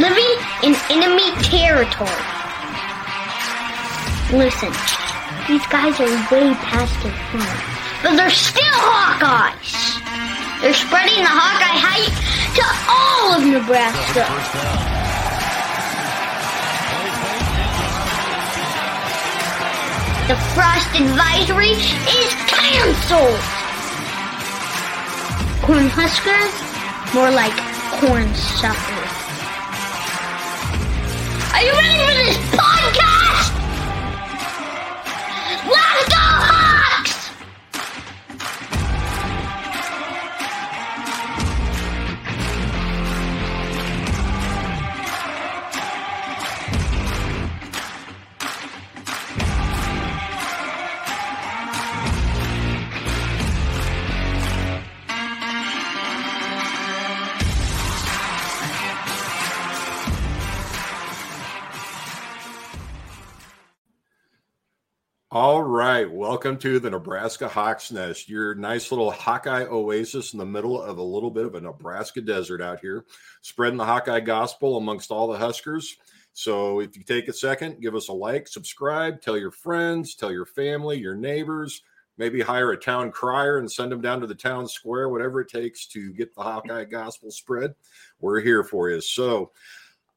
living 0.00 0.32
in 0.62 0.74
enemy 0.90 1.30
territory. 1.42 2.22
Listen, 4.30 4.72
these 5.48 5.66
guys 5.66 5.98
are 5.98 6.10
way 6.30 6.54
past 6.62 6.94
their 7.02 7.12
prime, 7.30 7.60
but 8.02 8.16
they're 8.16 8.30
still 8.30 8.78
Hawkeyes. 8.78 9.98
They're 10.60 10.74
spreading 10.74 11.18
the 11.18 11.30
Hawkeye 11.30 11.78
hype 11.82 12.14
to 12.58 12.64
all 12.86 13.38
of 13.38 13.46
Nebraska. 13.46 14.26
The 20.28 20.36
frost 20.52 20.92
advisory 20.94 21.72
is 21.72 22.34
canceled. 22.46 23.40
Corn 25.62 25.88
Huskers, 25.88 27.14
more 27.14 27.30
like 27.30 27.56
corn 28.00 28.34
suckers. 28.34 29.07
Are 31.54 31.62
you 31.64 31.72
ready 31.72 31.98
for 31.98 32.14
this 32.14 32.38
podcast? 32.54 33.52
Let's 35.66 36.08
go 36.14 36.57
All 65.30 65.62
right, 65.62 66.10
welcome 66.10 66.56
to 66.60 66.80
the 66.80 66.88
Nebraska 66.88 67.48
Hawks 67.48 67.92
Nest, 67.92 68.30
your 68.30 68.54
nice 68.54 68.90
little 68.90 69.10
Hawkeye 69.10 69.66
oasis 69.66 70.32
in 70.32 70.38
the 70.38 70.46
middle 70.46 70.80
of 70.82 70.96
a 70.96 71.02
little 71.02 71.30
bit 71.30 71.44
of 71.44 71.54
a 71.54 71.60
Nebraska 71.60 72.22
desert 72.22 72.62
out 72.62 72.80
here, 72.80 73.04
spreading 73.42 73.76
the 73.76 73.84
Hawkeye 73.84 74.20
gospel 74.20 74.78
amongst 74.78 75.10
all 75.10 75.26
the 75.30 75.36
Huskers. 75.36 75.98
So 76.32 76.80
if 76.80 76.96
you 76.96 77.02
take 77.02 77.28
a 77.28 77.34
second, 77.34 77.82
give 77.82 77.94
us 77.94 78.08
a 78.08 78.12
like, 78.14 78.48
subscribe, 78.48 79.20
tell 79.20 79.36
your 79.36 79.50
friends, 79.50 80.14
tell 80.14 80.32
your 80.32 80.46
family, 80.46 80.98
your 80.98 81.14
neighbors, 81.14 81.82
maybe 82.16 82.40
hire 82.40 82.72
a 82.72 82.78
town 82.78 83.12
crier 83.12 83.58
and 83.58 83.70
send 83.70 83.92
them 83.92 84.00
down 84.00 84.22
to 84.22 84.26
the 84.26 84.34
town 84.34 84.66
square, 84.66 85.10
whatever 85.10 85.42
it 85.42 85.50
takes 85.50 85.84
to 85.88 86.10
get 86.14 86.34
the 86.34 86.42
Hawkeye 86.42 86.84
gospel 86.84 87.30
spread. 87.30 87.74
We're 88.18 88.40
here 88.40 88.64
for 88.64 88.88
you. 88.88 89.02
So 89.02 89.50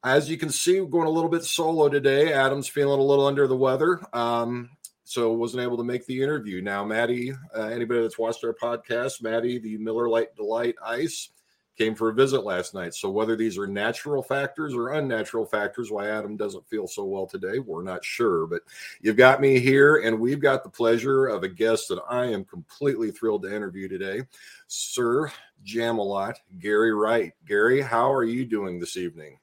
as 0.06 0.30
you 0.30 0.38
can 0.38 0.52
see, 0.52 0.80
we're 0.80 0.88
going 0.88 1.08
a 1.08 1.12
little 1.12 1.30
bit 1.30 1.44
solo 1.44 1.90
today. 1.90 2.32
Adam's 2.32 2.70
feeling 2.70 3.02
a 3.02 3.04
little 3.04 3.28
under 3.28 3.46
the 3.46 3.58
weather. 3.58 4.00
Um, 4.14 4.70
so 5.12 5.34
wasn't 5.34 5.62
able 5.62 5.76
to 5.76 5.84
make 5.84 6.06
the 6.06 6.24
interview. 6.24 6.62
Now, 6.62 6.86
Maddie, 6.86 7.34
uh, 7.54 7.64
anybody 7.64 8.02
that's 8.02 8.18
watched 8.18 8.46
our 8.46 8.54
podcast, 8.54 9.22
Maddie, 9.22 9.60
the 9.60 9.78
Miller 9.78 10.08
Lite 10.08 10.34
Delight 10.38 10.76
Ice, 10.86 11.32
came 11.78 11.96
for 11.96 12.10
a 12.10 12.14
visit 12.14 12.46
last 12.46 12.74
night. 12.74 12.94
So 12.94 13.10
whether 13.10 13.36
these 13.36 13.58
are 13.58 13.68
natural 13.68 14.24
factors 14.24 14.74
or 14.74 14.94
unnatural 14.94 15.46
factors, 15.46 15.92
why 15.92 16.08
Adam 16.08 16.38
doesn't 16.38 16.66
feel 16.70 16.88
so 16.88 17.04
well 17.04 17.26
today, 17.26 17.60
we're 17.60 17.84
not 17.84 18.06
sure. 18.06 18.48
But 18.48 18.62
you've 19.02 19.18
got 19.18 19.42
me 19.42 19.60
here, 19.60 19.98
and 19.98 20.18
we've 20.18 20.40
got 20.40 20.64
the 20.64 20.70
pleasure 20.70 21.28
of 21.28 21.44
a 21.44 21.50
guest 21.50 21.90
that 21.90 22.02
I 22.10 22.28
am 22.28 22.46
completely 22.46 23.12
thrilled 23.12 23.44
to 23.44 23.54
interview 23.54 23.90
today, 23.90 24.22
Sir 24.68 25.30
Jamalot 25.66 26.36
Gary 26.58 26.94
Wright. 26.94 27.34
Gary, 27.46 27.82
how 27.82 28.14
are 28.14 28.24
you 28.24 28.46
doing 28.46 28.80
this 28.80 28.96
evening? 28.96 29.40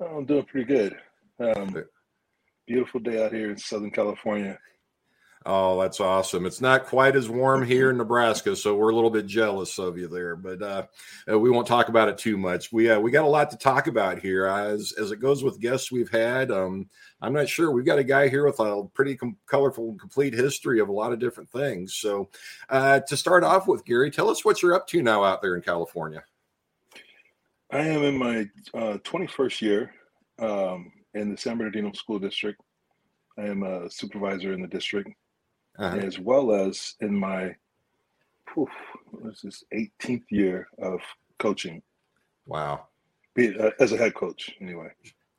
I'm 0.00 0.24
doing 0.24 0.46
pretty 0.46 0.66
good. 0.66 0.96
Um, 1.38 1.84
beautiful 2.66 2.98
day 2.98 3.24
out 3.24 3.32
here 3.32 3.52
in 3.52 3.56
Southern 3.56 3.92
California. 3.92 4.58
Oh, 5.46 5.80
that's 5.80 6.00
awesome. 6.00 6.44
It's 6.44 6.60
not 6.60 6.84
quite 6.84 7.16
as 7.16 7.30
warm 7.30 7.64
here 7.64 7.88
in 7.88 7.96
Nebraska, 7.96 8.54
so 8.54 8.76
we're 8.76 8.90
a 8.90 8.94
little 8.94 9.08
bit 9.08 9.24
jealous 9.24 9.78
of 9.78 9.96
you 9.96 10.06
there, 10.06 10.36
but 10.36 10.60
uh, 10.60 10.86
uh, 11.30 11.38
we 11.38 11.48
won't 11.48 11.66
talk 11.66 11.88
about 11.88 12.10
it 12.10 12.18
too 12.18 12.36
much. 12.36 12.70
We 12.72 12.90
uh, 12.90 13.00
we 13.00 13.10
got 13.10 13.24
a 13.24 13.28
lot 13.28 13.50
to 13.50 13.56
talk 13.56 13.86
about 13.86 14.18
here 14.18 14.44
as 14.44 14.92
as 15.00 15.12
it 15.12 15.20
goes 15.20 15.42
with 15.42 15.58
guests 15.58 15.90
we've 15.90 16.10
had. 16.10 16.50
Um, 16.50 16.90
I'm 17.22 17.32
not 17.32 17.48
sure. 17.48 17.70
We've 17.70 17.86
got 17.86 17.98
a 17.98 18.04
guy 18.04 18.28
here 18.28 18.44
with 18.44 18.60
a 18.60 18.84
pretty 18.92 19.16
com- 19.16 19.38
colorful 19.46 19.88
and 19.88 20.00
complete 20.00 20.34
history 20.34 20.78
of 20.78 20.90
a 20.90 20.92
lot 20.92 21.12
of 21.12 21.18
different 21.18 21.48
things. 21.48 21.94
So, 21.94 22.28
uh, 22.68 23.00
to 23.00 23.16
start 23.16 23.42
off 23.42 23.66
with, 23.66 23.86
Gary, 23.86 24.10
tell 24.10 24.28
us 24.28 24.44
what 24.44 24.60
you're 24.60 24.74
up 24.74 24.86
to 24.88 25.02
now 25.02 25.24
out 25.24 25.40
there 25.40 25.56
in 25.56 25.62
California. 25.62 26.22
I 27.72 27.78
am 27.78 28.02
in 28.02 28.18
my 28.18 28.40
uh, 28.74 28.98
21st 28.98 29.60
year 29.62 29.94
um, 30.38 30.92
in 31.14 31.30
the 31.30 31.36
San 31.38 31.56
Bernardino 31.56 31.92
School 31.92 32.18
District. 32.18 32.60
I 33.38 33.46
am 33.46 33.62
a 33.62 33.88
supervisor 33.88 34.52
in 34.52 34.60
the 34.60 34.68
district, 34.68 35.10
Uh-huh. 35.78 35.96
as 35.96 36.18
well 36.18 36.52
as 36.52 36.94
in 37.00 37.14
my 37.18 37.54
poof, 38.46 38.68
what 39.12 39.32
is 39.32 39.40
this 39.42 39.64
18th 39.72 40.24
year 40.30 40.68
of 40.78 41.00
coaching, 41.38 41.82
Wow. 42.46 42.86
be, 43.34 43.56
uh, 43.58 43.70
as 43.80 43.92
a 43.92 43.96
head 43.96 44.14
coach. 44.14 44.54
Anyway, 44.60 44.90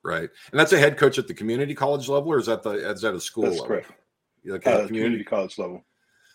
Right. 0.03 0.29
And 0.51 0.59
that's 0.59 0.73
a 0.73 0.79
head 0.79 0.97
coach 0.97 1.19
at 1.19 1.27
the 1.27 1.33
community 1.33 1.75
college 1.75 2.09
level, 2.09 2.31
or 2.31 2.39
is 2.39 2.47
that 2.47 2.63
the 2.63 2.71
is 2.89 3.01
that 3.01 3.13
a 3.13 3.19
school 3.21 3.43
that's 3.43 3.57
level? 3.59 3.67
correct. 3.67 3.91
Okay, 4.49 4.71
Uh, 4.71 4.87
community 4.87 5.23
college 5.23 5.59
level. 5.59 5.85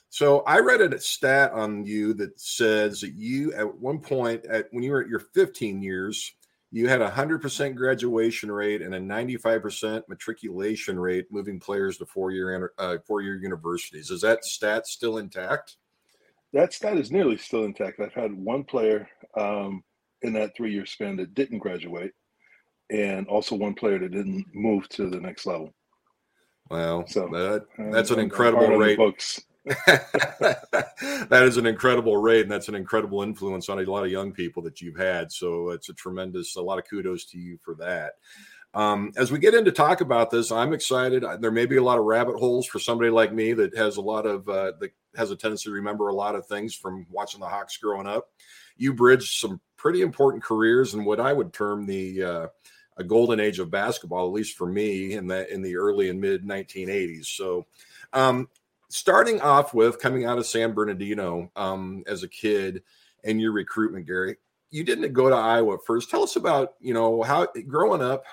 So 0.09 0.41
I 0.43 0.61
read 0.61 0.81
a 0.83 1.01
stat 1.01 1.51
on 1.51 1.85
you 1.85 2.15
that 2.15 2.39
says 2.39 3.01
that 3.01 3.15
you 3.15 3.53
at 3.55 3.75
one 3.79 3.99
point 3.99 4.45
at 4.47 4.69
when 4.73 4.85
you 4.85 4.93
were 4.93 5.03
at 5.03 5.09
your 5.09 5.19
15 5.19 5.83
years, 5.83 6.33
you 6.73 6.89
had 6.89 7.01
a 7.01 7.11
hundred 7.11 7.41
percent 7.41 7.77
graduation 7.77 8.51
rate 8.51 8.83
and 8.83 8.95
a 8.95 9.01
95% 9.01 10.03
matriculation 10.09 10.99
rate, 10.99 11.27
moving 11.31 11.61
players 11.61 11.99
to 11.99 12.07
four 12.07 12.31
year 12.33 12.73
uh, 12.79 12.99
four 13.07 13.23
year 13.23 13.37
universities. 13.37 14.11
Is 14.11 14.21
that 14.23 14.45
stat 14.45 14.87
still 14.87 15.19
intact? 15.19 15.77
That 16.53 16.73
stat 16.73 16.97
is 16.97 17.11
nearly 17.11 17.37
still 17.37 17.65
intact. 17.65 18.01
I've 18.01 18.13
had 18.13 18.33
one 18.33 18.65
player 18.65 19.09
um, 19.37 19.85
in 20.23 20.33
that 20.35 20.57
three 20.57 20.73
year 20.73 20.87
span 20.87 21.17
that 21.17 21.35
didn't 21.35 21.59
graduate, 21.59 22.13
and 22.91 23.27
also 23.29 23.55
one 23.55 23.75
player 23.75 23.99
that 23.99 24.13
didn't 24.13 24.47
move 24.55 24.89
to 24.91 25.09
the 25.09 25.21
next 25.21 25.47
level. 25.47 25.73
Well, 26.71 27.07
So, 27.07 27.29
that, 27.29 27.65
Um, 27.79 27.93
that's 27.93 28.11
an 28.11 28.19
incredible 28.19 28.65
hard 28.65 28.73
on 28.73 28.81
the 28.81 28.85
rate. 28.85 28.99
Books. 28.99 29.41
that 29.87 31.43
is 31.43 31.57
an 31.57 31.67
incredible 31.67 32.17
rate, 32.17 32.43
and 32.43 32.51
that's 32.51 32.69
an 32.69 32.77
incredible 32.77 33.23
influence 33.23 33.69
on 33.69 33.81
a 33.81 33.91
lot 33.91 34.05
of 34.05 34.13
young 34.13 34.31
people 34.31 34.63
that 34.63 34.81
you've 34.81 34.97
had. 34.97 35.33
So 35.33 35.71
it's 35.71 35.89
a 35.89 35.95
tremendous, 35.95 36.55
a 36.55 36.63
lot 36.63 36.79
of 36.79 36.89
kudos 36.89 37.25
to 37.27 37.39
you 37.39 37.59
for 37.65 37.75
that. 37.77 38.13
Um, 38.75 39.11
as 39.17 39.33
we 39.33 39.41
get 39.41 39.55
into 39.55 39.73
talk 39.73 40.03
about 40.03 40.31
this, 40.31 40.53
I'm 40.53 40.73
excited. 40.73 41.25
There 41.41 41.51
may 41.51 41.67
be 41.67 41.79
a 41.79 41.83
lot 41.83 41.99
of 41.99 42.05
rabbit 42.05 42.37
holes 42.37 42.67
for 42.67 42.79
somebody 42.79 43.11
like 43.11 43.33
me 43.33 43.55
that 43.55 43.77
has 43.77 43.97
a 43.97 44.03
lot 44.03 44.25
of 44.25 44.49
uh, 44.49 44.73
that 44.79 44.93
has 45.17 45.33
a 45.33 45.37
tendency 45.37 45.65
to 45.65 45.73
remember 45.73 46.09
a 46.09 46.15
lot 46.15 46.37
of 46.37 46.47
things 46.47 46.73
from 46.73 47.05
watching 47.11 47.41
the 47.41 47.49
Hawks 47.49 47.77
growing 47.77 48.07
up. 48.07 48.29
You 48.77 48.95
bridged 48.95 49.41
some 49.41 49.61
pretty 49.77 50.03
important 50.03 50.45
careers 50.45 50.95
in 50.95 51.05
what 51.05 51.19
I 51.19 51.33
would 51.33 51.53
term 51.53 51.87
the 51.87 52.23
uh, 52.23 52.47
a 52.99 53.03
golden 53.03 53.41
age 53.41 53.59
of 53.59 53.71
basketball, 53.71 54.27
at 54.27 54.33
least 54.33 54.57
for 54.57 54.67
me 54.67 55.15
in 55.15 55.27
that 55.27 55.51
in 55.51 55.63
the 55.63 55.77
early 55.77 56.09
and 56.09 56.21
mid 56.21 56.45
1980s. 56.45 57.27
So. 57.27 57.67
Um, 58.13 58.49
starting 58.89 59.41
off 59.41 59.75
with 59.75 59.99
coming 59.99 60.25
out 60.25 60.39
of 60.39 60.47
San 60.47 60.73
Bernardino 60.73 61.51
um, 61.57 62.05
as 62.07 62.23
a 62.23 62.29
kid 62.29 62.83
and 63.25 63.41
your 63.41 63.53
recruitment, 63.53 64.07
Gary, 64.07 64.37
you 64.71 64.85
didn't 64.85 65.13
go 65.13 65.29
to 65.29 65.35
Iowa 65.35 65.79
first. 65.87 66.11
Tell 66.11 66.23
us 66.23 66.37
about, 66.37 66.75
you 66.81 66.95
know, 66.95 67.23
how 67.23 67.49
growing 67.67 68.03
up, 68.03 68.25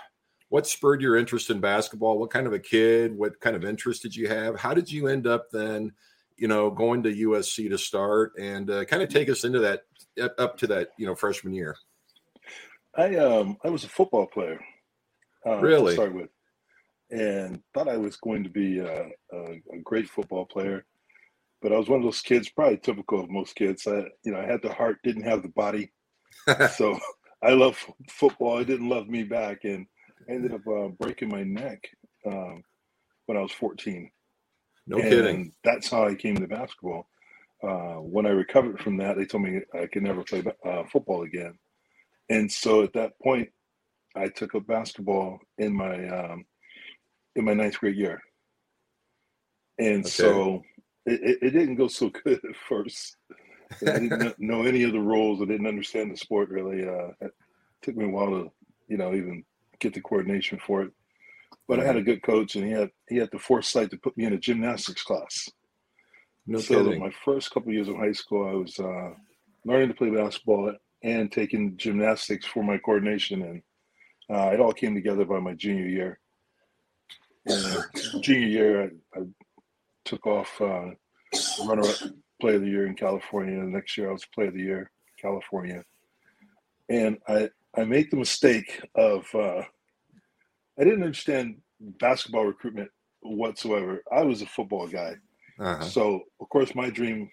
what 0.50 0.68
spurred 0.68 1.02
your 1.02 1.18
interest 1.18 1.50
in 1.50 1.60
basketball? 1.60 2.20
What 2.20 2.30
kind 2.30 2.46
of 2.46 2.54
a 2.54 2.60
kid? 2.60 3.18
What 3.18 3.40
kind 3.40 3.56
of 3.56 3.66
interest 3.66 4.04
did 4.04 4.16
you 4.16 4.28
have? 4.28 4.60
How 4.60 4.74
did 4.74 4.92
you 4.92 5.08
end 5.08 5.26
up 5.26 5.50
then, 5.52 5.92
you 6.38 6.48
know, 6.48 6.70
going 6.70 7.02
to 7.04 7.28
USC 7.28 7.70
to 7.70 7.78
start 7.78 8.34
and 8.40 8.70
uh, 8.70 8.86
kind 8.86 9.02
of 9.02 9.10
take 9.10 9.30
us 9.30 9.46
into 9.46 9.60
that 9.60 9.84
up 10.38 10.58
to 10.60 10.68
that, 10.68 10.90
you 10.98 11.08
know, 11.08 11.16
freshman 11.16 11.54
year? 11.54 11.76
I 12.96 13.16
um 13.16 13.58
I 13.64 13.70
was 13.70 13.84
a 13.84 13.90
football 13.90 14.28
player. 14.28 14.60
Uh, 15.46 15.58
really? 15.58 15.96
To 15.96 16.02
start 16.02 16.14
with, 16.14 16.30
and 17.14 17.62
thought 17.74 17.88
I 17.88 17.98
was 17.98 18.16
going 18.18 18.44
to 18.44 18.50
be 18.50 18.80
a, 18.80 19.10
a, 19.32 19.38
a, 19.72 19.78
great 19.84 20.10
football 20.10 20.46
player, 20.46 20.84
but 21.62 21.72
I 21.72 21.78
was 21.78 21.88
one 21.88 22.00
of 22.00 22.06
those 22.06 22.22
kids, 22.22 22.50
probably 22.50 22.78
typical 22.78 23.20
of 23.20 23.30
most 23.30 23.56
kids. 23.56 23.86
I 23.86 24.06
you 24.24 24.32
know 24.32 24.40
I 24.40 24.46
had 24.46 24.64
the 24.64 24.74
heart, 24.74 24.98
didn't 25.04 25.24
have 25.24 25.44
the 25.44 25.50
body, 25.50 25.92
so 26.76 27.00
I 27.44 27.52
love 27.52 27.78
football. 28.10 28.58
It 28.58 28.66
didn't 28.66 28.90
love 28.90 29.08
me 29.08 29.24
back, 29.24 29.60
and 29.64 29.86
I 30.28 30.34
ended 30.34 30.54
up 30.54 30.68
uh, 30.68 30.88
breaking 31.00 31.30
my 31.30 31.44
neck 31.44 31.88
um, 32.26 32.64
when 33.28 33.38
I 33.38 33.42
was 33.42 33.52
14. 33.52 34.10
No 34.88 34.98
and 34.98 35.10
kidding. 35.10 35.54
That's 35.64 35.90
how 35.90 36.06
I 36.06 36.16
came 36.16 36.36
to 36.38 36.48
basketball. 36.48 37.08
Uh, 37.62 37.96
when 38.02 38.26
I 38.26 38.30
recovered 38.30 38.80
from 38.80 38.98
that, 38.98 39.18
they 39.18 39.26
told 39.26 39.44
me 39.44 39.62
I 39.74 39.86
could 39.86 40.04
never 40.04 40.24
play 40.24 40.44
uh, 40.66 40.84
football 40.92 41.24
again. 41.24 41.58
And 42.30 42.52
so 42.52 42.82
at 42.82 42.94
that 42.94 43.14
point, 43.22 43.50
I 44.16 44.28
took 44.28 44.56
up 44.56 44.68
basketball 44.68 45.40
in 45.58 45.74
my 45.74 46.08
um, 46.08 46.46
in 47.36 47.46
my 47.46 47.54
ninth 47.54 47.80
grade 47.80 47.96
year. 47.96 48.22
And 49.80 50.02
okay. 50.02 50.10
so 50.10 50.64
it, 51.06 51.40
it, 51.42 51.50
didn't 51.52 51.76
go 51.76 51.88
so 51.88 52.10
good 52.24 52.40
at 52.44 52.56
first. 52.68 53.18
I 53.82 54.00
didn't 54.00 54.40
know 54.40 54.64
any 54.64 54.84
of 54.84 54.92
the 54.92 55.00
rules. 55.00 55.42
I 55.42 55.46
didn't 55.46 55.68
understand 55.68 56.12
the 56.12 56.18
sport 56.18 56.50
really. 56.50 56.88
Uh, 56.88 57.10
it 57.22 57.32
took 57.82 57.96
me 57.96 58.06
a 58.06 58.10
while 58.10 58.30
to, 58.30 58.52
you 58.88 58.98
know, 58.98 59.14
even 59.14 59.44
get 59.80 59.94
the 59.94 60.02
coordination 60.02 60.60
for 60.66 60.84
it. 60.84 60.92
But 61.68 61.80
I 61.80 61.86
had 61.86 61.96
a 61.96 62.02
good 62.02 62.22
coach, 62.22 62.56
and 62.56 62.66
he 62.66 62.72
had 62.72 62.90
he 63.08 63.18
had 63.18 63.30
the 63.32 63.40
foresight 63.40 63.90
to 63.92 63.98
put 63.98 64.18
me 64.18 64.26
in 64.26 64.34
a 64.34 64.38
gymnastics 64.38 65.02
class. 65.02 65.50
No 66.46 66.60
so 66.60 66.84
kidding. 66.84 67.00
my 67.00 67.12
first 67.24 67.52
couple 67.52 67.70
of 67.70 67.74
years 67.74 67.88
of 67.88 67.96
high 67.96 68.12
school, 68.12 68.48
I 68.48 68.54
was 68.54 68.78
uh, 68.80 69.12
learning 69.66 69.88
to 69.88 69.94
play 69.94 70.10
basketball 70.10 70.74
and 71.02 71.32
taking 71.32 71.78
gymnastics 71.78 72.46
for 72.46 72.64
my 72.64 72.78
coordination, 72.78 73.42
and 73.44 73.62
uh, 74.30 74.52
it 74.54 74.60
all 74.60 74.74
came 74.74 74.94
together 74.94 75.26
by 75.26 75.40
my 75.40 75.54
junior 75.54 75.88
year. 75.88 76.20
And 77.46 78.24
junior 78.24 78.48
year, 78.48 78.92
I, 79.16 79.20
I 79.20 79.24
took 80.06 80.26
off 80.26 80.50
uh, 80.62 80.92
runner-up 81.66 82.12
player 82.40 82.56
of 82.56 82.62
the 82.62 82.68
year 82.68 82.88
in 82.88 82.96
California. 82.96 83.60
The 83.60 83.68
next 83.68 83.98
year, 83.98 84.10
I 84.10 84.14
was 84.14 84.26
player 84.26 84.48
of 84.48 84.54
the 84.54 84.62
year, 84.62 84.92
California, 85.22 85.84
and 86.90 87.18
I 87.28 87.50
I 87.76 87.86
made 87.86 88.12
the 88.12 88.18
mistake 88.18 88.82
of 88.96 89.26
uh, 89.34 89.62
I 90.80 90.84
didn't 90.84 91.04
understand 91.04 91.58
basketball 92.00 92.46
recruitment 92.46 92.90
whatsoever. 93.22 94.04
I 94.12 94.24
was 94.24 94.42
a 94.42 94.46
football 94.46 94.88
guy, 94.88 95.16
uh-huh. 95.60 95.84
so 95.86 96.22
of 96.40 96.50
course 96.50 96.76
my 96.76 96.90
dream, 96.90 97.30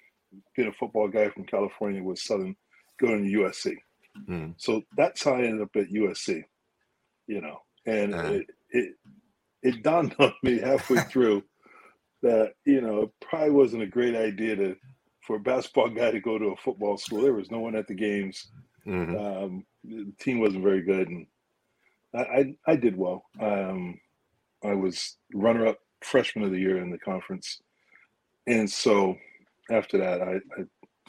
being 0.56 0.68
a 0.68 0.72
football 0.72 1.08
guy 1.08 1.28
from 1.30 1.44
California, 1.44 2.02
was 2.02 2.24
Southern 2.24 2.56
going 3.00 3.24
to 3.24 3.38
USC. 3.38 3.76
Mm. 4.28 4.54
So 4.58 4.82
that's 4.96 5.24
how 5.24 5.34
I 5.34 5.42
ended 5.42 5.62
up 5.62 5.70
at 5.76 5.88
USC, 5.88 6.42
you 7.26 7.40
know. 7.40 7.58
And 7.86 8.14
uh-huh. 8.14 8.32
it, 8.32 8.46
it 8.70 8.94
it 9.62 9.82
dawned 9.82 10.14
on 10.18 10.32
me 10.42 10.58
halfway 10.58 11.00
through 11.10 11.42
that 12.22 12.52
you 12.66 12.80
know 12.80 13.02
it 13.02 13.10
probably 13.20 13.50
wasn't 13.50 13.82
a 13.82 13.86
great 13.86 14.14
idea 14.14 14.56
to 14.56 14.76
for 15.22 15.36
a 15.36 15.40
basketball 15.40 15.88
guy 15.88 16.10
to 16.10 16.20
go 16.20 16.38
to 16.38 16.46
a 16.46 16.56
football 16.56 16.96
school. 16.96 17.22
There 17.22 17.34
was 17.34 17.50
no 17.50 17.60
one 17.60 17.76
at 17.76 17.86
the 17.86 17.94
games. 17.94 18.50
Mm-hmm. 18.86 19.16
Um, 19.16 19.64
the 19.84 20.12
team 20.18 20.40
wasn't 20.40 20.64
very 20.64 20.82
good, 20.82 21.08
and 21.08 21.26
I 22.14 22.18
I, 22.18 22.54
I 22.66 22.76
did 22.76 22.96
well. 22.96 23.24
Um, 23.40 24.00
I 24.64 24.74
was 24.74 25.16
runner 25.34 25.66
up 25.66 25.78
freshman 26.02 26.44
of 26.44 26.50
the 26.50 26.58
year 26.58 26.78
in 26.78 26.90
the 26.90 26.98
conference, 26.98 27.60
and 28.46 28.68
so 28.68 29.16
after 29.70 29.98
that, 29.98 30.22
I, 30.22 30.34
I 30.58 30.64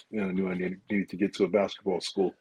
you 0.09 0.21
know, 0.21 0.31
knew 0.31 0.49
I 0.49 0.53
needed, 0.53 0.81
needed 0.89 1.09
to 1.09 1.17
get 1.17 1.33
to 1.35 1.43
a 1.45 1.49
basketball 1.49 2.01
school. 2.01 2.33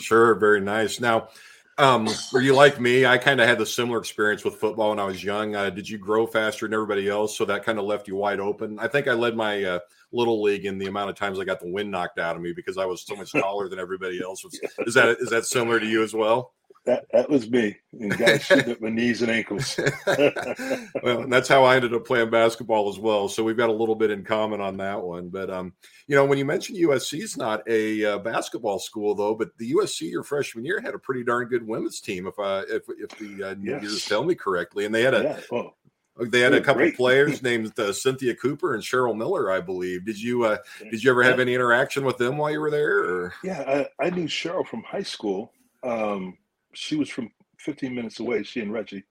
Sure, 0.00 0.34
very 0.34 0.60
nice. 0.60 1.00
Now, 1.00 1.28
um, 1.78 2.08
were 2.32 2.40
you 2.40 2.54
like 2.54 2.80
me? 2.80 3.04
I 3.04 3.18
kind 3.18 3.40
of 3.40 3.48
had 3.48 3.58
the 3.58 3.66
similar 3.66 3.98
experience 3.98 4.44
with 4.44 4.56
football 4.56 4.90
when 4.90 4.98
I 4.98 5.04
was 5.04 5.22
young. 5.22 5.54
Uh, 5.54 5.70
did 5.70 5.88
you 5.88 5.98
grow 5.98 6.26
faster 6.26 6.66
than 6.66 6.74
everybody 6.74 7.08
else, 7.08 7.36
so 7.36 7.44
that 7.44 7.64
kind 7.64 7.78
of 7.78 7.84
left 7.84 8.08
you 8.08 8.16
wide 8.16 8.40
open? 8.40 8.78
I 8.78 8.88
think 8.88 9.08
I 9.08 9.12
led 9.12 9.36
my 9.36 9.62
uh, 9.62 9.78
little 10.10 10.42
league 10.42 10.64
in 10.64 10.78
the 10.78 10.86
amount 10.86 11.10
of 11.10 11.16
times 11.16 11.38
I 11.38 11.44
got 11.44 11.60
the 11.60 11.70
wind 11.70 11.90
knocked 11.90 12.18
out 12.18 12.34
of 12.34 12.42
me 12.42 12.52
because 12.52 12.78
I 12.78 12.86
was 12.86 13.02
so 13.02 13.14
much 13.14 13.32
taller 13.32 13.68
than 13.68 13.78
everybody 13.78 14.22
else. 14.22 14.44
Is 14.86 14.94
that 14.94 15.18
is 15.20 15.30
that 15.30 15.44
similar 15.44 15.78
to 15.78 15.86
you 15.86 16.02
as 16.02 16.14
well? 16.14 16.54
That 16.86 17.06
that 17.12 17.28
was 17.28 17.50
me. 17.50 17.76
And 17.92 18.16
guys 18.16 18.44
shooting 18.44 18.70
at 18.70 18.80
my 18.80 18.90
knees 18.90 19.20
and 19.20 19.30
ankles. 19.30 19.78
well, 20.06 21.22
and 21.22 21.32
that's 21.32 21.48
how 21.48 21.64
I 21.64 21.74
ended 21.74 21.92
up 21.92 22.06
playing 22.06 22.30
basketball 22.30 22.88
as 22.88 22.96
well. 22.96 23.28
So 23.28 23.42
we've 23.42 23.56
got 23.56 23.70
a 23.70 23.72
little 23.72 23.96
bit 23.96 24.12
in 24.12 24.22
common 24.22 24.60
on 24.60 24.76
that 24.76 25.02
one. 25.02 25.28
But 25.28 25.50
um, 25.50 25.72
you 26.06 26.14
know, 26.14 26.24
when 26.24 26.38
you 26.38 26.44
mentioned 26.44 26.78
USC 26.78 27.20
is 27.20 27.36
not 27.36 27.68
a 27.68 28.04
uh, 28.04 28.18
basketball 28.18 28.78
school 28.78 29.16
though, 29.16 29.34
but 29.34 29.50
the 29.58 29.72
USC 29.72 30.08
your 30.12 30.22
freshman 30.22 30.64
year 30.64 30.80
had 30.80 30.94
a 30.94 30.98
pretty 30.98 31.24
darn 31.24 31.48
good 31.48 31.66
women's 31.66 32.00
team, 32.00 32.28
if 32.28 32.38
I 32.38 32.60
if 32.68 32.84
if 32.88 33.10
the 33.18 33.50
uh, 33.50 33.54
yes. 33.60 33.82
years 33.82 34.04
tell 34.04 34.24
me 34.24 34.36
correctly, 34.36 34.86
and 34.86 34.94
they 34.94 35.02
had 35.02 35.14
a. 35.14 35.22
Yeah. 35.22 35.40
Oh. 35.52 35.74
They 36.18 36.40
had 36.40 36.54
a 36.54 36.62
couple 36.62 36.80
great. 36.80 36.96
players 36.96 37.42
named 37.42 37.78
uh, 37.78 37.92
Cynthia 37.92 38.34
Cooper 38.34 38.72
and 38.72 38.82
Cheryl 38.82 39.14
Miller, 39.14 39.52
I 39.52 39.60
believe. 39.60 40.06
Did 40.06 40.18
you 40.18 40.44
uh, 40.44 40.56
did 40.90 41.04
you 41.04 41.10
ever 41.10 41.22
have 41.22 41.40
any 41.40 41.54
interaction 41.54 42.06
with 42.06 42.16
them 42.16 42.38
while 42.38 42.50
you 42.50 42.58
were 42.58 42.70
there? 42.70 43.00
Or? 43.00 43.34
Yeah, 43.44 43.86
I, 44.00 44.06
I 44.06 44.08
knew 44.08 44.26
Cheryl 44.26 44.66
from 44.66 44.82
high 44.82 45.02
school. 45.02 45.52
Um, 45.82 46.38
she 46.76 46.96
was 46.96 47.08
from 47.08 47.30
15 47.58 47.94
minutes 47.94 48.20
away. 48.20 48.42
She 48.42 48.60
and 48.60 48.72
Reggie. 48.72 49.04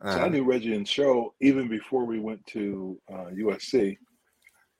Uh-huh. 0.00 0.12
So 0.12 0.18
I 0.18 0.20
uh-huh. 0.22 0.28
knew 0.30 0.44
Reggie 0.44 0.74
and 0.74 0.86
Cheryl 0.86 1.30
even 1.40 1.68
before 1.68 2.04
we 2.04 2.18
went 2.18 2.44
to 2.48 2.98
uh, 3.12 3.26
USC. 3.32 3.96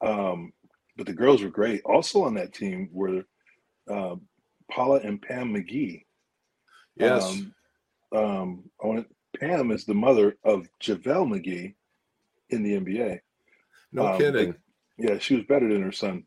Um, 0.01 0.53
but 0.97 1.07
the 1.07 1.13
girls 1.13 1.43
were 1.43 1.51
great. 1.51 1.83
Also 1.85 2.25
on 2.25 2.35
that 2.35 2.53
team 2.53 2.89
were 2.93 3.25
uh, 3.91 4.17
Paula 4.71 5.01
and 5.01 5.21
Pam 5.21 5.55
McGee. 5.55 6.03
Yes. 6.97 7.25
Um, 7.25 7.55
um, 8.15 8.71
I 8.83 8.87
want 8.87 9.07
Pam 9.39 9.71
is 9.71 9.85
the 9.85 9.95
mother 9.95 10.37
of 10.45 10.69
JaVale 10.83 11.29
McGee 11.29 11.75
in 12.51 12.63
the 12.63 12.81
NBA. 12.81 13.21
No 13.93 14.07
um, 14.07 14.19
kidding. 14.19 14.55
Yeah, 14.99 15.19
she 15.19 15.37
was 15.37 15.45
better 15.45 15.73
than 15.73 15.83
her 15.83 15.93
son. 15.93 16.25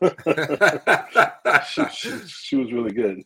she, 1.68 1.84
she, 1.92 2.18
she 2.26 2.56
was 2.56 2.72
really 2.72 2.92
good. 2.92 3.22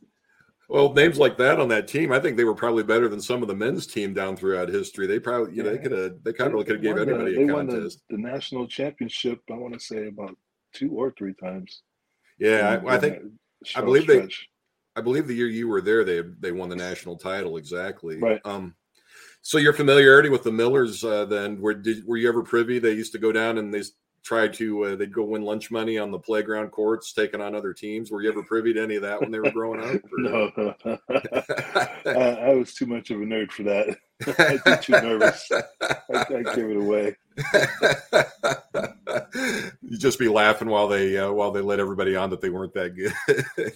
Well, 0.68 0.92
names 0.92 1.18
like 1.18 1.38
that 1.38 1.58
on 1.58 1.68
that 1.68 1.88
team, 1.88 2.12
I 2.12 2.20
think 2.20 2.36
they 2.36 2.44
were 2.44 2.54
probably 2.54 2.82
better 2.82 3.08
than 3.08 3.22
some 3.22 3.40
of 3.40 3.48
the 3.48 3.54
men's 3.54 3.86
team 3.86 4.12
down 4.12 4.36
throughout 4.36 4.68
history. 4.68 5.06
They 5.06 5.18
probably, 5.18 5.56
you 5.56 5.62
know, 5.62 5.70
they 5.70 5.78
could 5.78 5.92
have, 5.92 6.22
they 6.22 6.34
kind 6.34 6.52
of 6.52 6.66
could 6.66 6.76
have 6.76 6.82
gave 6.82 6.98
anybody 6.98 7.36
the, 7.36 7.44
a 7.44 7.54
contest. 7.54 8.02
The, 8.10 8.16
the, 8.16 8.22
national 8.22 8.68
championship, 8.68 9.40
I 9.50 9.54
want 9.54 9.72
to 9.72 9.80
say 9.80 10.08
about 10.08 10.36
two 10.74 10.90
or 10.92 11.14
three 11.16 11.32
times. 11.32 11.82
Yeah, 12.38 12.80
I, 12.86 12.96
I, 12.96 12.98
think, 12.98 13.18
I 13.74 13.80
believe 13.80 14.02
stretch. 14.02 14.48
they, 14.94 15.00
I 15.00 15.02
believe 15.02 15.26
the 15.26 15.34
year 15.34 15.48
you 15.48 15.68
were 15.68 15.80
there, 15.80 16.04
they 16.04 16.22
they 16.38 16.52
won 16.52 16.68
the 16.68 16.76
national 16.76 17.16
title 17.16 17.56
exactly. 17.56 18.18
Right. 18.18 18.40
Um, 18.44 18.74
so 19.42 19.56
your 19.58 19.72
familiarity 19.72 20.28
with 20.28 20.42
the 20.42 20.52
Millers, 20.52 21.02
uh, 21.02 21.24
then, 21.24 21.60
were 21.60 21.74
did 21.74 22.04
were 22.06 22.16
you 22.16 22.28
ever 22.28 22.42
privy? 22.42 22.78
They 22.78 22.92
used 22.92 23.12
to 23.12 23.18
go 23.18 23.32
down 23.32 23.58
and 23.58 23.72
they 23.72 23.82
try 24.28 24.46
to 24.46 24.84
uh, 24.84 24.94
they'd 24.94 25.12
go 25.12 25.24
win 25.24 25.40
lunch 25.40 25.70
money 25.70 25.96
on 25.96 26.10
the 26.10 26.18
playground 26.18 26.70
courts, 26.70 27.14
taking 27.14 27.40
on 27.40 27.54
other 27.54 27.72
teams. 27.72 28.10
Were 28.10 28.22
you 28.22 28.28
ever 28.28 28.42
privy 28.42 28.74
to 28.74 28.82
any 28.82 28.96
of 28.96 29.02
that 29.02 29.18
when 29.20 29.30
they 29.30 29.40
were 29.40 29.50
growing 29.50 29.80
up? 29.80 30.02
no, 30.18 30.52
I, 32.04 32.50
I, 32.50 32.54
was 32.54 32.74
too 32.74 32.84
much 32.84 33.10
of 33.10 33.22
a 33.22 33.24
nerd 33.24 33.50
for 33.50 33.62
that. 33.62 33.96
I'd 34.38 34.62
be 34.64 34.76
too 34.82 34.92
nervous. 34.92 35.50
I, 35.50 36.26
would 36.28 36.54
give 36.54 36.70
it 36.70 36.76
away. 36.76 37.16
You'd 39.80 40.00
just 40.00 40.18
be 40.18 40.28
laughing 40.28 40.68
while 40.68 40.88
they 40.88 41.16
uh, 41.16 41.32
while 41.32 41.50
they 41.50 41.62
let 41.62 41.80
everybody 41.80 42.14
on 42.14 42.28
that 42.28 42.42
they 42.42 42.50
weren't 42.50 42.74
that 42.74 42.94
good. 42.94 43.72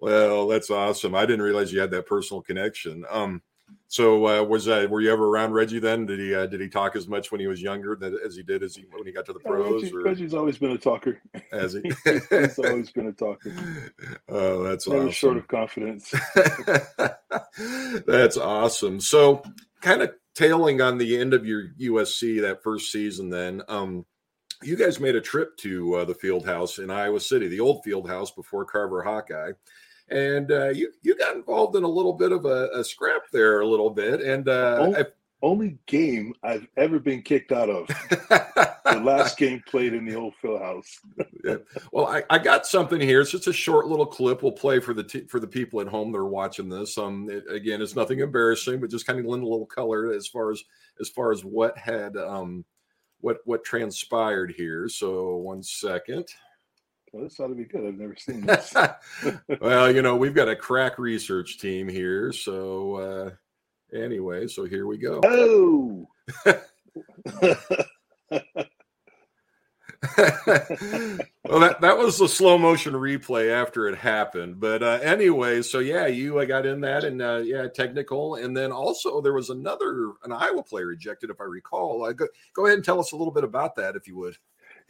well, 0.00 0.48
that's 0.48 0.70
awesome. 0.70 1.14
I 1.14 1.26
didn't 1.26 1.42
realize 1.42 1.72
you 1.72 1.78
had 1.78 1.92
that 1.92 2.06
personal 2.06 2.42
connection. 2.42 3.04
Um, 3.08 3.40
so 3.90 4.24
uh, 4.28 4.44
was 4.44 4.68
uh, 4.68 4.86
were 4.88 5.00
you 5.00 5.10
ever 5.10 5.26
around 5.26 5.52
Reggie 5.52 5.80
then? 5.80 6.06
Did 6.06 6.20
he 6.20 6.32
uh, 6.32 6.46
did 6.46 6.60
he 6.60 6.68
talk 6.68 6.94
as 6.94 7.08
much 7.08 7.32
when 7.32 7.40
he 7.40 7.48
was 7.48 7.60
younger 7.60 7.98
as 8.24 8.36
he 8.36 8.44
did 8.44 8.62
as 8.62 8.76
he 8.76 8.84
when 8.88 9.04
he 9.04 9.10
got 9.10 9.26
to 9.26 9.32
the 9.32 9.40
pros? 9.40 9.82
Reggie, 9.82 9.96
Reggie's 9.96 10.32
always 10.32 10.58
been 10.58 10.70
a 10.70 10.78
talker. 10.78 11.20
Has 11.50 11.72
he? 11.72 11.82
He's 12.30 12.58
always 12.60 12.92
been 12.92 13.08
a 13.08 13.12
talker. 13.12 13.52
Oh, 14.28 14.62
that's 14.62 14.86
never 14.86 15.00
awesome. 15.00 15.12
short 15.12 15.36
of 15.38 15.48
confidence. 15.48 16.14
that's 18.06 18.36
awesome. 18.36 19.00
So, 19.00 19.42
kind 19.80 20.02
of 20.02 20.12
tailing 20.36 20.80
on 20.80 20.98
the 20.98 21.18
end 21.18 21.34
of 21.34 21.44
your 21.44 21.70
USC 21.80 22.42
that 22.42 22.62
first 22.62 22.92
season, 22.92 23.30
then. 23.30 23.62
Um, 23.68 24.06
you 24.62 24.76
guys 24.76 25.00
made 25.00 25.16
a 25.16 25.20
trip 25.20 25.56
to 25.58 25.96
uh, 25.96 26.04
the 26.04 26.14
field 26.14 26.46
house 26.46 26.78
in 26.78 26.90
Iowa 26.90 27.18
City, 27.18 27.48
the 27.48 27.60
old 27.60 27.82
field 27.82 28.08
house 28.08 28.30
before 28.30 28.64
Carver 28.66 29.02
Hawkeye 29.02 29.52
and 30.10 30.50
uh, 30.50 30.68
you 30.68 30.92
you 31.02 31.16
got 31.16 31.36
involved 31.36 31.76
in 31.76 31.84
a 31.84 31.88
little 31.88 32.12
bit 32.12 32.32
of 32.32 32.44
a, 32.44 32.68
a, 32.74 32.84
scrap 32.84 33.22
there 33.32 33.60
a 33.60 33.66
little 33.66 33.90
bit, 33.90 34.20
and 34.20 34.48
uh. 34.48 34.92
I, 34.96 35.04
only 35.42 35.78
game 35.86 36.34
I've 36.42 36.66
ever 36.76 36.98
been 36.98 37.22
kicked 37.22 37.52
out 37.52 37.70
of. 37.70 37.86
the 37.86 39.00
last 39.04 39.38
game 39.38 39.62
played 39.66 39.94
in 39.94 40.04
the 40.04 40.14
old 40.14 40.34
Field 40.36 40.60
House. 40.60 41.00
yeah. 41.44 41.56
Well, 41.92 42.06
I, 42.06 42.22
I 42.28 42.38
got 42.38 42.66
something 42.66 43.00
here. 43.00 43.20
It's 43.20 43.30
just 43.30 43.46
a 43.46 43.52
short 43.52 43.86
little 43.86 44.06
clip. 44.06 44.42
We'll 44.42 44.52
play 44.52 44.80
for 44.80 44.92
the 44.92 45.04
t- 45.04 45.26
for 45.26 45.40
the 45.40 45.46
people 45.46 45.80
at 45.80 45.88
home 45.88 46.12
that 46.12 46.18
are 46.18 46.26
watching 46.26 46.68
this. 46.68 46.98
Um, 46.98 47.28
it, 47.30 47.44
again, 47.50 47.80
it's 47.80 47.96
nothing 47.96 48.20
embarrassing, 48.20 48.80
but 48.80 48.90
just 48.90 49.06
kind 49.06 49.18
of 49.18 49.26
lend 49.26 49.42
a 49.42 49.48
little 49.48 49.66
color 49.66 50.12
as 50.12 50.26
far 50.26 50.50
as 50.50 50.62
as 51.00 51.08
far 51.08 51.32
as 51.32 51.44
what 51.44 51.76
had 51.78 52.16
um 52.16 52.64
what 53.20 53.38
what 53.44 53.64
transpired 53.64 54.52
here. 54.56 54.88
So 54.88 55.36
one 55.36 55.62
second. 55.62 56.26
Well, 57.12 57.24
this 57.24 57.40
ought 57.40 57.48
to 57.48 57.54
be 57.54 57.64
good. 57.64 57.86
I've 57.86 57.98
never 57.98 58.16
seen 58.16 58.42
this. 58.42 58.74
well, 59.60 59.92
you 59.92 60.02
know, 60.02 60.16
we've 60.16 60.34
got 60.34 60.48
a 60.48 60.56
crack 60.56 60.98
research 60.98 61.58
team 61.58 61.88
here, 61.88 62.32
so. 62.32 62.94
uh 62.96 63.30
Anyway, 63.92 64.46
so 64.46 64.64
here 64.64 64.86
we 64.86 64.98
go. 64.98 65.20
Oh. 65.24 66.06
well, 66.44 66.60
that, 71.60 71.78
that 71.80 71.98
was 71.98 72.18
the 72.18 72.28
slow 72.28 72.56
motion 72.56 72.94
replay 72.94 73.50
after 73.50 73.88
it 73.88 73.98
happened. 73.98 74.60
But 74.60 74.82
uh, 74.82 75.00
anyway, 75.02 75.62
so 75.62 75.80
yeah, 75.80 76.06
you 76.06 76.38
I 76.38 76.44
got 76.44 76.66
in 76.66 76.80
that 76.82 77.02
and 77.04 77.20
uh, 77.20 77.42
yeah, 77.44 77.66
technical. 77.68 78.36
And 78.36 78.56
then 78.56 78.70
also 78.70 79.20
there 79.20 79.34
was 79.34 79.50
another 79.50 80.12
an 80.22 80.32
Iowa 80.32 80.62
player 80.62 80.92
ejected, 80.92 81.30
if 81.30 81.40
I 81.40 81.44
recall. 81.44 82.04
Uh, 82.04 82.12
go, 82.12 82.28
go 82.54 82.66
ahead 82.66 82.76
and 82.76 82.84
tell 82.84 83.00
us 83.00 83.12
a 83.12 83.16
little 83.16 83.32
bit 83.32 83.44
about 83.44 83.74
that, 83.76 83.96
if 83.96 84.06
you 84.06 84.16
would. 84.18 84.36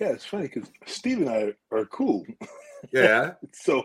Yeah, 0.00 0.08
it's 0.08 0.24
funny 0.24 0.48
because 0.48 0.70
Steve 0.86 1.18
and 1.18 1.30
I 1.30 1.54
are 1.70 1.86
cool. 1.86 2.24
Yeah. 2.94 3.32
so 3.52 3.84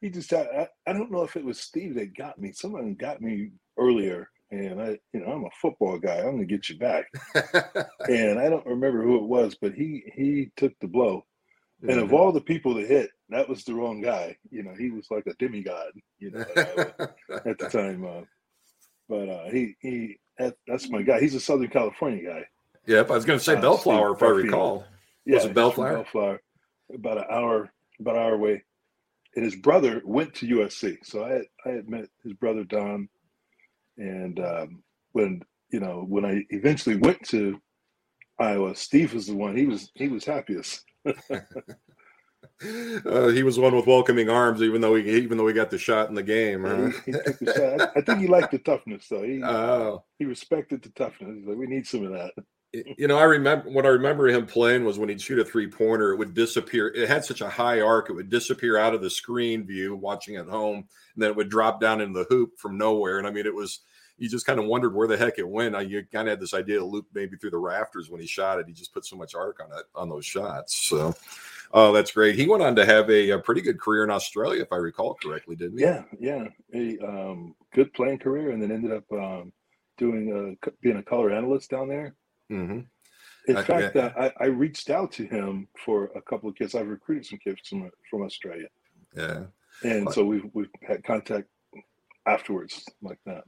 he 0.00 0.08
just 0.08 0.32
I, 0.32 0.66
I 0.86 0.94
don't 0.94 1.10
know 1.10 1.24
if 1.24 1.36
it 1.36 1.44
was 1.44 1.60
Steve 1.60 1.96
that 1.96 2.16
got 2.16 2.38
me. 2.38 2.52
Someone 2.52 2.94
got 2.94 3.20
me 3.20 3.50
earlier 3.76 4.30
and 4.50 4.80
I, 4.80 4.98
you 5.12 5.20
know, 5.20 5.26
I'm 5.26 5.44
a 5.44 5.50
football 5.60 5.98
guy. 5.98 6.20
I'm 6.20 6.32
gonna 6.32 6.46
get 6.46 6.70
you 6.70 6.78
back. 6.78 7.04
and 8.08 8.38
I 8.38 8.48
don't 8.48 8.64
remember 8.64 9.02
who 9.02 9.16
it 9.16 9.24
was, 9.24 9.56
but 9.60 9.74
he 9.74 10.04
he 10.14 10.50
took 10.56 10.72
the 10.80 10.88
blow. 10.88 11.26
And 11.82 11.98
of 11.98 12.14
all 12.14 12.32
the 12.32 12.40
people 12.40 12.74
to 12.74 12.86
hit, 12.86 13.10
that 13.30 13.48
was 13.48 13.64
the 13.64 13.74
wrong 13.74 14.00
guy. 14.00 14.36
You 14.50 14.62
know, 14.62 14.74
he 14.74 14.90
was 14.90 15.06
like 15.10 15.26
a 15.26 15.34
demigod. 15.34 15.92
You 16.18 16.30
know, 16.30 16.40
at 16.56 17.58
the 17.58 17.68
time. 17.70 18.06
Uh, 18.06 18.22
but 19.08 19.28
uh, 19.28 19.50
he 19.50 19.76
he 19.80 20.18
that, 20.38 20.56
that's 20.66 20.88
my 20.88 21.02
guy. 21.02 21.20
He's 21.20 21.34
a 21.34 21.40
Southern 21.40 21.68
California 21.68 22.24
guy. 22.24 22.46
Yep, 22.86 23.10
I 23.10 23.14
was 23.14 23.24
going 23.24 23.38
to 23.38 23.44
say 23.44 23.56
uh, 23.56 23.60
Bellflower, 23.60 24.14
if 24.14 24.22
I 24.22 24.28
recall. 24.28 24.84
Yeah, 25.26 25.36
was 25.36 25.44
it 25.46 25.54
Bellflower? 25.54 25.94
Bellflower, 25.94 26.42
about 26.94 27.18
an 27.18 27.24
hour, 27.30 27.72
about 27.98 28.16
an 28.16 28.22
hour 28.22 28.34
away. 28.34 28.62
And 29.36 29.44
his 29.44 29.56
brother 29.56 30.02
went 30.04 30.34
to 30.34 30.46
USC, 30.46 30.98
so 31.04 31.24
I 31.24 31.30
had, 31.30 31.42
I 31.64 31.68
had 31.70 31.88
met 31.88 32.08
his 32.24 32.32
brother 32.34 32.64
Don 32.64 33.08
and 34.00 34.40
um, 34.40 34.82
when 35.12 35.42
you 35.70 35.78
know 35.78 36.04
when 36.08 36.24
I 36.24 36.44
eventually 36.50 36.96
went 36.96 37.22
to 37.28 37.60
Iowa, 38.38 38.74
Steve 38.74 39.14
was 39.14 39.26
the 39.26 39.36
one. 39.36 39.56
He 39.56 39.66
was 39.66 39.90
he 39.94 40.08
was 40.08 40.24
happiest. 40.24 40.84
Uh, 42.62 43.28
he 43.28 43.42
was 43.42 43.58
one 43.58 43.74
with 43.74 43.86
welcoming 43.86 44.28
arms, 44.28 44.62
even 44.62 44.82
though 44.82 44.94
he 44.94 45.10
even 45.10 45.38
though 45.38 45.46
he 45.46 45.54
got 45.54 45.70
the 45.70 45.78
shot 45.78 46.10
in 46.10 46.14
the 46.14 46.22
game. 46.22 46.64
Huh? 46.64 46.90
He, 47.06 47.12
he 47.12 47.46
the. 47.46 47.90
I 47.96 48.02
think 48.02 48.20
he 48.20 48.26
liked 48.26 48.50
the 48.50 48.58
toughness, 48.58 49.08
though. 49.08 49.22
He, 49.22 49.42
oh. 49.44 50.04
he 50.18 50.26
respected 50.26 50.82
the 50.82 50.90
toughness. 50.90 51.38
He's 51.38 51.46
like, 51.46 51.56
we 51.56 51.66
need 51.66 51.86
some 51.86 52.04
of 52.04 52.12
that. 52.12 52.32
You 52.72 53.08
know, 53.08 53.18
I 53.18 53.24
remember 53.24 53.68
what 53.68 53.84
I 53.84 53.88
remember 53.88 54.28
him 54.28 54.46
playing 54.46 54.84
was 54.84 54.98
when 54.98 55.08
he'd 55.08 55.20
shoot 55.20 55.40
a 55.40 55.44
three 55.44 55.66
pointer, 55.66 56.12
it 56.12 56.18
would 56.18 56.34
disappear. 56.34 56.88
It 56.88 57.08
had 57.08 57.24
such 57.24 57.40
a 57.40 57.48
high 57.48 57.80
arc, 57.80 58.10
it 58.10 58.12
would 58.12 58.30
disappear 58.30 58.76
out 58.76 58.94
of 58.94 59.02
the 59.02 59.10
screen 59.10 59.66
view 59.66 59.96
watching 59.96 60.36
at 60.36 60.46
home, 60.46 60.76
and 60.76 61.22
then 61.22 61.30
it 61.30 61.36
would 61.36 61.48
drop 61.48 61.80
down 61.80 62.00
in 62.00 62.12
the 62.12 62.26
hoop 62.28 62.58
from 62.58 62.78
nowhere. 62.78 63.18
And 63.18 63.26
I 63.26 63.30
mean, 63.32 63.46
it 63.46 63.54
was 63.54 63.80
you 64.20 64.28
just 64.28 64.46
kind 64.46 64.60
of 64.60 64.66
wondered 64.66 64.94
where 64.94 65.08
the 65.08 65.16
heck 65.16 65.38
it 65.38 65.48
went. 65.48 65.74
You 65.88 66.04
kind 66.12 66.28
of 66.28 66.32
had 66.32 66.40
this 66.40 66.54
idea 66.54 66.80
of 66.80 66.88
Luke 66.88 67.06
maybe 67.14 67.36
through 67.38 67.50
the 67.50 67.58
rafters 67.58 68.10
when 68.10 68.20
he 68.20 68.26
shot 68.26 68.60
it. 68.60 68.66
He 68.68 68.74
just 68.74 68.92
put 68.92 69.06
so 69.06 69.16
much 69.16 69.34
arc 69.34 69.60
on 69.60 69.76
it 69.76 69.86
on 69.94 70.10
those 70.10 70.26
shots. 70.26 70.88
So, 70.88 71.14
oh, 71.72 71.90
that's 71.92 72.12
great. 72.12 72.36
He 72.36 72.46
went 72.46 72.62
on 72.62 72.76
to 72.76 72.84
have 72.84 73.08
a, 73.08 73.30
a 73.30 73.38
pretty 73.38 73.62
good 73.62 73.80
career 73.80 74.04
in 74.04 74.10
Australia, 74.10 74.60
if 74.60 74.72
I 74.72 74.76
recall 74.76 75.14
correctly, 75.14 75.56
didn't 75.56 75.78
he? 75.78 75.84
Yeah, 75.84 76.02
yeah, 76.20 76.44
a 76.74 76.98
um, 76.98 77.54
good 77.72 77.92
playing 77.94 78.18
career, 78.18 78.50
and 78.50 78.62
then 78.62 78.70
ended 78.70 78.92
up 78.92 79.10
um, 79.10 79.52
doing 79.96 80.58
a, 80.62 80.70
being 80.82 80.98
a 80.98 81.02
color 81.02 81.30
analyst 81.30 81.70
down 81.70 81.88
there. 81.88 82.14
Mm-hmm. 82.50 82.80
In 83.48 83.64
fact, 83.64 83.96
yeah. 83.96 84.12
uh, 84.16 84.30
I, 84.40 84.44
I, 84.44 84.46
reached 84.48 84.90
out 84.90 85.12
to 85.12 85.24
him 85.24 85.68
for 85.84 86.10
a 86.14 86.20
couple 86.20 86.48
of 86.48 86.56
kids. 86.56 86.74
I've 86.74 86.88
recruited 86.88 87.26
some 87.26 87.38
kids 87.38 87.60
from 87.68 87.90
from 88.10 88.22
Australia. 88.22 88.68
Yeah, 89.16 89.44
and 89.82 90.12
so 90.12 90.24
we've 90.24 90.44
we've 90.52 90.68
had 90.86 91.02
contact 91.04 91.48
afterwards 92.26 92.84
like 93.02 93.18
that. 93.26 93.44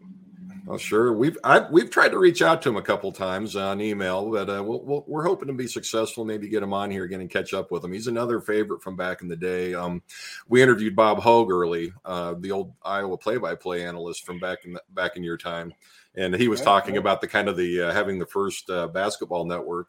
Well, 0.66 0.78
sure. 0.78 1.12
We've 1.12 1.36
I've, 1.44 1.70
we've 1.70 1.90
tried 1.90 2.10
to 2.10 2.18
reach 2.18 2.42
out 2.42 2.62
to 2.62 2.68
him 2.68 2.76
a 2.76 2.82
couple 2.82 3.12
times 3.12 3.56
on 3.56 3.80
email, 3.80 4.30
but 4.30 4.48
uh, 4.48 4.62
we 4.62 5.02
we 5.06 5.20
are 5.20 5.24
hoping 5.24 5.48
to 5.48 5.54
be 5.54 5.66
successful. 5.66 6.24
Maybe 6.24 6.48
get 6.48 6.62
him 6.62 6.72
on 6.72 6.90
here 6.90 7.04
again 7.04 7.20
and 7.20 7.30
catch 7.30 7.52
up 7.52 7.70
with 7.70 7.84
him. 7.84 7.92
He's 7.92 8.06
another 8.06 8.40
favorite 8.40 8.82
from 8.82 8.96
back 8.96 9.22
in 9.22 9.28
the 9.28 9.36
day. 9.36 9.74
Um, 9.74 10.02
we 10.48 10.62
interviewed 10.62 10.96
Bob 10.96 11.20
Hogue 11.20 11.50
early, 11.50 11.92
uh, 12.04 12.34
the 12.38 12.52
old 12.52 12.74
Iowa 12.82 13.18
play-by-play 13.18 13.84
analyst 13.84 14.24
from 14.24 14.38
back 14.38 14.64
in 14.64 14.74
the, 14.74 14.82
back 14.90 15.16
in 15.16 15.22
your 15.22 15.36
time, 15.36 15.74
and 16.14 16.34
he 16.34 16.48
was 16.48 16.60
talking 16.60 16.96
about 16.96 17.20
the 17.20 17.28
kind 17.28 17.48
of 17.48 17.56
the 17.56 17.82
uh, 17.82 17.92
having 17.92 18.18
the 18.18 18.26
first 18.26 18.68
uh, 18.70 18.88
basketball 18.88 19.44
network 19.44 19.88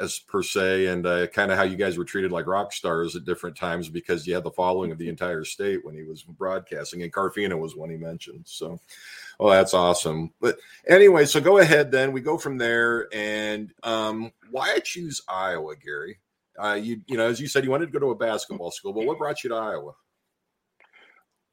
as 0.00 0.18
per 0.18 0.42
se, 0.42 0.86
and 0.86 1.06
uh, 1.06 1.26
kind 1.28 1.50
of 1.50 1.58
how 1.58 1.64
you 1.64 1.76
guys 1.76 1.98
were 1.98 2.04
treated 2.04 2.30
like 2.30 2.46
rock 2.46 2.72
stars 2.72 3.16
at 3.16 3.24
different 3.24 3.56
times 3.56 3.88
because 3.88 4.26
you 4.26 4.34
had 4.34 4.44
the 4.44 4.50
following 4.50 4.92
of 4.92 4.98
the 4.98 5.08
entire 5.08 5.44
state 5.44 5.84
when 5.84 5.94
he 5.94 6.04
was 6.04 6.22
broadcasting, 6.22 7.02
and 7.02 7.12
Carfino 7.12 7.58
was 7.58 7.74
one 7.74 7.90
he 7.90 7.96
mentioned. 7.96 8.44
So, 8.46 8.78
oh, 9.40 9.50
that's 9.50 9.74
awesome. 9.74 10.32
But 10.40 10.58
anyway, 10.86 11.24
so 11.24 11.40
go 11.40 11.58
ahead 11.58 11.90
then. 11.90 12.12
We 12.12 12.20
go 12.20 12.38
from 12.38 12.58
there, 12.58 13.08
and 13.12 13.72
um, 13.82 14.32
why 14.50 14.78
choose 14.78 15.22
Iowa, 15.28 15.74
Gary? 15.76 16.18
Uh, 16.62 16.74
you 16.74 17.00
you 17.06 17.16
know, 17.16 17.28
as 17.28 17.40
you 17.40 17.48
said, 17.48 17.64
you 17.64 17.70
wanted 17.70 17.86
to 17.86 17.92
go 17.92 18.00
to 18.00 18.10
a 18.10 18.16
basketball 18.16 18.70
school, 18.70 18.92
but 18.92 19.04
what 19.04 19.18
brought 19.18 19.42
you 19.42 19.50
to 19.50 19.56
Iowa? 19.56 19.92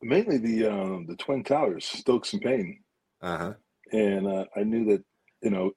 Mainly 0.01 0.37
the 0.37 0.67
um, 0.67 1.05
the 1.07 1.15
Twin 1.15 1.43
Towers, 1.43 1.85
Stokes 1.85 2.33
and 2.33 2.41
Payne. 2.41 2.79
Uh-huh. 3.21 3.53
And 3.91 4.27
uh, 4.27 4.45
I 4.55 4.63
knew 4.63 4.85
that 4.85 5.03
you 5.41 5.51
know 5.51 5.71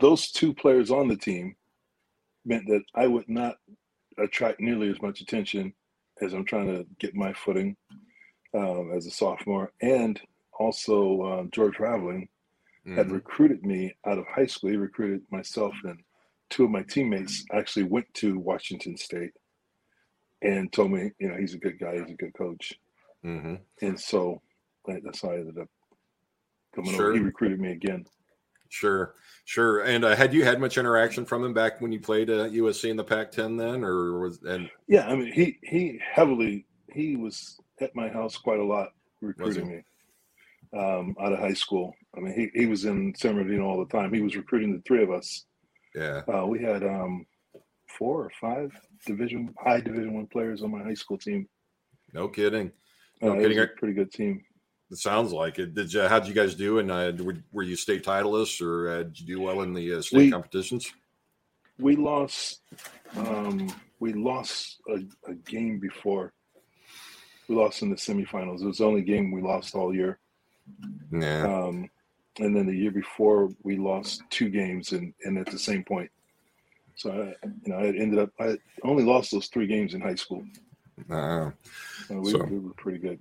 those 0.00 0.30
two 0.30 0.54
players 0.54 0.90
on 0.90 1.08
the 1.08 1.16
team 1.16 1.54
meant 2.44 2.66
that 2.66 2.82
I 2.94 3.06
would 3.06 3.28
not 3.28 3.56
attract 4.18 4.60
nearly 4.60 4.90
as 4.90 5.00
much 5.00 5.20
attention 5.20 5.72
as 6.20 6.32
I'm 6.32 6.44
trying 6.44 6.66
to 6.66 6.86
get 6.98 7.14
my 7.14 7.32
footing 7.32 7.76
um, 8.54 8.92
as 8.94 9.06
a 9.06 9.10
sophomore. 9.10 9.72
And 9.80 10.20
also, 10.58 11.22
uh, 11.22 11.44
George 11.52 11.78
Raveling 11.78 12.28
mm-hmm. 12.86 12.96
had 12.96 13.10
recruited 13.10 13.64
me 13.64 13.94
out 14.06 14.18
of 14.18 14.26
high 14.26 14.46
school. 14.46 14.70
He 14.70 14.76
recruited 14.76 15.22
myself 15.30 15.74
and 15.84 15.98
two 16.50 16.64
of 16.64 16.70
my 16.70 16.82
teammates 16.82 17.44
actually 17.52 17.84
went 17.84 18.06
to 18.14 18.38
Washington 18.38 18.96
State 18.96 19.32
and 20.42 20.72
told 20.72 20.92
me, 20.92 21.10
you 21.18 21.28
know, 21.28 21.36
he's 21.36 21.54
a 21.54 21.58
good 21.58 21.78
guy, 21.78 21.94
he's 21.94 22.10
a 22.10 22.16
good 22.16 22.34
coach. 22.34 22.74
Mm-hmm. 23.24 23.54
And 23.82 23.98
so 23.98 24.40
that's 24.86 25.22
how 25.22 25.30
I 25.30 25.36
ended 25.36 25.58
up 25.58 25.68
coming 26.74 26.94
sure. 26.94 27.08
over. 27.08 27.14
He 27.14 27.20
recruited 27.20 27.60
me 27.60 27.72
again. 27.72 28.06
Sure, 28.68 29.14
sure. 29.44 29.82
And 29.82 30.04
uh, 30.04 30.16
had 30.16 30.34
you 30.34 30.44
had 30.44 30.60
much 30.60 30.78
interaction 30.78 31.24
from 31.24 31.44
him 31.44 31.54
back 31.54 31.80
when 31.80 31.92
you 31.92 32.00
played 32.00 32.28
uh, 32.28 32.48
USC 32.48 32.90
in 32.90 32.96
the 32.96 33.04
Pac-10 33.04 33.58
then, 33.58 33.84
or 33.84 34.18
was 34.18 34.42
and? 34.42 34.68
Yeah, 34.88 35.06
I 35.06 35.14
mean, 35.14 35.32
he 35.32 35.58
he 35.62 36.00
heavily 36.02 36.66
he 36.92 37.16
was 37.16 37.58
at 37.80 37.94
my 37.94 38.08
house 38.08 38.36
quite 38.36 38.60
a 38.60 38.64
lot 38.64 38.88
recruiting 39.20 39.68
me 39.68 39.82
um, 40.78 41.16
out 41.20 41.32
of 41.32 41.38
high 41.38 41.54
school. 41.54 41.94
I 42.16 42.20
mean, 42.20 42.34
he, 42.34 42.58
he 42.58 42.66
was 42.66 42.84
in 42.84 43.14
San 43.16 43.34
Bernardino 43.34 43.64
all 43.64 43.78
the 43.78 43.96
time. 43.96 44.12
He 44.12 44.20
was 44.20 44.36
recruiting 44.36 44.72
the 44.72 44.82
three 44.82 45.02
of 45.02 45.10
us. 45.10 45.44
Yeah, 45.94 46.22
uh, 46.32 46.46
we 46.46 46.62
had 46.62 46.82
um, 46.82 47.26
four 47.88 48.24
or 48.24 48.32
five 48.40 48.72
division 49.06 49.54
high 49.62 49.80
division 49.80 50.14
one 50.14 50.26
players 50.26 50.62
on 50.62 50.70
my 50.70 50.82
high 50.82 50.94
school 50.94 51.18
team. 51.18 51.48
No 52.12 52.28
kidding. 52.28 52.72
No 53.22 53.32
uh, 53.32 53.40
kidding. 53.40 53.66
pretty 53.78 53.94
good 53.94 54.10
team. 54.10 54.44
It 54.94 54.98
sounds 54.98 55.32
like 55.32 55.58
it. 55.58 55.74
Did 55.74 55.92
you? 55.92 56.02
How 56.02 56.20
did 56.20 56.28
you 56.28 56.34
guys 56.34 56.54
do? 56.54 56.78
And 56.78 56.88
uh, 56.88 57.12
were, 57.18 57.34
were, 57.50 57.64
you 57.64 57.74
state 57.74 58.04
titleists, 58.04 58.64
or 58.64 58.88
uh, 58.88 59.02
did 59.02 59.18
you 59.18 59.26
do 59.26 59.40
well 59.40 59.62
in 59.62 59.74
the 59.74 59.94
uh, 59.94 60.02
state 60.02 60.18
we, 60.18 60.30
competitions? 60.30 60.92
We 61.80 61.96
lost. 61.96 62.60
Um, 63.16 63.74
we 63.98 64.12
lost 64.12 64.78
a, 64.88 65.00
a, 65.28 65.34
game 65.34 65.80
before. 65.80 66.32
We 67.48 67.56
lost 67.56 67.82
in 67.82 67.90
the 67.90 67.96
semifinals. 67.96 68.62
It 68.62 68.66
was 68.66 68.78
the 68.78 68.84
only 68.84 69.02
game 69.02 69.32
we 69.32 69.42
lost 69.42 69.74
all 69.74 69.92
year. 69.92 70.20
Yeah. 71.10 71.42
Um, 71.42 71.90
and 72.38 72.54
then 72.54 72.66
the 72.66 72.76
year 72.76 72.92
before, 72.92 73.50
we 73.64 73.76
lost 73.76 74.22
two 74.30 74.48
games, 74.48 74.92
and, 74.92 75.12
and 75.24 75.38
at 75.38 75.46
the 75.46 75.58
same 75.58 75.82
point. 75.82 76.10
So 76.94 77.10
I, 77.10 77.48
you 77.66 77.72
know, 77.72 77.78
I 77.78 77.86
ended 77.86 78.20
up. 78.20 78.30
I 78.38 78.58
only 78.84 79.02
lost 79.02 79.32
those 79.32 79.48
three 79.48 79.66
games 79.66 79.94
in 79.94 80.00
high 80.00 80.14
school. 80.14 80.44
Uh, 81.10 81.50
we, 82.10 82.30
so. 82.30 82.44
we 82.44 82.60
were 82.60 82.74
pretty 82.74 82.98
good. 82.98 83.18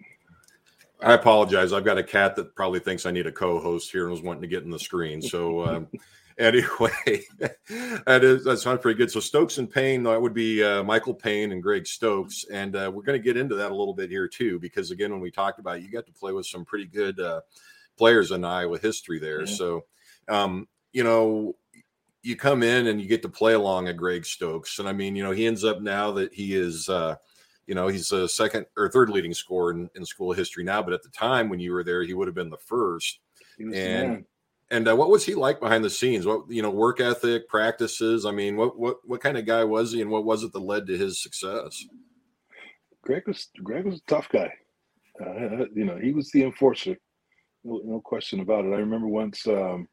I 1.03 1.13
apologize. 1.13 1.73
I've 1.73 1.85
got 1.85 1.97
a 1.97 2.03
cat 2.03 2.35
that 2.37 2.55
probably 2.55 2.79
thinks 2.79 3.05
I 3.05 3.11
need 3.11 3.27
a 3.27 3.31
co-host 3.31 3.91
here 3.91 4.03
and 4.03 4.11
was 4.11 4.21
wanting 4.21 4.41
to 4.43 4.47
get 4.47 4.63
in 4.63 4.69
the 4.69 4.79
screen. 4.79 5.21
So 5.21 5.65
um, 5.65 5.87
anyway, 6.37 7.23
that 7.39 8.23
is 8.23 8.43
that 8.45 8.57
sounds 8.57 8.81
pretty 8.81 8.97
good. 8.97 9.11
So 9.11 9.19
Stokes 9.19 9.57
and 9.57 9.69
Payne, 9.69 10.03
that 10.03 10.21
would 10.21 10.33
be 10.33 10.63
uh, 10.63 10.83
Michael 10.83 11.13
Payne 11.13 11.51
and 11.51 11.61
Greg 11.61 11.85
Stokes, 11.85 12.45
and 12.51 12.75
uh, 12.75 12.91
we're 12.93 13.03
going 13.03 13.19
to 13.19 13.23
get 13.23 13.37
into 13.37 13.55
that 13.55 13.71
a 13.71 13.75
little 13.75 13.93
bit 13.93 14.09
here 14.09 14.27
too, 14.27 14.59
because 14.59 14.91
again, 14.91 15.11
when 15.11 15.21
we 15.21 15.31
talked 15.31 15.59
about 15.59 15.77
it, 15.77 15.83
you 15.83 15.91
got 15.91 16.05
to 16.05 16.13
play 16.13 16.31
with 16.31 16.45
some 16.45 16.65
pretty 16.65 16.85
good 16.85 17.19
uh, 17.19 17.41
players 17.97 18.31
in 18.31 18.45
Iowa 18.45 18.79
history 18.79 19.19
there. 19.19 19.41
Yeah. 19.41 19.53
So 19.53 19.85
um, 20.27 20.67
you 20.93 21.03
know, 21.03 21.55
you 22.21 22.35
come 22.37 22.63
in 22.63 22.87
and 22.87 23.01
you 23.01 23.07
get 23.07 23.21
to 23.23 23.29
play 23.29 23.53
along 23.53 23.87
a 23.87 23.93
Greg 23.93 24.25
Stokes, 24.25 24.79
and 24.79 24.87
I 24.87 24.93
mean, 24.93 25.15
you 25.15 25.23
know, 25.23 25.31
he 25.31 25.45
ends 25.45 25.63
up 25.63 25.81
now 25.81 26.11
that 26.13 26.33
he 26.33 26.55
is, 26.55 26.87
uh, 26.87 27.15
you 27.67 27.75
know, 27.75 27.87
he's 27.87 28.11
a 28.11 28.27
second 28.27 28.65
or 28.77 28.89
third 28.89 29.09
leading 29.09 29.33
scorer 29.33 29.71
in, 29.71 29.89
in 29.95 30.05
school 30.05 30.33
history 30.33 30.63
now. 30.63 30.81
But 30.81 30.93
at 30.93 31.03
the 31.03 31.09
time 31.09 31.49
when 31.49 31.59
you 31.59 31.71
were 31.73 31.83
there, 31.83 32.03
he 32.03 32.13
would 32.13 32.27
have 32.27 32.35
been 32.35 32.49
the 32.49 32.57
first. 32.57 33.19
And 33.59 34.25
and 34.71 34.87
uh, 34.87 34.95
what 34.95 35.09
was 35.09 35.23
he 35.25 35.35
like 35.35 35.59
behind 35.59 35.83
the 35.83 35.89
scenes? 35.89 36.25
What 36.25 36.49
you 36.49 36.61
know, 36.61 36.71
work 36.71 36.99
ethic, 36.99 37.47
practices. 37.47 38.25
I 38.25 38.31
mean, 38.31 38.55
what 38.57 38.77
what 38.77 38.97
what 39.05 39.21
kind 39.21 39.37
of 39.37 39.45
guy 39.45 39.63
was 39.63 39.91
he, 39.91 40.01
and 40.01 40.09
what 40.09 40.25
was 40.25 40.43
it 40.43 40.51
that 40.53 40.59
led 40.59 40.87
to 40.87 40.97
his 40.97 41.21
success? 41.21 41.85
Greg 43.03 43.27
was 43.27 43.49
Greg 43.63 43.85
was 43.85 43.99
a 43.99 44.05
tough 44.07 44.29
guy. 44.29 44.51
Uh, 45.23 45.65
you 45.75 45.85
know, 45.85 45.97
he 45.97 46.11
was 46.11 46.31
the 46.31 46.43
enforcer, 46.43 46.97
no, 47.63 47.81
no 47.85 48.01
question 48.01 48.39
about 48.39 48.65
it. 48.65 48.73
I 48.73 48.77
remember 48.77 49.07
once 49.07 49.45
um, 49.47 49.87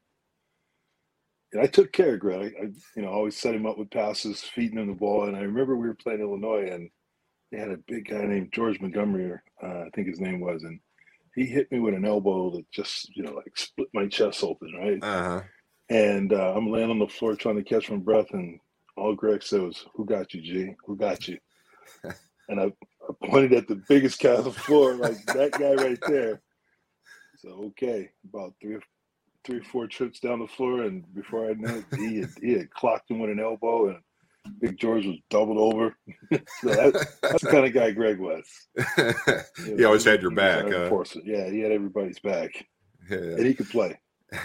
I 1.59 1.67
took 1.67 1.91
care 1.91 2.15
of 2.15 2.21
Greg. 2.21 2.53
I, 2.59 2.65
you 2.95 3.03
know, 3.03 3.09
always 3.09 3.37
set 3.37 3.53
him 3.53 3.65
up 3.65 3.77
with 3.77 3.91
passes, 3.91 4.41
feeding 4.41 4.79
him 4.79 4.87
the 4.87 4.93
ball. 4.93 5.27
And 5.27 5.35
I 5.35 5.41
remember 5.41 5.75
we 5.75 5.87
were 5.87 5.95
playing 5.95 6.21
Illinois, 6.21 6.69
and 6.71 6.89
they 7.51 7.57
had 7.57 7.71
a 7.71 7.77
big 7.87 8.09
guy 8.09 8.25
named 8.25 8.51
George 8.53 8.79
Montgomery, 8.79 9.37
uh, 9.61 9.65
I 9.67 9.89
think 9.93 10.07
his 10.07 10.19
name 10.19 10.39
was, 10.39 10.63
and 10.63 10.79
he 11.35 11.45
hit 11.45 11.71
me 11.71 11.79
with 11.79 11.93
an 11.93 12.05
elbow 12.05 12.51
that 12.51 12.69
just, 12.71 13.15
you 13.15 13.23
know, 13.23 13.33
like 13.33 13.57
split 13.57 13.89
my 13.93 14.07
chest 14.07 14.43
open, 14.43 14.73
right? 14.73 14.99
Uh-huh. 15.01 15.41
And 15.89 16.33
uh, 16.33 16.53
I'm 16.55 16.71
laying 16.71 16.89
on 16.89 16.99
the 16.99 17.07
floor 17.07 17.35
trying 17.35 17.57
to 17.57 17.63
catch 17.63 17.89
my 17.89 17.97
breath, 17.97 18.31
and 18.31 18.59
all 18.95 19.13
Greg 19.13 19.43
said 19.43 19.61
was, 19.61 19.85
"Who 19.95 20.05
got 20.05 20.33
you, 20.33 20.41
G? 20.41 20.75
Who 20.85 20.95
got 20.95 21.27
you?" 21.27 21.37
and 22.49 22.61
I, 22.61 22.65
I 22.65 23.27
pointed 23.27 23.53
at 23.53 23.67
the 23.67 23.81
biggest 23.89 24.21
guy 24.21 24.35
on 24.35 24.45
the 24.45 24.51
floor, 24.51 24.95
like 24.95 25.25
that 25.25 25.51
guy 25.51 25.73
right 25.73 25.99
there. 26.07 26.41
So 27.37 27.49
okay, 27.69 28.11
about 28.29 28.53
three 28.61 28.77
three 29.43 29.61
four 29.61 29.87
trips 29.87 30.19
down 30.21 30.39
the 30.39 30.47
floor, 30.47 30.83
and 30.83 31.03
before 31.13 31.49
I 31.49 31.53
knew 31.53 31.83
it, 31.91 31.97
he 31.97 32.19
had, 32.21 32.29
he 32.41 32.53
had 32.53 32.71
clocked 32.71 33.11
him 33.11 33.19
with 33.19 33.31
an 33.31 33.39
elbow, 33.39 33.89
and 33.89 33.99
Big 34.59 34.77
George 34.77 35.05
was 35.05 35.17
doubled 35.29 35.57
over. 35.57 35.95
so 36.31 36.69
that, 36.69 37.07
that's 37.21 37.43
the 37.43 37.49
kind 37.49 37.65
of 37.65 37.73
guy 37.73 37.91
Greg 37.91 38.19
was. 38.19 38.45
he 39.65 39.83
always 39.83 40.03
had 40.03 40.21
your 40.21 40.31
back. 40.31 40.65
Huh? 40.71 41.03
Yeah, 41.23 41.49
he 41.49 41.59
had 41.59 41.71
everybody's 41.71 42.19
back, 42.19 42.65
yeah. 43.09 43.17
and 43.17 43.45
he 43.45 43.53
could 43.53 43.69
play. 43.69 43.99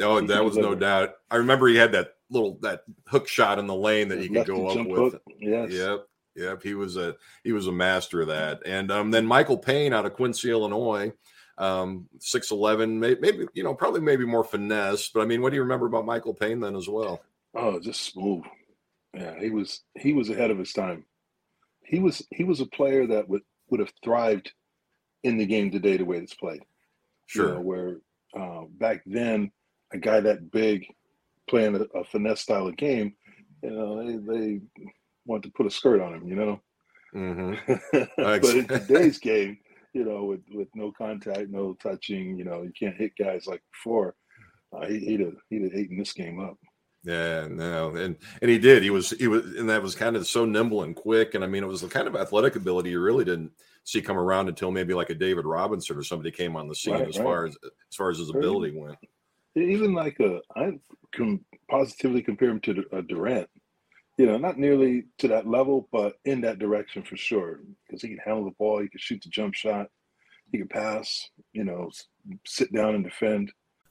Oh, 0.00 0.18
he 0.18 0.26
that 0.28 0.42
was 0.42 0.56
no 0.56 0.74
doubt. 0.74 1.16
I 1.30 1.36
remember 1.36 1.68
he 1.68 1.76
had 1.76 1.92
that 1.92 2.14
little 2.30 2.56
that 2.62 2.84
hook 3.08 3.28
shot 3.28 3.58
in 3.58 3.66
the 3.66 3.74
lane 3.74 4.08
that 4.08 4.22
he 4.22 4.28
could 4.30 4.46
go 4.46 4.68
up 4.68 4.86
with. 4.86 5.12
Hook. 5.12 5.22
Yes. 5.38 5.70
Yep. 5.70 6.06
Yep. 6.34 6.62
He 6.62 6.72
was 6.72 6.96
a 6.96 7.14
he 7.44 7.52
was 7.52 7.66
a 7.66 7.72
master 7.72 8.22
of 8.22 8.28
that. 8.28 8.62
And 8.64 8.90
um, 8.90 9.10
then 9.10 9.26
Michael 9.26 9.58
Payne 9.58 9.92
out 9.92 10.06
of 10.06 10.14
Quincy, 10.14 10.50
Illinois 10.50 11.12
um, 11.58 12.08
6'11, 12.18 12.98
maybe, 12.98 13.20
maybe, 13.20 13.46
you 13.54 13.62
know, 13.62 13.74
probably 13.74 14.00
maybe 14.00 14.24
more 14.24 14.44
finesse. 14.44 15.08
But 15.08 15.20
I 15.20 15.24
mean, 15.26 15.42
what 15.42 15.50
do 15.50 15.56
you 15.56 15.62
remember 15.62 15.86
about 15.86 16.06
Michael 16.06 16.34
Payne 16.34 16.60
then 16.60 16.76
as 16.76 16.88
well? 16.88 17.22
Oh, 17.54 17.78
just 17.78 18.02
smooth. 18.02 18.44
Yeah, 19.14 19.38
he 19.38 19.50
was 19.50 19.82
he 19.98 20.12
was 20.12 20.30
ahead 20.30 20.50
of 20.50 20.58
his 20.58 20.72
time. 20.72 21.04
He 21.84 21.98
was 21.98 22.26
he 22.30 22.44
was 22.44 22.60
a 22.60 22.66
player 22.66 23.06
that 23.06 23.28
would 23.28 23.42
would 23.68 23.80
have 23.80 23.92
thrived 24.02 24.52
in 25.22 25.36
the 25.38 25.46
game 25.46 25.70
today 25.70 25.96
the 25.96 26.04
way 26.04 26.18
it's 26.18 26.34
played. 26.34 26.62
Sure. 27.26 27.48
You 27.48 27.54
know, 27.54 27.60
where 27.60 27.96
uh, 28.38 28.64
back 28.78 29.02
then 29.06 29.50
a 29.92 29.98
guy 29.98 30.20
that 30.20 30.50
big 30.50 30.86
playing 31.48 31.76
a, 31.76 31.98
a 31.98 32.04
finesse 32.04 32.40
style 32.40 32.66
of 32.66 32.76
game, 32.76 33.14
you 33.62 33.70
know, 33.70 34.04
they, 34.04 34.16
they 34.16 34.60
want 35.26 35.42
to 35.42 35.50
put 35.50 35.66
a 35.66 35.70
skirt 35.70 36.00
on 36.00 36.14
him, 36.14 36.28
you 36.28 36.34
know. 36.34 36.60
Mm-hmm. 37.14 38.04
but 38.16 38.44
in 38.44 38.66
today's 38.66 39.18
game, 39.20 39.58
you 39.92 40.04
know, 40.04 40.24
with 40.24 40.40
with 40.52 40.68
no 40.74 40.92
contact, 40.92 41.50
no 41.50 41.74
touching. 41.74 42.36
You 42.38 42.44
know, 42.44 42.62
you 42.62 42.72
can't 42.78 42.96
hit 42.96 43.12
guys 43.18 43.46
like 43.46 43.62
before. 43.72 44.14
Uh, 44.74 44.86
he, 44.86 44.98
he'd 45.00 45.20
have 45.20 45.36
he'd 45.50 45.62
have 45.62 45.74
eaten 45.74 45.98
this 45.98 46.12
game 46.12 46.40
up. 46.40 46.56
Yeah, 47.04 47.48
no, 47.50 47.96
and 47.96 48.16
and 48.40 48.50
he 48.50 48.58
did. 48.58 48.82
He 48.82 48.90
was 48.90 49.10
he 49.10 49.26
was, 49.26 49.44
and 49.56 49.68
that 49.68 49.82
was 49.82 49.94
kind 49.94 50.14
of 50.16 50.26
so 50.26 50.44
nimble 50.44 50.84
and 50.84 50.94
quick. 50.94 51.34
And 51.34 51.42
I 51.42 51.48
mean, 51.48 51.64
it 51.64 51.68
was 51.68 51.80
the 51.80 51.88
kind 51.88 52.06
of 52.06 52.14
athletic 52.14 52.54
ability 52.54 52.90
you 52.90 53.00
really 53.00 53.24
didn't 53.24 53.52
see 53.84 54.00
come 54.00 54.18
around 54.18 54.48
until 54.48 54.70
maybe 54.70 54.94
like 54.94 55.10
a 55.10 55.14
David 55.14 55.44
Robinson 55.44 55.96
or 55.96 56.04
somebody 56.04 56.30
came 56.30 56.54
on 56.54 56.68
the 56.68 56.74
scene 56.74 56.94
right, 56.94 57.08
as 57.08 57.18
right. 57.18 57.24
far 57.24 57.46
as 57.46 57.56
as 57.64 57.96
far 57.96 58.10
as 58.10 58.18
his 58.18 58.30
ability 58.30 58.78
went. 58.78 58.98
Even 59.56 59.94
like 59.94 60.18
a, 60.20 60.40
I 60.56 60.78
can 61.12 61.44
positively 61.68 62.22
compare 62.22 62.50
him 62.50 62.60
to 62.60 62.84
a 62.92 62.98
uh, 62.98 63.00
Durant 63.02 63.48
you 64.18 64.26
know, 64.26 64.36
not 64.36 64.58
nearly 64.58 65.04
to 65.18 65.28
that 65.28 65.46
level, 65.46 65.88
but 65.90 66.14
in 66.24 66.40
that 66.42 66.58
direction 66.58 67.02
for 67.02 67.16
sure. 67.16 67.60
Because 67.86 68.02
he 68.02 68.08
can 68.08 68.18
handle 68.18 68.44
the 68.44 68.50
ball, 68.52 68.80
he 68.80 68.88
can 68.88 69.00
shoot 69.00 69.22
the 69.22 69.30
jump 69.30 69.54
shot, 69.54 69.88
he 70.50 70.58
can 70.58 70.68
pass, 70.68 71.30
you 71.52 71.64
know, 71.64 71.90
sit 72.46 72.72
down 72.72 72.94
and 72.94 73.04
defend. 73.04 73.50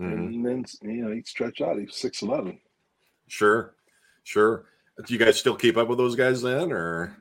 Mm-hmm. 0.00 0.46
And 0.46 0.66
then 0.80 0.90
you 0.90 1.04
know 1.04 1.12
he'd 1.12 1.26
stretch 1.26 1.60
out. 1.60 1.78
He's 1.78 1.96
six 1.96 2.22
eleven. 2.22 2.58
Sure, 3.28 3.74
sure. 4.24 4.64
Do 5.06 5.12
you 5.12 5.20
guys 5.20 5.38
still 5.38 5.56
keep 5.56 5.76
up 5.76 5.88
with 5.88 5.98
those 5.98 6.16
guys 6.16 6.40
then, 6.40 6.72
or 6.72 7.16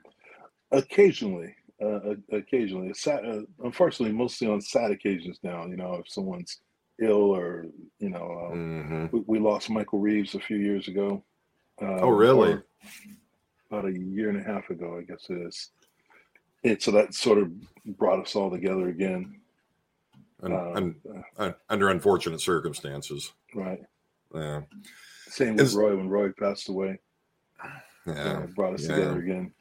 occasionally? 0.72 1.56
Uh, 1.82 2.16
occasionally, 2.34 2.94
sad, 2.94 3.26
uh, 3.26 3.42
unfortunately, 3.64 4.14
mostly 4.14 4.48
on 4.48 4.60
sad 4.60 4.92
occasions 4.92 5.40
now. 5.44 5.66
You 5.66 5.78
know, 5.78 5.96
if 5.96 6.10
someone's 6.10 6.60
ill 7.02 7.36
or 7.36 7.68
you 8.00 8.10
know, 8.10 8.50
um, 8.52 8.58
mm-hmm. 8.58 9.18
we, 9.18 9.24
we, 9.28 9.40
lost 9.40 9.70
Michael 9.70 10.00
Reeves 10.00 10.36
a 10.36 10.40
few 10.40 10.58
years 10.58 10.88
ago. 10.88 11.24
Uh, 11.82 12.00
oh, 12.02 12.10
really? 12.10 12.60
About 13.72 13.86
a 13.86 13.98
year 13.98 14.30
and 14.30 14.40
a 14.40 14.44
half 14.44 14.70
ago, 14.70 14.98
I 14.98 15.04
guess 15.04 15.26
it 15.30 15.38
is. 15.38 15.70
It, 16.64 16.82
so 16.82 16.92
that 16.92 17.14
sort 17.14 17.38
of 17.38 17.52
brought 17.98 18.20
us 18.20 18.36
all 18.36 18.52
together 18.52 18.90
again 18.90 19.39
um, 20.44 20.96
uh, 21.38 21.52
under 21.70 21.90
unfortunate 21.90 22.42
circumstances. 22.42 23.34
Right. 23.54 23.82
Yeah. 24.34 24.62
Same 25.28 25.56
with 25.56 25.68
it's, 25.68 25.76
Roy 25.76 25.96
when 25.96 26.10
Roy 26.10 26.32
passed 26.32 26.70
away. 26.70 27.00
Yeah. 28.06 28.46
brought 28.56 28.74
us 28.74 28.88
yeah. 28.88 28.96
together 28.96 29.20
again. 29.20 29.54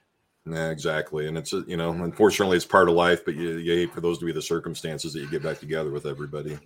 Yeah, 0.47 0.71
exactly. 0.71 1.27
And 1.29 1.37
it's 1.37 1.53
you 1.53 1.77
know, 1.77 1.91
unfortunately, 1.91 2.57
it's 2.57 2.65
part 2.65 2.89
of 2.89 2.95
life, 2.95 3.25
but 3.25 3.35
you, 3.35 3.57
you 3.57 3.75
hate 3.75 3.93
for 3.93 4.01
those 4.01 4.19
to 4.19 4.25
be 4.25 4.33
the 4.33 4.41
circumstances 4.41 5.13
that 5.13 5.21
you 5.21 5.31
get 5.31 5.43
back 5.43 5.59
together 5.59 5.91
with 5.91 6.07
everybody. 6.07 6.59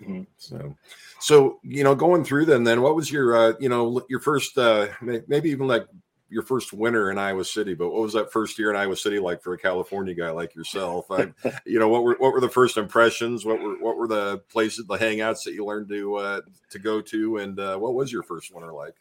Mm-hmm. 0.00 0.22
So, 0.38 0.74
so 1.20 1.60
you 1.62 1.84
know, 1.84 1.94
going 1.94 2.24
through 2.24 2.46
them, 2.46 2.64
then 2.64 2.80
what 2.80 2.96
was 2.96 3.10
your 3.10 3.36
uh, 3.36 3.52
you 3.60 3.68
know 3.68 4.02
your 4.08 4.20
first 4.20 4.56
uh, 4.56 4.88
maybe 5.02 5.50
even 5.50 5.66
like 5.66 5.86
your 6.30 6.42
first 6.42 6.72
winter 6.72 7.10
in 7.10 7.18
Iowa 7.18 7.44
City, 7.44 7.74
but 7.74 7.90
what 7.90 8.02
was 8.02 8.12
that 8.12 8.32
first 8.32 8.58
year 8.58 8.70
in 8.70 8.76
Iowa 8.76 8.96
City 8.96 9.18
like 9.18 9.42
for 9.42 9.54
a 9.54 9.58
California 9.58 10.14
guy 10.14 10.30
like 10.30 10.54
yourself? 10.54 11.10
I, 11.10 11.32
you 11.66 11.78
know, 11.78 11.88
what 11.88 12.04
were 12.04 12.16
what 12.18 12.32
were 12.32 12.40
the 12.40 12.48
first 12.48 12.76
impressions? 12.76 13.44
What 13.44 13.60
were 13.60 13.76
what 13.78 13.96
were 13.96 14.08
the 14.08 14.38
places, 14.50 14.86
the 14.86 14.98
hangouts 14.98 15.44
that 15.44 15.54
you 15.54 15.64
learned 15.64 15.88
to 15.88 16.16
uh, 16.16 16.40
to 16.70 16.78
go 16.78 17.00
to, 17.00 17.38
and 17.38 17.58
uh, 17.58 17.76
what 17.78 17.94
was 17.94 18.12
your 18.12 18.22
first 18.22 18.54
winter 18.54 18.72
like? 18.72 18.94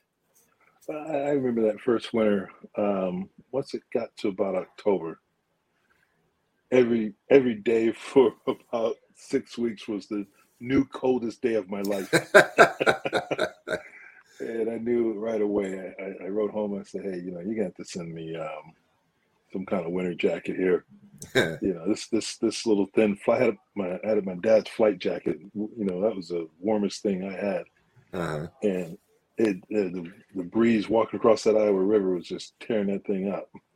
I 0.89 1.31
remember 1.31 1.63
that 1.63 1.81
first 1.81 2.13
winter. 2.13 2.49
Um, 2.77 3.29
once 3.51 3.73
it 3.73 3.83
got 3.93 4.15
to 4.17 4.29
about 4.29 4.55
October, 4.55 5.19
every 6.71 7.13
every 7.29 7.55
day 7.55 7.91
for 7.97 8.33
about 8.47 8.95
six 9.15 9.57
weeks 9.57 9.87
was 9.87 10.07
the 10.07 10.25
new 10.59 10.85
coldest 10.85 11.41
day 11.41 11.55
of 11.55 11.69
my 11.69 11.81
life. 11.81 12.11
and 14.39 14.69
I 14.69 14.77
knew 14.77 15.13
right 15.13 15.41
away. 15.41 15.93
I, 15.99 16.25
I, 16.25 16.27
wrote 16.27 16.51
home. 16.51 16.79
I 16.79 16.83
said, 16.83 17.03
"Hey, 17.03 17.19
you 17.19 17.31
know, 17.31 17.39
you 17.39 17.61
got 17.61 17.75
to 17.75 17.85
send 17.85 18.13
me 18.13 18.35
um, 18.35 18.73
some 19.51 19.65
kind 19.65 19.85
of 19.85 19.91
winter 19.91 20.13
jacket 20.13 20.55
here. 20.55 20.85
you 21.61 21.73
know, 21.73 21.87
this 21.87 22.07
this 22.07 22.37
this 22.37 22.65
little 22.65 22.87
thin 22.93 23.15
flight. 23.15 23.41
I 23.41 23.45
had 23.45 23.57
my 23.75 23.99
I 24.03 24.09
had 24.09 24.25
my 24.25 24.35
dad's 24.35 24.69
flight 24.69 24.99
jacket. 24.99 25.39
You 25.53 25.71
know, 25.77 26.01
that 26.01 26.15
was 26.15 26.29
the 26.29 26.47
warmest 26.59 27.01
thing 27.01 27.23
I 27.23 27.33
had. 27.33 27.63
Uh-huh. 28.13 28.47
and 28.63 28.97
it, 29.37 29.57
it 29.69 29.93
the, 29.93 30.11
the 30.33 30.43
breeze 30.43 30.87
walking 30.87 31.17
across 31.19 31.43
that 31.43 31.57
Iowa 31.57 31.81
River 31.81 32.15
was 32.15 32.25
just 32.25 32.57
tearing 32.59 32.87
that 32.87 33.05
thing 33.05 33.29
up. 33.29 33.49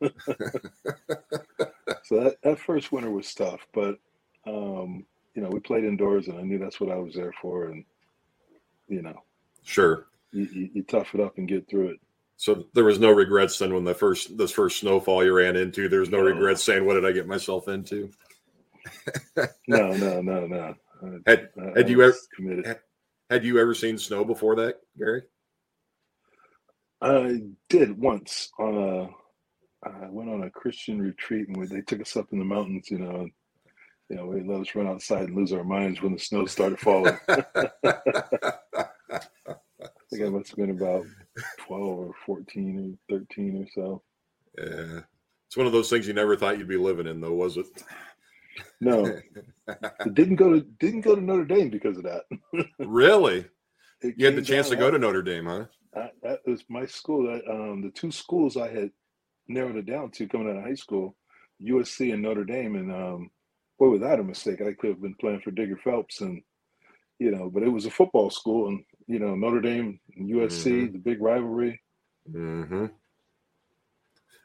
so 2.04 2.24
that, 2.24 2.36
that 2.42 2.58
first 2.58 2.92
winter 2.92 3.10
was 3.10 3.32
tough, 3.34 3.66
but 3.74 3.98
um, 4.46 5.04
you 5.34 5.42
know 5.42 5.50
we 5.50 5.60
played 5.60 5.84
indoors, 5.84 6.28
and 6.28 6.38
I 6.38 6.42
knew 6.42 6.58
that's 6.58 6.80
what 6.80 6.90
I 6.90 6.96
was 6.96 7.14
there 7.14 7.34
for, 7.40 7.66
and 7.66 7.84
you 8.88 9.02
know, 9.02 9.22
Sure. 9.62 10.06
You, 10.32 10.48
you, 10.52 10.70
you 10.74 10.82
tough 10.84 11.14
it 11.14 11.20
up 11.20 11.38
and 11.38 11.48
get 11.48 11.68
through 11.68 11.88
it. 11.90 12.00
So 12.36 12.64
there 12.74 12.84
was 12.84 12.98
no 12.98 13.10
regrets 13.12 13.58
then 13.58 13.72
when 13.74 13.84
the 13.84 13.94
first 13.94 14.36
this 14.36 14.50
first 14.50 14.80
snowfall 14.80 15.24
you 15.24 15.32
ran 15.34 15.54
into. 15.56 15.88
There 15.88 16.00
was 16.00 16.10
no 16.10 16.18
No. 16.18 16.24
regrets 16.24 16.64
saying, 16.64 16.84
"What 16.84 16.94
did 16.94 17.06
I 17.06 17.12
get 17.12 17.26
myself 17.28 17.68
into?" 17.68 18.10
No, 19.68 19.92
no, 19.92 20.20
no, 20.20 20.46
no. 20.46 20.74
I- 21.02 21.30
Had 21.30 21.50
I- 21.60 21.78
had 21.78 21.86
I 21.86 21.88
you 21.88 22.02
ever 22.02 22.14
committed? 22.34 22.66
had, 22.66 22.80
had 23.30 23.44
you 23.44 23.58
ever 23.60 23.74
seen 23.74 23.96
snow 23.98 24.24
before 24.24 24.56
that, 24.56 24.80
Gary? 24.98 25.22
I 27.00 27.42
did 27.68 27.96
once 27.98 28.50
on 28.58 28.76
a. 28.76 29.08
I 29.88 30.08
went 30.10 30.30
on 30.30 30.42
a 30.44 30.50
Christian 30.50 31.00
retreat 31.00 31.48
and 31.48 31.56
we, 31.56 31.66
they 31.66 31.80
took 31.82 32.00
us 32.00 32.16
up 32.16 32.32
in 32.32 32.38
the 32.38 32.44
mountains. 32.44 32.90
You 32.90 32.98
know, 32.98 33.10
and, 33.16 33.32
you 34.08 34.16
know, 34.16 34.32
they 34.32 34.42
let 34.42 34.60
us 34.60 34.74
run 34.74 34.86
outside 34.86 35.24
and 35.28 35.36
lose 35.36 35.52
our 35.52 35.64
minds 35.64 36.00
when 36.02 36.12
the 36.12 36.18
snow 36.20 36.46
started 36.46 36.78
falling. 36.80 37.18
I 40.12 40.16
think 40.16 40.26
I 40.26 40.30
must 40.30 40.50
have 40.50 40.58
been 40.58 40.70
about 40.70 41.06
twelve 41.58 41.98
or 41.98 42.14
fourteen 42.26 42.98
or 43.08 43.18
thirteen 43.18 43.62
or 43.62 43.66
so. 43.74 44.02
Yeah, 44.58 45.00
it's 45.46 45.56
one 45.56 45.66
of 45.66 45.72
those 45.72 45.88
things 45.88 46.06
you 46.06 46.12
never 46.12 46.36
thought 46.36 46.58
you'd 46.58 46.68
be 46.68 46.76
living 46.76 47.06
in, 47.06 47.20
though, 47.20 47.32
was 47.32 47.56
it? 47.56 47.66
No, 48.80 49.18
didn't 50.12 50.36
go 50.36 50.52
to 50.52 50.60
didn't 50.80 51.00
go 51.00 51.14
to 51.14 51.20
Notre 51.20 51.46
Dame 51.46 51.70
because 51.70 51.96
of 51.96 52.04
that. 52.04 52.24
really? 52.78 53.46
It 54.02 54.14
You 54.18 54.26
had 54.26 54.36
the 54.36 54.42
chance 54.42 54.68
to 54.68 54.76
go 54.76 54.90
to 54.90 54.98
Notre 54.98 55.22
Dame, 55.22 55.46
huh? 55.46 55.64
That, 55.94 56.12
that 56.22 56.40
was 56.46 56.62
my 56.68 56.84
school. 56.84 57.32
That 57.32 57.50
um, 57.50 57.80
the 57.80 57.90
two 57.90 58.10
schools 58.10 58.56
I 58.56 58.68
had 58.68 58.90
narrowed 59.48 59.76
it 59.76 59.86
down 59.86 60.10
to 60.10 60.28
coming 60.28 60.50
out 60.50 60.56
of 60.56 60.64
high 60.64 60.74
school, 60.74 61.16
USC 61.62 62.12
and 62.12 62.22
Notre 62.22 62.44
Dame. 62.44 62.76
And 62.76 62.92
um, 62.92 63.30
boy, 63.78 63.88
was 63.88 64.00
that 64.00 64.20
a 64.20 64.24
mistake! 64.24 64.60
I 64.60 64.74
could 64.74 64.90
have 64.90 65.02
been 65.02 65.14
playing 65.14 65.40
for 65.40 65.52
Digger 65.52 65.78
Phelps, 65.82 66.20
and 66.20 66.42
you 67.18 67.30
know, 67.30 67.48
but 67.48 67.62
it 67.62 67.70
was 67.70 67.86
a 67.86 67.90
football 67.90 68.28
school, 68.28 68.68
and 68.68 68.84
you 69.06 69.18
know, 69.18 69.34
Notre 69.34 69.60
Dame 69.60 69.98
and 70.16 70.30
USC, 70.30 70.92
the 70.92 70.98
big 70.98 71.20
rivalry. 71.20 71.80
Mm-hmm. 72.30 72.86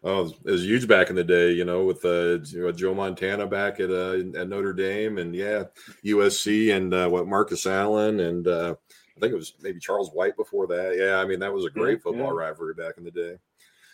Oh, 0.03 0.31
it 0.45 0.51
was, 0.51 0.63
huge 0.63 0.87
back 0.87 1.09
in 1.09 1.15
the 1.15 1.23
day, 1.23 1.51
you 1.51 1.65
know, 1.65 1.83
with 1.83 2.05
uh, 2.05 2.37
Joe 2.71 2.93
Montana 2.93 3.47
back 3.47 3.79
at 3.79 3.89
uh, 3.89 4.19
at 4.39 4.47
Notre 4.47 4.73
Dame, 4.73 5.17
and 5.17 5.35
yeah, 5.35 5.63
USC, 6.05 6.75
and 6.75 6.93
uh, 6.93 7.09
what 7.09 7.27
Marcus 7.27 7.65
Allen, 7.65 8.19
and 8.19 8.47
uh, 8.47 8.75
I 9.17 9.19
think 9.19 9.33
it 9.33 9.37
was 9.37 9.53
maybe 9.61 9.79
Charles 9.79 10.11
White 10.11 10.37
before 10.37 10.67
that. 10.67 10.95
Yeah, 10.97 11.17
I 11.17 11.25
mean 11.25 11.39
that 11.39 11.53
was 11.53 11.65
a 11.65 11.69
great 11.71 12.03
football 12.03 12.33
yeah. 12.33 12.45
rivalry 12.45 12.75
back 12.75 12.97
in 12.97 13.03
the 13.03 13.11
day. 13.11 13.37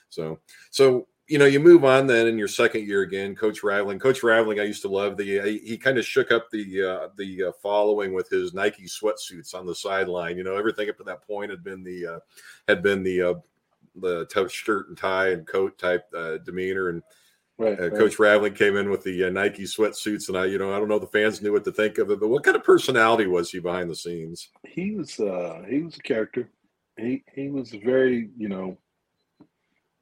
So, 0.10 0.40
so 0.70 1.08
you 1.34 1.40
know, 1.40 1.46
you 1.46 1.60
move 1.60 1.84
on 1.84 2.06
then 2.06 2.28
in 2.28 2.38
your 2.38 2.48
second 2.48 2.88
year 2.88 3.02
again, 3.02 3.34
Coach 3.34 3.64
Raveling. 3.64 3.98
Coach 3.98 4.22
Raveling, 4.22 4.60
I 4.60 4.66
used 4.66 4.84
to 4.84 4.88
love 4.88 5.18
the 5.18 5.40
he, 5.42 5.58
he 5.68 5.78
kind 5.80 5.98
of 5.98 6.06
shook 6.06 6.32
up 6.32 6.52
the 6.52 6.84
uh, 6.84 7.08
the 7.18 7.46
uh, 7.46 7.52
following 7.60 8.14
with 8.14 8.30
his 8.30 8.54
Nike 8.54 8.84
sweatsuits 8.84 9.56
on 9.56 9.66
the 9.66 9.74
sideline. 9.74 10.38
You 10.38 10.44
know, 10.44 10.56
everything 10.58 10.92
up 10.92 10.98
to 10.98 11.04
that 11.06 11.26
point 11.26 11.50
had 11.50 11.64
been 11.64 11.84
the 11.84 12.06
uh, 12.06 12.20
had 12.68 12.84
been 12.84 13.02
the 13.02 13.20
uh, 13.20 13.34
the 13.96 14.26
tough 14.26 14.52
shirt 14.52 14.90
and 14.90 14.98
tie 14.98 15.30
and 15.30 15.48
coat 15.48 15.76
type 15.80 16.06
uh, 16.16 16.38
demeanor 16.38 16.90
and. 16.90 17.02
Right, 17.58 17.80
Uh, 17.80 17.90
right. 17.90 18.00
Coach 18.00 18.18
Raveling 18.18 18.56
came 18.56 18.78
in 18.78 18.90
with 18.90 19.04
the 19.04 19.26
uh, 19.26 19.30
Nike 19.30 19.64
sweatsuits, 19.64 20.28
and 20.28 20.36
I, 20.36 20.46
you 20.46 20.58
know, 20.58 20.74
I 20.74 20.80
don't 20.80 20.88
know 20.88 20.96
if 20.96 21.02
the 21.02 21.08
fans 21.08 21.40
knew 21.40 21.54
what 21.54 21.64
to 21.66 21.72
think 21.72 22.00
of 22.00 22.10
it, 22.10 22.20
but 22.20 22.30
what 22.30 22.44
kind 22.44 22.58
of 22.58 22.64
personality 22.64 23.28
was 23.28 23.52
he 23.52 23.60
behind 23.60 23.92
the 23.92 23.96
scenes? 23.96 24.50
He 24.68 24.92
was 24.92 25.20
uh, 25.20 25.64
he 25.70 25.84
was 25.84 25.96
a 25.96 26.02
character. 26.02 26.50
He 26.98 27.24
he 27.34 27.50
was 27.50 27.70
very 27.70 28.30
you 28.38 28.50
know 28.50 28.78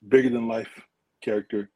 bigger 0.08 0.30
than 0.30 0.48
life 0.48 0.70
character. 1.22 1.70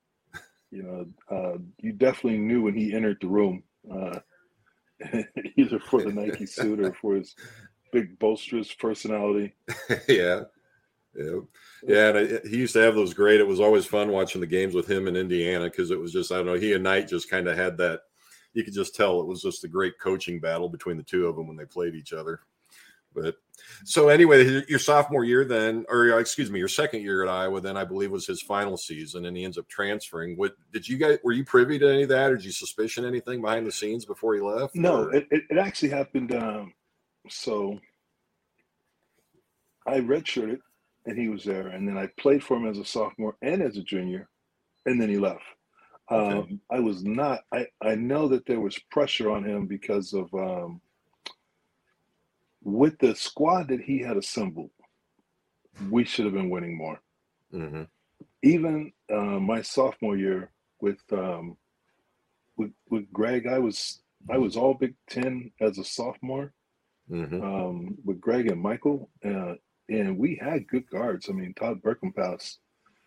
You 0.71 0.83
know, 0.83 1.05
uh, 1.31 1.57
you 1.79 1.93
definitely 1.93 2.39
knew 2.39 2.63
when 2.63 2.75
he 2.75 2.93
entered 2.93 3.17
the 3.21 3.27
room, 3.27 3.63
uh, 3.91 4.19
either 5.55 5.79
for 5.79 6.03
the 6.03 6.11
Nike 6.11 6.45
suit 6.45 6.79
or 6.79 6.93
for 6.93 7.15
his 7.15 7.35
big 7.91 8.19
boisterous 8.19 8.73
personality. 8.73 9.55
yeah. 10.07 10.41
Yeah, 11.17 11.39
yeah, 11.87 12.09
and 12.09 12.17
I, 12.17 12.47
he 12.49 12.57
used 12.57 12.73
to 12.73 12.81
have 12.81 12.93
those 12.93 13.13
great. 13.13 13.39
It 13.39 13.47
was 13.47 13.61
always 13.61 13.85
fun 13.85 14.11
watching 14.11 14.41
the 14.41 14.47
games 14.47 14.75
with 14.75 14.85
him 14.91 15.07
in 15.07 15.15
Indiana 15.15 15.65
because 15.65 15.89
it 15.89 15.97
was 15.97 16.11
just 16.11 16.29
I 16.29 16.35
don't 16.35 16.45
know. 16.45 16.55
He 16.55 16.73
and 16.73 16.83
Knight 16.83 17.07
just 17.07 17.29
kind 17.29 17.47
of 17.47 17.57
had 17.57 17.77
that. 17.77 18.01
You 18.51 18.65
could 18.65 18.73
just 18.73 18.95
tell 18.95 19.21
it 19.21 19.27
was 19.27 19.41
just 19.41 19.63
a 19.63 19.69
great 19.69 19.93
coaching 20.01 20.41
battle 20.41 20.67
between 20.67 20.97
the 20.97 21.03
two 21.03 21.27
of 21.27 21.37
them 21.37 21.47
when 21.47 21.55
they 21.55 21.63
played 21.63 21.95
each 21.95 22.11
other. 22.11 22.41
But 23.15 23.35
so 23.85 24.09
anyway, 24.09 24.63
your 24.67 24.79
sophomore 24.79 25.23
year 25.23 25.45
then, 25.45 25.85
or 25.89 26.13
uh, 26.13 26.17
excuse 26.17 26.51
me, 26.51 26.59
your 26.59 26.67
second 26.67 27.01
year 27.01 27.23
at 27.23 27.29
Iowa, 27.29 27.61
then 27.61 27.77
I 27.77 27.85
believe 27.85 28.11
was 28.11 28.27
his 28.27 28.41
final 28.41 28.77
season, 28.77 29.25
and 29.25 29.35
he 29.35 29.43
ends 29.43 29.57
up 29.57 29.67
transferring. 29.67 30.35
What 30.37 30.55
did 30.73 30.87
you 30.87 30.97
guys 30.97 31.19
were 31.23 31.31
you 31.31 31.45
privy 31.45 31.79
to 31.79 31.89
any 31.89 32.03
of 32.03 32.09
that, 32.09 32.31
or 32.31 32.35
did 32.35 32.45
you 32.45 32.51
suspicion 32.51 33.05
anything 33.05 33.41
behind 33.41 33.65
the 33.65 33.71
scenes 33.71 34.05
before 34.05 34.35
he 34.35 34.41
left? 34.41 34.75
No, 34.75 35.03
it, 35.09 35.27
it, 35.31 35.43
it 35.49 35.57
actually 35.57 35.89
happened. 35.89 36.35
Um, 36.35 36.73
so 37.29 37.79
I 39.87 39.99
redshirted 39.99 40.59
and 41.05 41.17
he 41.17 41.27
was 41.27 41.43
there. 41.43 41.67
And 41.67 41.87
then 41.87 41.97
I 41.97 42.07
played 42.19 42.43
for 42.43 42.57
him 42.57 42.67
as 42.67 42.77
a 42.77 42.85
sophomore 42.85 43.35
and 43.41 43.61
as 43.61 43.77
a 43.77 43.83
junior. 43.83 44.27
And 44.85 44.99
then 44.99 45.09
he 45.09 45.17
left. 45.17 45.43
Okay. 46.11 46.37
Um, 46.37 46.61
I 46.71 46.79
was 46.79 47.03
not, 47.03 47.41
I, 47.51 47.67
I 47.81 47.95
know 47.95 48.27
that 48.27 48.45
there 48.45 48.59
was 48.59 48.77
pressure 48.91 49.31
on 49.31 49.43
him 49.43 49.65
because 49.65 50.13
of 50.13 50.31
um, 50.33 50.81
with 52.65 52.97
the 52.99 53.15
squad 53.15 53.69
that 53.69 53.79
he 53.79 53.99
had 53.99 54.17
assembled, 54.17 54.71
we 55.89 56.03
should 56.03 56.25
have 56.25 56.33
been 56.33 56.49
winning 56.49 56.75
more. 56.75 56.99
Mhm. 57.53 57.87
Even 58.41 58.91
uh, 59.09 59.39
my 59.39 59.61
sophomore 59.61 60.17
year 60.17 60.51
with 60.81 60.99
um, 61.13 61.57
with 62.57 62.71
with 62.89 63.09
Greg, 63.13 63.47
I 63.47 63.59
was 63.59 64.01
I 64.29 64.37
was 64.37 64.57
all 64.57 64.73
Big 64.73 64.95
Ten 65.07 65.51
as 65.61 65.77
a 65.77 65.83
sophomore 65.83 66.53
Mhm. 67.09 67.41
um, 67.43 67.97
with 68.03 68.19
Greg 68.19 68.47
and 68.49 68.59
Michael, 68.59 69.11
uh, 69.23 69.55
and 69.89 70.17
we 70.17 70.35
had 70.35 70.67
good 70.67 70.89
guards. 70.89 71.29
I 71.29 71.33
mean, 71.33 71.53
Todd 71.53 71.81
Berkenpas. 71.83 72.57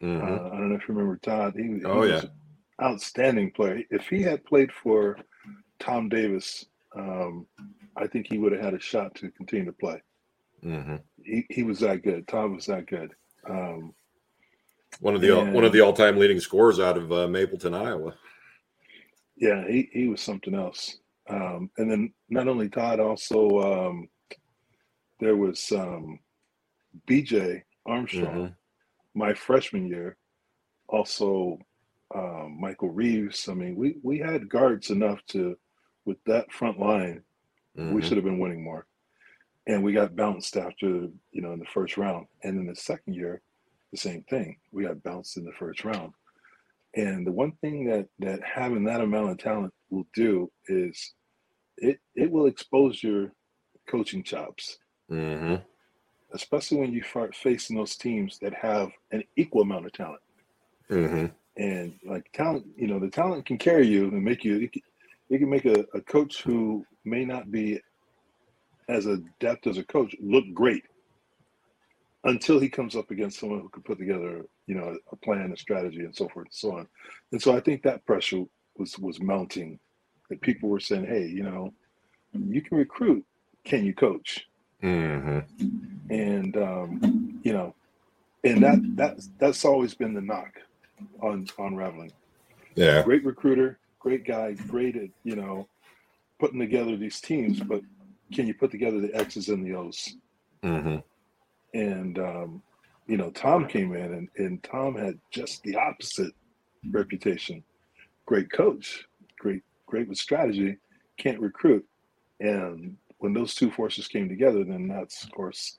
Mhm. 0.00 0.22
Uh, 0.22 0.46
I 0.54 0.56
don't 0.56 0.68
know 0.68 0.76
if 0.76 0.88
you 0.88 0.94
remember 0.94 1.16
Todd. 1.16 1.54
He, 1.56 1.64
he 1.64 1.84
Oh, 1.84 1.98
was 2.00 2.10
yeah. 2.10 2.20
an 2.22 2.30
outstanding 2.80 3.50
player. 3.50 3.82
If 3.90 4.08
he 4.08 4.22
had 4.22 4.44
played 4.44 4.72
for 4.72 5.18
Tom 5.80 6.08
Davis, 6.08 6.66
um, 6.94 7.48
I 7.98 8.06
think 8.06 8.26
he 8.28 8.38
would 8.38 8.52
have 8.52 8.60
had 8.62 8.74
a 8.74 8.80
shot 8.80 9.14
to 9.16 9.30
continue 9.30 9.66
to 9.66 9.72
play. 9.72 10.00
Mhm. 10.64 11.00
He 11.22 11.46
he 11.50 11.62
was 11.62 11.80
that 11.80 12.02
good. 12.02 12.26
Tom 12.28 12.54
was 12.54 12.66
that 12.66 12.86
good. 12.86 13.14
Um, 13.48 13.94
One 15.00 15.14
of 15.14 15.20
the 15.20 15.38
And- 15.38 15.52
one 15.54 15.64
of 15.64 15.72
the 15.72 15.80
all 15.82 15.92
time 15.92 16.16
leading 16.16 16.40
scorers 16.40 16.80
out 16.80 16.96
of 16.96 17.12
uh, 17.12 17.28
Mapleton, 17.28 17.74
Iowa. 17.74 18.16
Yeah, 19.36 19.66
he, 19.68 19.88
he 19.92 20.08
was 20.08 20.20
something 20.22 20.54
else. 20.54 20.98
Um, 21.28 21.70
and 21.76 21.90
then 21.90 22.12
not 22.30 22.48
only 22.48 22.68
Todd, 22.70 22.98
also 22.98 23.60
um, 23.60 24.08
there 25.20 25.36
was 25.36 25.70
um, 25.72 26.18
BJ 27.06 27.62
Armstrong, 27.86 28.56
my 29.14 29.34
freshman 29.34 29.86
year. 29.86 30.16
Also, 30.88 31.58
um, 32.14 32.56
Michael 32.58 32.88
Reeves. 32.90 33.46
I 33.48 33.54
mean, 33.54 33.76
we 33.76 33.96
we 34.02 34.18
had 34.18 34.48
guards 34.48 34.88
enough 34.90 35.20
to, 35.26 35.56
with 36.06 36.16
that 36.24 36.50
front 36.50 36.80
line, 36.80 37.22
we 37.86 38.00
Mhm. 38.00 38.04
should 38.04 38.16
have 38.16 38.24
been 38.24 38.38
winning 38.40 38.62
more. 38.62 38.86
And 39.66 39.82
we 39.84 39.92
got 39.92 40.16
bounced 40.16 40.56
after 40.56 40.86
you 40.86 41.42
know 41.42 41.52
in 41.52 41.58
the 41.58 41.66
first 41.66 41.96
round, 41.96 42.26
and 42.42 42.58
then 42.58 42.66
the 42.66 42.76
second 42.76 43.14
year, 43.14 43.42
the 43.92 43.98
same 43.98 44.22
thing. 44.24 44.58
We 44.72 44.84
got 44.84 45.02
bounced 45.02 45.36
in 45.36 45.44
the 45.44 45.52
first 45.52 45.84
round. 45.84 46.14
And 46.94 47.26
the 47.26 47.32
one 47.32 47.52
thing 47.60 47.84
that 47.86 48.08
that 48.20 48.42
having 48.42 48.84
that 48.84 49.00
amount 49.02 49.30
of 49.30 49.38
talent 49.38 49.74
will 49.90 50.06
do 50.14 50.50
is 50.66 51.14
it 51.76 52.00
it 52.14 52.30
will 52.30 52.46
expose 52.46 53.02
your 53.02 53.32
coaching 53.86 54.22
chops, 54.22 54.78
Mhm. 55.10 55.64
especially 56.32 56.78
when 56.78 56.92
you 56.92 57.02
start 57.02 57.36
facing 57.36 57.76
those 57.76 57.96
teams 57.96 58.38
that 58.40 58.54
have 58.54 58.90
an 59.12 59.22
equal 59.36 59.62
amount 59.62 59.86
of 59.86 59.92
talent. 59.92 60.22
Mhm. 60.90 61.34
And 61.56 61.98
like 62.04 62.30
talent, 62.32 62.66
you 62.76 62.86
know, 62.86 62.98
the 62.98 63.10
talent 63.10 63.46
can 63.46 63.58
carry 63.58 63.86
you 63.86 64.04
and 64.08 64.24
make 64.24 64.44
you. 64.44 64.68
It 65.30 65.38
can, 65.38 65.50
make 65.50 65.64
a, 65.66 65.84
a 65.94 66.00
coach 66.00 66.42
who 66.42 66.84
may 67.04 67.24
not 67.24 67.50
be 67.50 67.80
as 68.88 69.06
adept 69.06 69.66
as 69.66 69.78
a 69.78 69.84
coach 69.84 70.14
look 70.20 70.44
great 70.54 70.84
until 72.24 72.58
he 72.58 72.68
comes 72.68 72.96
up 72.96 73.10
against 73.10 73.38
someone 73.38 73.60
who 73.60 73.68
can 73.68 73.82
put 73.82 73.98
together, 73.98 74.44
you 74.66 74.74
know, 74.74 74.96
a 75.12 75.16
plan, 75.16 75.52
a 75.52 75.56
strategy, 75.56 76.00
and 76.00 76.16
so 76.16 76.28
forth 76.28 76.46
and 76.46 76.54
so 76.54 76.78
on. 76.78 76.88
And 77.32 77.40
so 77.40 77.54
I 77.56 77.60
think 77.60 77.82
that 77.82 78.04
pressure 78.06 78.44
was 78.76 78.98
was 78.98 79.20
mounting. 79.20 79.78
That 80.30 80.40
people 80.42 80.68
were 80.68 80.80
saying, 80.80 81.06
"Hey, 81.06 81.26
you 81.26 81.42
know, 81.42 81.72
you 82.32 82.60
can 82.60 82.76
recruit, 82.76 83.24
can 83.64 83.84
you 83.84 83.94
coach?" 83.94 84.46
Mhm. 84.82 85.44
And 86.10 86.56
um, 86.56 87.40
you 87.42 87.52
know, 87.52 87.74
and 88.44 88.62
that 88.62 88.78
that's 88.94 89.30
that's 89.38 89.64
always 89.64 89.94
been 89.94 90.14
the 90.14 90.20
knock 90.20 90.52
on 91.22 91.46
on 91.58 91.76
Raveling. 91.76 92.12
Yeah. 92.74 93.02
Great 93.02 93.24
recruiter, 93.24 93.78
great 94.08 94.24
guy, 94.24 94.54
great 94.68 94.96
at 94.96 95.10
you 95.22 95.36
know 95.36 95.68
putting 96.40 96.58
together 96.58 96.96
these 96.96 97.20
teams, 97.20 97.60
but 97.60 97.82
can 98.32 98.46
you 98.46 98.54
put 98.54 98.70
together 98.70 99.00
the 99.00 99.14
X's 99.14 99.50
and 99.50 99.66
the 99.66 99.74
O's? 99.74 100.16
Mm-hmm. 100.62 100.98
And 101.74 102.18
um, 102.18 102.62
you 103.06 103.18
know, 103.18 103.30
Tom 103.30 103.66
came 103.68 103.94
in, 103.94 104.14
and, 104.14 104.28
and 104.38 104.62
Tom 104.62 104.94
had 104.94 105.18
just 105.30 105.62
the 105.62 105.76
opposite 105.76 106.32
reputation. 106.90 107.62
Great 108.24 108.50
coach, 108.50 109.06
great 109.38 109.62
great 109.84 110.08
with 110.08 110.16
strategy, 110.16 110.78
can't 111.18 111.40
recruit. 111.40 111.84
And 112.40 112.96
when 113.18 113.34
those 113.34 113.54
two 113.54 113.70
forces 113.70 114.08
came 114.08 114.26
together, 114.26 114.64
then 114.64 114.88
that's 114.88 115.24
of 115.24 115.32
course, 115.32 115.78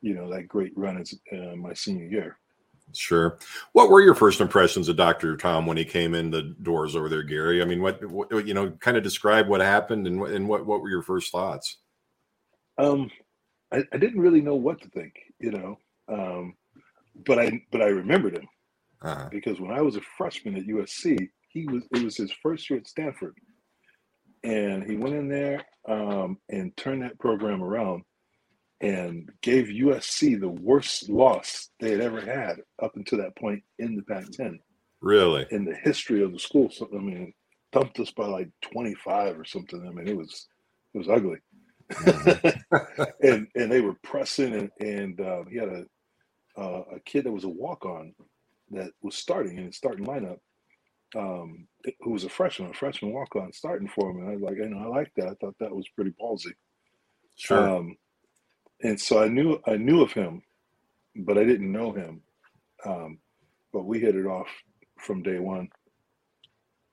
you 0.00 0.14
know, 0.14 0.30
that 0.32 0.46
great 0.46 0.72
run 0.76 0.98
is 0.98 1.18
uh, 1.32 1.56
my 1.56 1.74
senior 1.74 2.06
year. 2.06 2.38
Sure. 2.92 3.38
What 3.72 3.90
were 3.90 4.00
your 4.00 4.14
first 4.14 4.40
impressions 4.40 4.88
of 4.88 4.96
Dr. 4.96 5.36
Tom 5.36 5.66
when 5.66 5.76
he 5.76 5.84
came 5.84 6.14
in 6.14 6.30
the 6.30 6.54
doors 6.62 6.94
over 6.94 7.08
there, 7.08 7.22
Gary? 7.22 7.60
I 7.60 7.64
mean, 7.64 7.82
what, 7.82 8.04
what 8.08 8.46
you 8.46 8.54
know, 8.54 8.70
kind 8.72 8.96
of 8.96 9.02
describe 9.02 9.48
what 9.48 9.60
happened 9.60 10.06
and, 10.06 10.20
and 10.22 10.48
what, 10.48 10.64
what 10.66 10.80
were 10.80 10.90
your 10.90 11.02
first 11.02 11.32
thoughts? 11.32 11.78
Um, 12.78 13.10
I, 13.72 13.84
I 13.92 13.96
didn't 13.96 14.20
really 14.20 14.40
know 14.40 14.54
what 14.54 14.80
to 14.82 14.88
think, 14.90 15.14
you 15.40 15.50
know, 15.50 15.78
um, 16.08 16.54
but 17.26 17.38
I, 17.38 17.62
but 17.72 17.82
I 17.82 17.86
remembered 17.86 18.36
him 18.36 18.48
uh-huh. 19.02 19.28
because 19.30 19.60
when 19.60 19.72
I 19.72 19.80
was 19.80 19.96
a 19.96 20.00
freshman 20.16 20.56
at 20.56 20.66
USC, 20.66 21.28
he 21.48 21.66
was, 21.66 21.84
it 21.92 22.04
was 22.04 22.16
his 22.16 22.32
first 22.42 22.68
year 22.70 22.78
at 22.78 22.86
Stanford 22.86 23.34
and 24.44 24.84
he 24.84 24.96
went 24.96 25.14
in 25.14 25.28
there 25.28 25.62
um, 25.88 26.38
and 26.50 26.76
turned 26.76 27.02
that 27.02 27.18
program 27.18 27.62
around 27.62 28.04
and 28.84 29.30
gave 29.42 29.66
USC 29.66 30.38
the 30.38 30.48
worst 30.48 31.08
loss 31.08 31.70
they 31.80 31.90
had 31.90 32.00
ever 32.00 32.20
had 32.20 32.56
up 32.82 32.96
until 32.96 33.18
that 33.18 33.36
point 33.36 33.62
in 33.78 33.96
the 33.96 34.02
Pac-10. 34.02 34.58
Really, 35.00 35.46
in 35.50 35.64
the 35.64 35.74
history 35.74 36.22
of 36.22 36.32
the 36.32 36.38
school. 36.38 36.70
So, 36.70 36.88
I 36.94 36.98
mean, 36.98 37.32
thumped 37.72 37.98
us 38.00 38.10
by 38.10 38.26
like 38.26 38.48
25 38.62 39.38
or 39.38 39.44
something. 39.44 39.86
I 39.86 39.90
mean, 39.90 40.08
it 40.08 40.16
was 40.16 40.48
it 40.94 40.98
was 40.98 41.08
ugly. 41.08 41.38
Mm-hmm. 41.92 43.02
and 43.22 43.46
and 43.54 43.72
they 43.72 43.80
were 43.80 43.96
pressing, 44.02 44.54
and 44.54 44.70
and 44.80 45.20
uh, 45.20 45.44
he 45.50 45.58
had 45.58 45.68
a 45.68 45.84
uh, 46.56 46.82
a 46.96 47.00
kid 47.00 47.24
that 47.24 47.32
was 47.32 47.44
a 47.44 47.48
walk 47.48 47.84
on 47.84 48.14
that 48.70 48.90
was 49.02 49.14
starting 49.14 49.58
in 49.58 49.66
his 49.66 49.76
starting 49.76 50.06
lineup, 50.06 50.38
um, 51.16 51.66
who 52.00 52.10
was 52.10 52.24
a 52.24 52.28
freshman, 52.28 52.70
a 52.70 52.74
freshman 52.74 53.12
walk 53.12 53.36
on 53.36 53.52
starting 53.52 53.88
for 53.88 54.10
him. 54.10 54.18
And 54.18 54.28
I 54.28 54.32
was 54.34 54.42
like, 54.42 54.56
you 54.56 54.68
know, 54.68 54.78
I 54.78 54.86
like 54.86 55.12
that. 55.16 55.28
I 55.28 55.34
thought 55.40 55.56
that 55.60 55.74
was 55.74 55.88
pretty 55.94 56.12
ballsy. 56.20 56.52
Sure. 57.36 57.76
Um, 57.76 57.96
and 58.82 59.00
so 59.00 59.22
I 59.22 59.28
knew 59.28 59.60
I 59.66 59.76
knew 59.76 60.02
of 60.02 60.12
him, 60.12 60.42
but 61.16 61.38
I 61.38 61.44
didn't 61.44 61.72
know 61.72 61.92
him. 61.92 62.22
Um, 62.84 63.18
but 63.72 63.84
we 63.84 64.00
hit 64.00 64.16
it 64.16 64.26
off 64.26 64.48
from 65.00 65.22
day 65.22 65.38
one. 65.38 65.68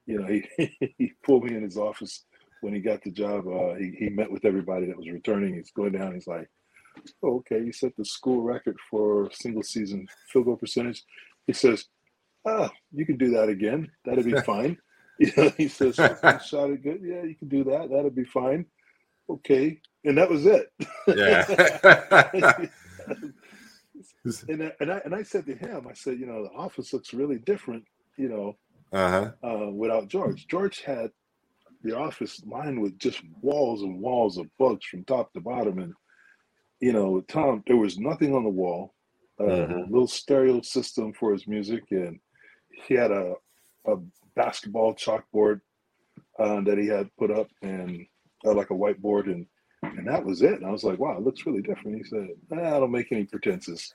You 0.06 0.20
know, 0.22 0.28
he 0.58 0.96
he 0.98 1.14
pulled 1.24 1.46
me 1.46 1.56
in 1.56 1.64
his 1.64 1.78
office 1.78 2.26
when 2.62 2.74
he 2.74 2.80
got 2.82 3.04
the 3.04 3.12
job. 3.12 3.48
Uh, 3.48 3.76
he 3.76 3.96
he 4.00 4.10
met 4.10 4.32
with 4.32 4.46
everybody 4.46 4.88
that 4.88 4.98
was 4.98 5.10
returning. 5.10 5.56
He's 5.56 5.72
going 5.72 5.94
down. 5.94 6.14
He's 6.14 6.28
like, 6.28 6.50
oh, 7.24 7.38
"Okay, 7.38 7.60
you 7.64 7.72
set 7.74 7.96
the 7.98 8.06
school 8.06 8.42
record 8.42 8.78
for 8.90 9.30
single 9.34 9.64
season 9.64 10.08
field 10.30 10.46
goal 10.46 10.58
percentage." 10.58 11.04
He 11.48 11.54
says, 11.54 11.86
"Ah, 12.46 12.72
you 12.94 13.06
can 13.06 13.18
do 13.18 13.32
that 13.32 13.50
again. 13.50 13.92
That'd 14.06 14.26
be 14.26 14.36
fine." 14.46 14.78
You 15.20 15.32
know, 15.38 15.50
he 15.56 15.68
says, 15.68 15.96
"Shot 15.98 16.72
it 16.72 16.84
good. 16.84 17.02
Yeah, 17.04 17.24
you 17.24 17.36
can 17.36 17.48
do 17.48 17.64
that. 17.66 17.90
That'd 17.92 18.16
be 18.16 18.26
fine." 18.26 18.66
Okay, 19.32 19.80
and 20.04 20.18
that 20.18 20.30
was 20.30 20.46
it. 20.46 20.68
Yeah. 21.08 21.46
and, 24.50 24.64
I, 24.64 24.72
and 24.80 24.92
I 24.92 25.02
and 25.06 25.16
I 25.16 25.24
said 25.24 25.46
to 25.46 25.56
him, 25.56 25.88
I 25.90 25.94
said, 25.94 26.20
you 26.20 26.26
know, 26.26 26.44
the 26.44 26.52
office 26.52 26.94
looks 26.94 27.14
really 27.14 27.40
different, 27.40 27.84
you 28.18 28.30
know, 28.30 28.58
uh-huh. 28.92 29.32
uh, 29.44 29.72
without 29.72 30.10
George. 30.10 30.48
George 30.48 30.82
had 30.82 31.12
the 31.84 31.98
office 31.98 32.42
lined 32.46 32.82
with 32.82 32.98
just 33.00 33.22
walls 33.42 33.82
and 33.82 34.00
walls 34.00 34.38
of 34.38 34.46
books 34.60 34.86
from 34.86 35.04
top 35.06 35.34
to 35.34 35.42
bottom, 35.42 35.80
and 35.80 35.94
you 36.80 36.94
know, 36.94 37.22
Tom, 37.22 37.64
there 37.68 37.78
was 37.78 37.98
nothing 37.98 38.36
on 38.36 38.44
the 38.44 38.50
wall. 38.50 38.94
Uh, 39.40 39.44
mm-hmm. 39.44 39.74
A 39.74 39.86
little 39.86 40.08
stereo 40.08 40.62
system 40.62 41.14
for 41.14 41.32
his 41.32 41.48
music, 41.48 41.84
and 41.92 42.20
he 42.86 42.96
had 42.96 43.12
a 43.12 43.36
a 43.88 43.96
basketball 44.36 44.94
chalkboard 44.94 45.62
uh, 46.38 46.62
that 46.62 46.78
he 46.78 46.88
had 46.88 47.10
put 47.18 47.32
up, 47.32 47.48
and 47.62 48.06
uh, 48.46 48.54
like 48.54 48.70
a 48.70 48.76
whiteboard, 48.76 49.26
and 49.26 49.46
and 49.84 50.08
that 50.08 50.24
was 50.24 50.42
it. 50.42 50.54
And 50.54 50.66
I 50.66 50.72
was 50.72 50.84
like, 50.84 51.00
wow, 51.00 51.18
it 51.18 51.24
looks 51.24 51.46
really 51.46 51.62
different. 51.62 51.98
He 51.98 52.04
said, 52.04 52.28
I 52.52 52.80
don't 52.80 52.92
make 52.92 53.12
any 53.12 53.26
pretenses. 53.26 53.94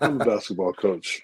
I'm 0.00 0.20
a 0.20 0.24
basketball 0.24 0.72
coach. 0.72 1.22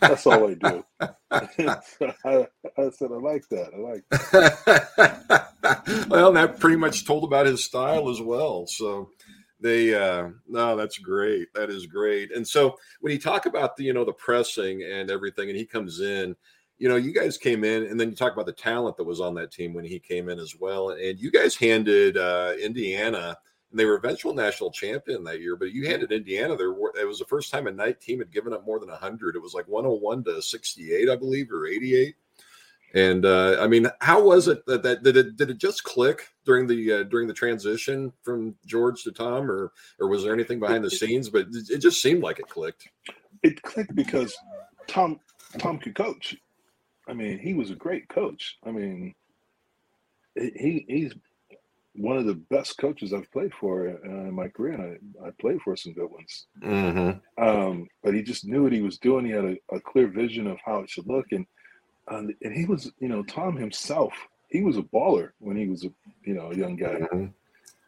That's 0.00 0.26
all 0.26 0.50
I 0.50 0.54
do. 0.54 0.84
so 1.00 2.12
I, 2.24 2.46
I, 2.76 2.90
said, 2.90 3.10
I 3.10 3.18
like 3.20 3.48
that. 3.48 3.70
I 3.74 3.78
like 3.78 4.04
that. 4.10 6.06
well, 6.08 6.32
that 6.32 6.60
pretty 6.60 6.76
much 6.76 7.06
told 7.06 7.24
about 7.24 7.46
his 7.46 7.64
style 7.64 8.08
as 8.10 8.20
well. 8.20 8.66
So 8.66 9.10
they 9.60 9.92
uh 9.92 10.28
no 10.46 10.76
that's 10.76 10.98
great 10.98 11.48
that 11.52 11.68
is 11.68 11.86
great 11.86 12.30
and 12.30 12.46
so 12.46 12.76
when 13.00 13.12
you 13.12 13.18
talk 13.18 13.44
about 13.44 13.76
the 13.76 13.82
you 13.82 13.92
know 13.92 14.04
the 14.04 14.12
pressing 14.12 14.84
and 14.84 15.10
everything 15.10 15.48
and 15.48 15.58
he 15.58 15.66
comes 15.66 15.98
in 15.98 16.36
you 16.78 16.88
know, 16.88 16.96
you 16.96 17.12
guys 17.12 17.36
came 17.36 17.64
in, 17.64 17.84
and 17.84 17.98
then 17.98 18.10
you 18.10 18.16
talk 18.16 18.32
about 18.32 18.46
the 18.46 18.52
talent 18.52 18.96
that 18.96 19.04
was 19.04 19.20
on 19.20 19.34
that 19.34 19.50
team 19.50 19.74
when 19.74 19.84
he 19.84 19.98
came 19.98 20.28
in 20.28 20.38
as 20.38 20.54
well. 20.58 20.90
And 20.90 21.18
you 21.18 21.30
guys 21.30 21.56
handed 21.56 22.16
uh, 22.16 22.52
Indiana, 22.60 23.36
and 23.70 23.78
they 23.78 23.84
were 23.84 23.96
eventual 23.96 24.32
national 24.32 24.70
champion 24.70 25.24
that 25.24 25.40
year. 25.40 25.56
But 25.56 25.72
you 25.72 25.86
handed 25.86 26.12
Indiana 26.12 26.56
there. 26.56 26.70
It 26.70 27.06
was 27.06 27.18
the 27.18 27.24
first 27.24 27.50
time 27.50 27.66
a 27.66 27.72
Knight 27.72 28.00
team 28.00 28.20
had 28.20 28.30
given 28.30 28.52
up 28.52 28.64
more 28.64 28.78
than 28.78 28.88
hundred. 28.88 29.34
It 29.34 29.42
was 29.42 29.54
like 29.54 29.66
one 29.66 29.84
hundred 29.84 29.96
one 29.96 30.24
to 30.24 30.40
sixty 30.40 30.94
eight, 30.94 31.10
I 31.10 31.16
believe, 31.16 31.50
or 31.50 31.66
eighty 31.66 31.96
eight. 31.96 32.14
And 32.94 33.26
uh, 33.26 33.58
I 33.60 33.66
mean, 33.66 33.86
how 34.00 34.22
was 34.22 34.48
it 34.48 34.64
that, 34.66 34.82
that 34.82 35.02
did 35.02 35.16
it 35.16 35.36
did 35.36 35.50
it 35.50 35.58
just 35.58 35.84
click 35.84 36.28
during 36.46 36.66
the 36.66 36.92
uh, 36.92 37.02
during 37.02 37.28
the 37.28 37.34
transition 37.34 38.12
from 38.22 38.54
George 38.64 39.02
to 39.02 39.12
Tom, 39.12 39.50
or 39.50 39.72
or 39.98 40.08
was 40.08 40.22
there 40.22 40.32
anything 40.32 40.58
behind 40.58 40.84
the 40.84 40.90
scenes? 40.90 41.28
But 41.28 41.48
it 41.50 41.78
just 41.78 42.00
seemed 42.00 42.22
like 42.22 42.38
it 42.38 42.48
clicked. 42.48 42.88
It 43.42 43.60
clicked 43.60 43.94
because 43.94 44.34
Tom 44.86 45.20
Tom 45.58 45.78
could 45.78 45.94
coach. 45.94 46.36
I 47.08 47.14
mean, 47.14 47.38
he 47.38 47.54
was 47.54 47.70
a 47.70 47.76
great 47.76 48.08
coach. 48.08 48.58
I 48.64 48.70
mean, 48.70 49.14
he 50.34 50.84
he's 50.88 51.14
one 51.94 52.16
of 52.16 52.26
the 52.26 52.34
best 52.34 52.78
coaches 52.78 53.12
I've 53.12 53.30
played 53.32 53.52
for 53.52 53.88
uh, 53.88 54.08
in 54.08 54.34
my 54.34 54.48
career. 54.48 54.74
And 54.74 55.16
I, 55.22 55.28
I 55.28 55.30
played 55.40 55.60
for 55.62 55.76
some 55.76 55.94
good 55.94 56.10
ones. 56.10 56.46
Mm-hmm. 56.62 57.42
Um, 57.42 57.88
but 58.02 58.14
he 58.14 58.22
just 58.22 58.46
knew 58.46 58.62
what 58.62 58.72
he 58.72 58.82
was 58.82 58.98
doing. 58.98 59.26
He 59.26 59.32
had 59.32 59.44
a, 59.44 59.56
a 59.74 59.80
clear 59.80 60.06
vision 60.06 60.46
of 60.46 60.58
how 60.64 60.80
it 60.80 60.90
should 60.90 61.06
look, 61.06 61.26
and 61.32 61.46
uh, 62.08 62.22
and 62.42 62.54
he 62.54 62.64
was, 62.64 62.92
you 63.00 63.08
know, 63.08 63.22
Tom 63.24 63.56
himself. 63.56 64.12
He 64.48 64.62
was 64.62 64.78
a 64.78 64.82
baller 64.82 65.30
when 65.40 65.56
he 65.56 65.66
was 65.66 65.84
a 65.84 65.90
you 66.24 66.34
know 66.34 66.52
a 66.52 66.56
young 66.56 66.76
guy. 66.76 67.00
Mm-hmm. 67.00 67.26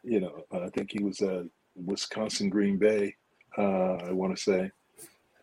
You 0.03 0.21
know, 0.21 0.45
I 0.53 0.69
think 0.71 0.91
he 0.93 1.05
was 1.05 1.21
at 1.21 1.45
Wisconsin 1.77 2.49
Green 2.49 2.79
Bay. 2.79 3.15
Uh, 3.57 3.97
I 3.97 4.13
want 4.13 4.35
to 4.37 4.43
say 4.43 4.71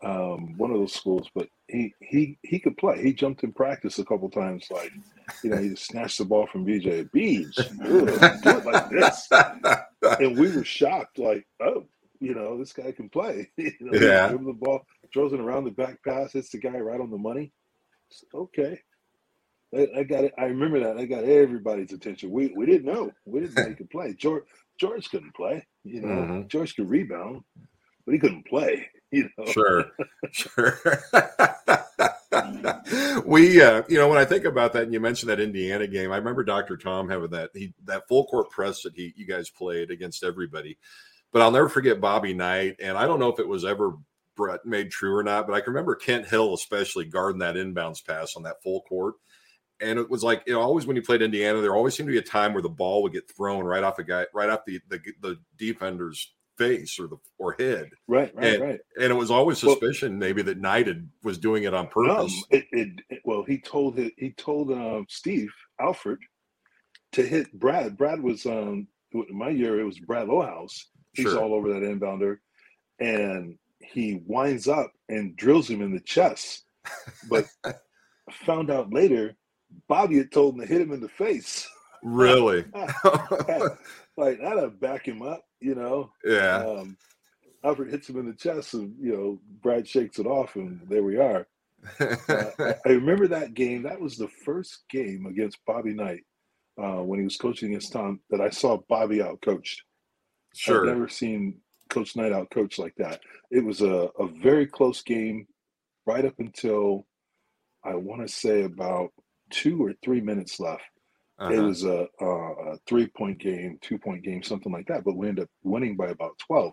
um, 0.03 0.57
one 0.57 0.71
of 0.71 0.77
those 0.77 0.93
schools, 0.93 1.29
but 1.33 1.47
he 1.67 1.93
he 2.01 2.37
he 2.43 2.59
could 2.59 2.77
play. 2.77 3.01
He 3.01 3.13
jumped 3.13 3.43
in 3.43 3.51
practice 3.51 3.99
a 3.99 4.05
couple 4.05 4.29
times, 4.29 4.67
like 4.69 4.91
you 5.43 5.49
know, 5.49 5.57
he 5.57 5.75
snatched 5.75 6.19
the 6.19 6.25
ball 6.25 6.47
from 6.47 6.65
BJ. 6.65 7.11
Beach, 7.11 7.55
do 7.55 8.07
it 8.07 8.65
like 8.65 8.89
this, 8.89 9.27
and 10.19 10.37
we 10.37 10.55
were 10.55 10.63
shocked, 10.63 11.19
like, 11.19 11.45
oh, 11.61 11.85
you 12.19 12.33
know, 12.33 12.57
this 12.57 12.73
guy 12.73 12.91
can 12.91 13.09
play. 13.09 13.49
you 13.57 13.73
know, 13.79 13.99
yeah, 13.99 14.27
the 14.27 14.53
ball 14.53 14.85
throws 15.13 15.33
it 15.33 15.39
around 15.39 15.65
the 15.65 15.71
back 15.71 16.03
pass, 16.03 16.33
hits 16.33 16.49
the 16.49 16.57
guy 16.57 16.77
right 16.77 17.01
on 17.01 17.11
the 17.11 17.17
money. 17.17 17.51
Okay, 18.33 18.79
I, 19.75 19.87
I, 19.97 20.03
got 20.03 20.23
it. 20.23 20.33
I 20.37 20.45
remember 20.45 20.79
that. 20.79 20.97
I 20.97 21.05
got 21.05 21.23
everybody's 21.23 21.91
attention. 21.91 22.31
We 22.31 22.53
we 22.55 22.65
didn't 22.65 22.85
know. 22.85 23.11
We 23.25 23.41
didn't 23.41 23.55
know 23.55 23.69
he 23.69 23.75
could 23.75 23.89
play. 23.89 24.13
George 24.13 24.43
George 24.79 25.09
couldn't 25.09 25.35
play. 25.35 25.65
You 25.83 26.01
know, 26.01 26.07
mm-hmm. 26.07 26.47
George 26.47 26.75
could 26.75 26.89
rebound, 26.89 27.41
but 28.05 28.13
he 28.13 28.19
couldn't 28.19 28.47
play. 28.47 28.87
You 29.11 29.29
know? 29.37 29.45
Sure, 29.45 29.85
sure. 30.33 30.79
we, 33.25 33.61
uh, 33.61 33.83
you 33.87 33.97
know, 33.97 34.09
when 34.09 34.17
I 34.17 34.25
think 34.25 34.43
about 34.43 34.73
that, 34.73 34.83
and 34.83 34.93
you 34.93 34.99
mentioned 34.99 35.29
that 35.29 35.39
Indiana 35.39 35.87
game, 35.87 36.11
I 36.11 36.17
remember 36.17 36.43
Dr. 36.43 36.75
Tom 36.75 37.09
having 37.09 37.29
that 37.29 37.51
he 37.53 37.73
that 37.85 38.09
full 38.09 38.25
court 38.25 38.49
press 38.49 38.83
that 38.83 38.95
he 38.95 39.13
you 39.15 39.25
guys 39.25 39.49
played 39.49 39.91
against 39.91 40.25
everybody. 40.25 40.77
But 41.31 41.41
I'll 41.41 41.51
never 41.51 41.69
forget 41.69 42.01
Bobby 42.01 42.33
Knight, 42.33 42.77
and 42.81 42.97
I 42.97 43.07
don't 43.07 43.19
know 43.19 43.31
if 43.31 43.39
it 43.39 43.47
was 43.47 43.63
ever 43.63 43.93
Brett 44.37 44.65
made 44.65 44.91
true 44.91 45.15
or 45.15 45.23
not, 45.23 45.47
but 45.47 45.53
I 45.53 45.59
can 45.59 45.73
remember 45.73 45.95
Kent 45.95 46.27
Hill 46.27 46.53
especially 46.53 47.05
guarding 47.05 47.39
that 47.39 47.55
inbounds 47.55 48.05
pass 48.05 48.37
on 48.37 48.43
that 48.43 48.63
full 48.63 48.81
court. 48.81 49.15
And 49.79 49.99
it 49.99 50.09
was 50.09 50.23
like, 50.23 50.43
you 50.47 50.53
know, 50.53 50.61
always 50.61 50.87
when 50.87 50.95
you 50.95 51.01
played 51.01 51.21
Indiana, 51.21 51.61
there 51.61 51.75
always 51.75 51.95
seemed 51.95 52.07
to 52.07 52.13
be 52.13 52.19
a 52.19 52.23
time 52.23 52.53
where 52.53 52.63
the 52.63 52.69
ball 52.69 53.03
would 53.03 53.13
get 53.13 53.29
thrown 53.29 53.65
right 53.65 53.83
off 53.83 53.99
a 53.99 54.03
guy, 54.03 54.25
right 54.33 54.49
off 54.49 54.65
the 54.65 54.79
the, 54.87 54.99
the 55.21 55.39
defender's 55.57 56.33
face 56.57 56.99
or 56.99 57.07
the 57.07 57.17
or 57.37 57.55
head. 57.59 57.89
Right, 58.07 58.33
right, 58.35 58.53
and, 58.53 58.63
right. 58.63 58.79
And 58.99 59.11
it 59.11 59.15
was 59.15 59.31
always 59.31 59.59
suspicion 59.59 60.13
well, 60.13 60.19
maybe 60.19 60.41
that 60.43 60.59
Knight 60.59 60.87
was 61.23 61.37
doing 61.37 61.63
it 61.63 61.73
on 61.73 61.87
purpose. 61.87 62.33
Um, 62.33 62.43
it, 62.51 62.65
it, 62.71 62.89
it, 63.09 63.21
well, 63.25 63.43
he 63.43 63.57
told 63.59 63.99
it, 63.99 64.13
he 64.17 64.31
told 64.31 64.71
um, 64.71 65.05
Steve 65.09 65.53
Alford 65.79 66.19
to 67.13 67.23
hit 67.23 67.51
Brad. 67.53 67.97
Brad 67.97 68.21
was 68.21 68.45
um 68.45 68.87
my 69.29 69.49
year. 69.49 69.79
It 69.79 69.85
was 69.85 69.99
Brad 69.99 70.27
Lohaus. 70.27 70.85
He's 71.13 71.25
sure. 71.25 71.41
all 71.41 71.53
over 71.53 71.73
that 71.73 71.83
inbounder, 71.83 72.37
and 72.99 73.57
he 73.79 74.21
winds 74.25 74.67
up 74.67 74.91
and 75.09 75.35
drills 75.35 75.69
him 75.69 75.81
in 75.81 75.93
the 75.93 75.99
chest. 75.99 76.65
But 77.29 77.45
found 78.31 78.69
out 78.69 78.93
later, 78.93 79.35
Bobby 79.87 80.17
had 80.17 80.31
told 80.31 80.55
him 80.55 80.61
to 80.61 80.67
hit 80.67 80.81
him 80.81 80.91
in 80.91 81.01
the 81.01 81.09
face. 81.09 81.67
Really? 82.03 82.65
like 84.17 84.39
that'll 84.41 84.69
back 84.69 85.07
him 85.07 85.21
up, 85.21 85.43
you 85.59 85.75
know. 85.75 86.11
Yeah. 86.23 86.63
Um, 86.65 86.97
Alford 87.63 87.89
hits 87.89 88.09
him 88.09 88.19
in 88.19 88.27
the 88.27 88.33
chest, 88.33 88.73
and 88.73 88.95
you 88.99 89.11
know 89.11 89.39
Brad 89.61 89.87
shakes 89.87 90.19
it 90.19 90.27
off, 90.27 90.55
and 90.55 90.81
there 90.89 91.03
we 91.03 91.17
are. 91.17 91.47
uh, 91.99 92.15
I, 92.59 92.75
I 92.85 92.89
remember 92.89 93.27
that 93.27 93.53
game. 93.53 93.83
That 93.83 93.99
was 93.99 94.17
the 94.17 94.29
first 94.45 94.83
game 94.89 95.25
against 95.25 95.65
Bobby 95.65 95.93
Knight 95.93 96.23
uh, 96.81 97.01
when 97.01 97.19
he 97.19 97.25
was 97.25 97.37
coaching 97.37 97.69
against 97.69 97.93
Tom 97.93 98.19
that 98.29 98.41
I 98.41 98.49
saw 98.49 98.77
Bobby 98.87 99.21
out 99.21 99.41
coached. 99.41 99.83
Sure. 100.55 100.81
I've 100.81 100.93
never 100.93 101.09
seen 101.09 101.59
Coach 101.89 102.15
Knight 102.15 102.31
out 102.31 102.49
coached 102.51 102.79
like 102.79 102.95
that. 102.97 103.21
It 103.51 103.63
was 103.63 103.81
a, 103.81 104.09
a 104.19 104.27
very 104.27 104.67
close 104.67 105.01
game 105.01 105.47
right 106.05 106.25
up 106.25 106.35
until 106.39 107.05
I 107.83 107.95
want 107.95 108.21
to 108.21 108.33
say 108.33 108.63
about 108.63 109.09
two 109.49 109.83
or 109.83 109.93
three 110.03 110.21
minutes 110.21 110.59
left. 110.59 110.83
Uh-huh. 111.39 111.53
It 111.53 111.59
was 111.59 111.83
a, 111.83 112.07
a, 112.19 112.25
a 112.25 112.77
three 112.87 113.07
point 113.07 113.39
game, 113.39 113.77
two 113.81 113.97
point 113.97 114.23
game, 114.23 114.41
something 114.41 114.71
like 114.71 114.87
that. 114.87 115.03
But 115.03 115.17
we 115.17 115.27
ended 115.27 115.43
up 115.43 115.49
winning 115.63 115.95
by 115.95 116.07
about 116.07 116.37
12. 116.47 116.71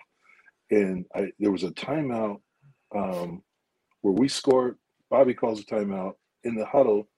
And 0.70 1.04
I, 1.14 1.30
there 1.38 1.52
was 1.52 1.64
a 1.64 1.70
timeout 1.70 2.40
um, 2.94 3.42
where 4.00 4.14
we 4.14 4.28
scored. 4.28 4.76
Bobby 5.10 5.34
calls 5.34 5.60
a 5.60 5.64
timeout. 5.64 6.14
In 6.44 6.54
the 6.56 6.66
huddle, 6.66 7.08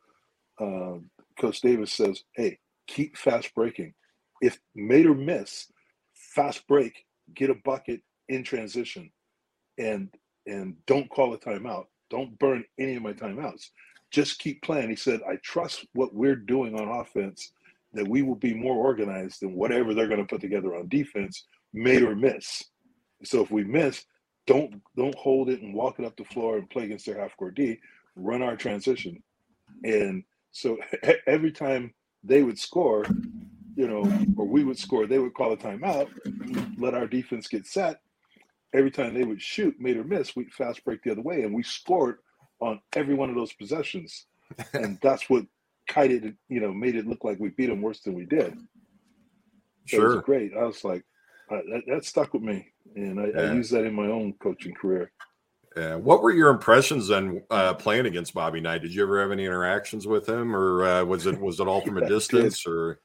uh, 0.60 0.98
Coach 1.40 1.60
Davis 1.60 1.92
says, 1.92 2.22
Hey, 2.34 2.58
keep 2.86 3.16
fast 3.16 3.54
breaking. 3.54 3.94
If 4.40 4.58
made 4.74 5.06
or 5.06 5.14
miss, 5.14 5.66
fast 6.14 6.66
break, 6.68 6.92
get 7.34 7.50
a 7.50 7.56
bucket 7.64 8.00
in 8.28 8.42
transition, 8.42 9.10
and 9.78 10.08
and 10.46 10.76
don't 10.86 11.08
call 11.10 11.34
a 11.34 11.38
timeout. 11.38 11.84
Don't 12.10 12.38
burn 12.38 12.64
any 12.78 12.96
of 12.96 13.02
my 13.02 13.12
timeouts. 13.12 13.66
Just 14.10 14.38
keep 14.38 14.62
playing. 14.62 14.90
He 14.90 14.96
said, 14.96 15.20
I 15.28 15.36
trust 15.42 15.86
what 15.94 16.14
we're 16.14 16.36
doing 16.36 16.78
on 16.78 17.00
offense, 17.00 17.52
that 17.92 18.06
we 18.06 18.22
will 18.22 18.36
be 18.36 18.54
more 18.54 18.76
organized 18.76 19.40
than 19.40 19.54
whatever 19.54 19.94
they're 19.94 20.08
going 20.08 20.20
to 20.20 20.26
put 20.26 20.40
together 20.40 20.74
on 20.76 20.88
defense, 20.88 21.44
made 21.72 22.02
or 22.02 22.14
miss. 22.14 22.62
So 23.24 23.42
if 23.42 23.50
we 23.50 23.64
miss, 23.64 24.04
don't 24.46 24.80
don't 24.96 25.14
hold 25.16 25.48
it 25.48 25.60
and 25.60 25.74
walk 25.74 25.98
it 25.98 26.04
up 26.04 26.16
the 26.16 26.24
floor 26.24 26.58
and 26.58 26.70
play 26.70 26.84
against 26.84 27.06
their 27.06 27.20
half 27.20 27.36
court 27.36 27.56
D. 27.56 27.78
Run 28.14 28.42
our 28.42 28.56
transition. 28.56 29.22
And 29.82 30.22
so 30.52 30.78
every 31.26 31.52
time 31.52 31.92
they 32.22 32.42
would 32.42 32.58
score, 32.58 33.04
you 33.76 33.88
know, 33.88 34.02
or 34.36 34.46
we 34.46 34.64
would 34.64 34.78
score, 34.78 35.06
they 35.06 35.18
would 35.18 35.34
call 35.34 35.52
a 35.52 35.56
timeout, 35.56 36.08
let 36.78 36.94
our 36.94 37.06
defense 37.06 37.48
get 37.48 37.66
set. 37.66 38.00
Every 38.74 38.90
time 38.90 39.14
they 39.14 39.24
would 39.24 39.42
shoot, 39.42 39.74
made 39.78 39.96
or 39.96 40.04
miss, 40.04 40.36
we'd 40.36 40.52
fast 40.52 40.84
break 40.84 41.02
the 41.02 41.12
other 41.12 41.22
way, 41.22 41.42
and 41.42 41.54
we 41.54 41.62
scored 41.62 42.18
on 42.60 42.80
every 42.94 43.14
one 43.14 43.28
of 43.28 43.36
those 43.36 43.52
possessions. 43.52 44.26
and 44.72 44.98
that's 45.02 45.28
what 45.28 45.44
kited, 45.86 46.36
you 46.48 46.60
know, 46.60 46.72
made 46.72 46.96
it 46.96 47.06
look 47.06 47.24
like 47.24 47.38
we 47.38 47.50
beat 47.50 47.66
them 47.66 47.82
worse 47.82 48.00
than 48.00 48.14
we 48.14 48.24
did. 48.24 48.56
So 49.86 49.96
sure. 49.98 50.22
Great. 50.22 50.52
I 50.56 50.64
was 50.64 50.84
like, 50.84 51.04
uh, 51.50 51.60
that, 51.70 51.82
that, 51.86 52.04
stuck 52.04 52.34
with 52.34 52.42
me, 52.42 52.66
and 52.96 53.20
I, 53.20 53.26
yeah. 53.26 53.50
I 53.50 53.54
use 53.54 53.70
that 53.70 53.84
in 53.84 53.94
my 53.94 54.06
own 54.06 54.34
coaching 54.42 54.74
career. 54.74 55.12
Yeah. 55.76 55.94
What 55.94 56.22
were 56.22 56.32
your 56.32 56.50
impressions 56.50 57.06
then 57.06 57.42
uh, 57.50 57.74
playing 57.74 58.06
against 58.06 58.34
Bobby 58.34 58.60
Knight? 58.60 58.82
Did 58.82 58.92
you 58.92 59.02
ever 59.02 59.20
have 59.20 59.30
any 59.30 59.44
interactions 59.44 60.08
with 60.08 60.28
him, 60.28 60.56
or 60.56 60.84
uh, 60.84 61.04
was 61.04 61.26
it 61.26 61.38
was 61.38 61.60
it 61.60 61.68
all 61.68 61.82
from 61.82 61.98
a 61.98 62.08
distance? 62.08 62.66
Or 62.66 63.00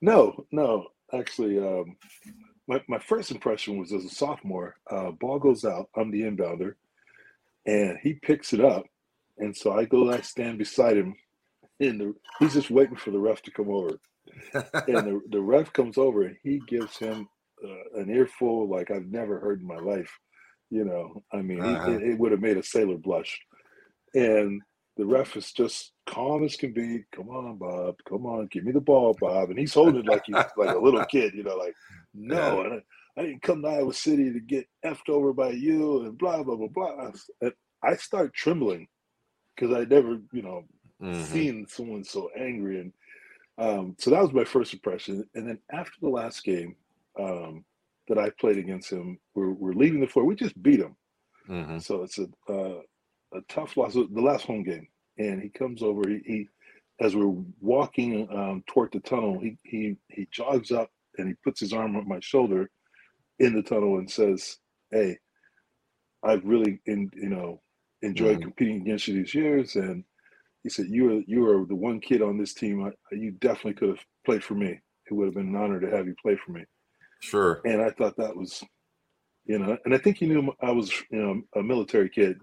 no, 0.00 0.46
no. 0.50 0.86
Actually, 1.12 1.58
um, 1.58 1.96
my 2.68 2.82
my 2.88 2.98
first 2.98 3.30
impression 3.30 3.78
was 3.78 3.92
as 3.92 4.04
a 4.04 4.08
sophomore. 4.08 4.76
Uh, 4.90 5.10
ball 5.10 5.38
goes 5.38 5.64
out. 5.66 5.90
I'm 5.94 6.10
the 6.10 6.22
inbounder, 6.22 6.76
and 7.66 7.98
he 8.02 8.14
picks 8.14 8.52
it 8.52 8.60
up, 8.60 8.84
and 9.38 9.56
so 9.56 9.72
I 9.72 9.84
go. 9.84 10.02
And 10.02 10.14
I 10.14 10.20
stand 10.20 10.58
beside 10.58 10.96
him, 10.96 11.14
and 11.80 12.00
the, 12.00 12.14
he's 12.38 12.54
just 12.54 12.70
waiting 12.70 12.96
for 12.96 13.10
the 13.10 13.18
ref 13.18 13.42
to 13.42 13.50
come 13.50 13.70
over. 13.70 13.98
and 14.54 14.62
the, 14.96 15.20
the 15.30 15.40
ref 15.40 15.72
comes 15.72 15.98
over, 15.98 16.22
and 16.22 16.36
he 16.42 16.60
gives 16.66 16.96
him 16.96 17.28
uh, 17.64 18.00
an 18.00 18.10
earful 18.10 18.68
like 18.68 18.90
I've 18.90 19.06
never 19.06 19.38
heard 19.38 19.60
in 19.60 19.66
my 19.66 19.78
life 19.78 20.10
you 20.74 20.84
know, 20.84 21.22
I 21.32 21.40
mean, 21.40 21.60
uh-huh. 21.60 21.92
it, 21.92 22.02
it 22.02 22.18
would 22.18 22.32
have 22.32 22.40
made 22.40 22.56
a 22.56 22.62
sailor 22.62 22.96
blush. 22.96 23.40
And 24.14 24.60
the 24.96 25.06
ref 25.06 25.36
is 25.36 25.52
just 25.52 25.92
calm 26.04 26.44
as 26.44 26.56
can 26.56 26.72
be. 26.72 27.04
Come 27.14 27.28
on, 27.28 27.58
Bob. 27.58 27.96
Come 28.08 28.26
on, 28.26 28.48
give 28.50 28.64
me 28.64 28.72
the 28.72 28.80
ball, 28.80 29.16
Bob. 29.20 29.50
And 29.50 29.58
he's 29.58 29.74
holding 29.74 30.00
it 30.00 30.08
like 30.08 30.24
he's 30.26 30.34
like 30.34 30.74
a 30.74 30.78
little 30.78 31.04
kid, 31.04 31.32
you 31.34 31.44
know, 31.44 31.56
like, 31.56 31.74
no, 32.12 32.64
yeah. 32.64 32.78
I, 33.16 33.22
didn't 33.22 33.42
come 33.42 33.62
to 33.62 33.68
Iowa 33.68 33.94
City 33.94 34.32
to 34.32 34.40
get 34.40 34.66
effed 34.84 35.08
over 35.08 35.32
by 35.32 35.50
you 35.50 36.02
and 36.02 36.18
blah, 36.18 36.42
blah, 36.42 36.56
blah, 36.56 36.68
blah. 36.68 37.10
And 37.40 37.52
I 37.82 37.96
start 37.96 38.34
trembling 38.34 38.88
because 39.54 39.74
I 39.74 39.84
never, 39.84 40.18
you 40.32 40.42
know, 40.42 40.64
mm-hmm. 41.02 41.22
seen 41.24 41.66
someone 41.68 42.04
so 42.04 42.30
angry. 42.36 42.80
And 42.80 42.92
um, 43.58 43.96
so 43.98 44.10
that 44.10 44.22
was 44.22 44.32
my 44.32 44.44
first 44.44 44.72
impression. 44.72 45.24
And 45.34 45.48
then 45.48 45.58
after 45.72 45.94
the 46.00 46.08
last 46.08 46.44
game, 46.44 46.76
um, 47.18 47.64
that 48.08 48.18
I 48.18 48.30
played 48.30 48.58
against 48.58 48.90
him. 48.90 49.18
We're, 49.34 49.52
we're 49.52 49.72
leaving 49.72 50.00
the 50.00 50.06
floor. 50.06 50.24
We 50.24 50.34
just 50.34 50.60
beat 50.62 50.80
him. 50.80 50.96
Mm-hmm. 51.48 51.78
So 51.78 52.02
it's 52.02 52.18
a 52.18 52.26
uh, 52.48 52.80
a 53.34 53.40
tough 53.48 53.76
loss. 53.76 53.94
The 53.94 54.08
last 54.14 54.46
home 54.46 54.62
game, 54.62 54.86
and 55.18 55.42
he 55.42 55.48
comes 55.48 55.82
over. 55.82 56.08
He, 56.08 56.20
he 56.24 56.48
as 57.00 57.14
we're 57.14 57.34
walking 57.60 58.28
um, 58.32 58.62
toward 58.66 58.92
the 58.92 59.00
tunnel, 59.00 59.38
he 59.38 59.58
he 59.62 59.96
he 60.08 60.26
jogs 60.30 60.70
up 60.72 60.90
and 61.18 61.28
he 61.28 61.34
puts 61.44 61.60
his 61.60 61.72
arm 61.72 61.96
on 61.96 62.08
my 62.08 62.20
shoulder 62.20 62.70
in 63.38 63.54
the 63.54 63.62
tunnel 63.62 63.98
and 63.98 64.10
says, 64.10 64.58
"Hey, 64.90 65.18
I've 66.22 66.44
really 66.44 66.80
in 66.86 67.10
you 67.14 67.28
know 67.28 67.60
enjoyed 68.02 68.36
mm-hmm. 68.36 68.42
competing 68.42 68.80
against 68.82 69.08
you 69.08 69.14
these 69.14 69.34
years." 69.34 69.76
And 69.76 70.04
he 70.62 70.68
said, 70.68 70.86
"You 70.88 71.10
are 71.10 71.22
you 71.26 71.46
are 71.46 71.66
the 71.66 71.74
one 71.74 72.00
kid 72.00 72.22
on 72.22 72.38
this 72.38 72.54
team. 72.54 72.84
I, 72.84 72.92
you 73.14 73.32
definitely 73.32 73.74
could 73.74 73.90
have 73.90 74.04
played 74.24 74.44
for 74.44 74.54
me. 74.54 74.80
It 75.10 75.14
would 75.14 75.26
have 75.26 75.34
been 75.34 75.48
an 75.48 75.56
honor 75.56 75.80
to 75.80 75.90
have 75.90 76.06
you 76.06 76.14
play 76.22 76.36
for 76.36 76.52
me." 76.52 76.64
Sure. 77.20 77.60
And 77.64 77.80
I 77.80 77.90
thought 77.90 78.16
that 78.18 78.36
was, 78.36 78.62
you 79.46 79.58
know, 79.58 79.78
and 79.84 79.94
I 79.94 79.98
think 79.98 80.18
he 80.18 80.26
knew 80.26 80.52
I 80.60 80.72
was, 80.72 80.92
you 81.10 81.22
know, 81.22 81.40
a 81.56 81.62
military 81.62 82.10
kid. 82.10 82.38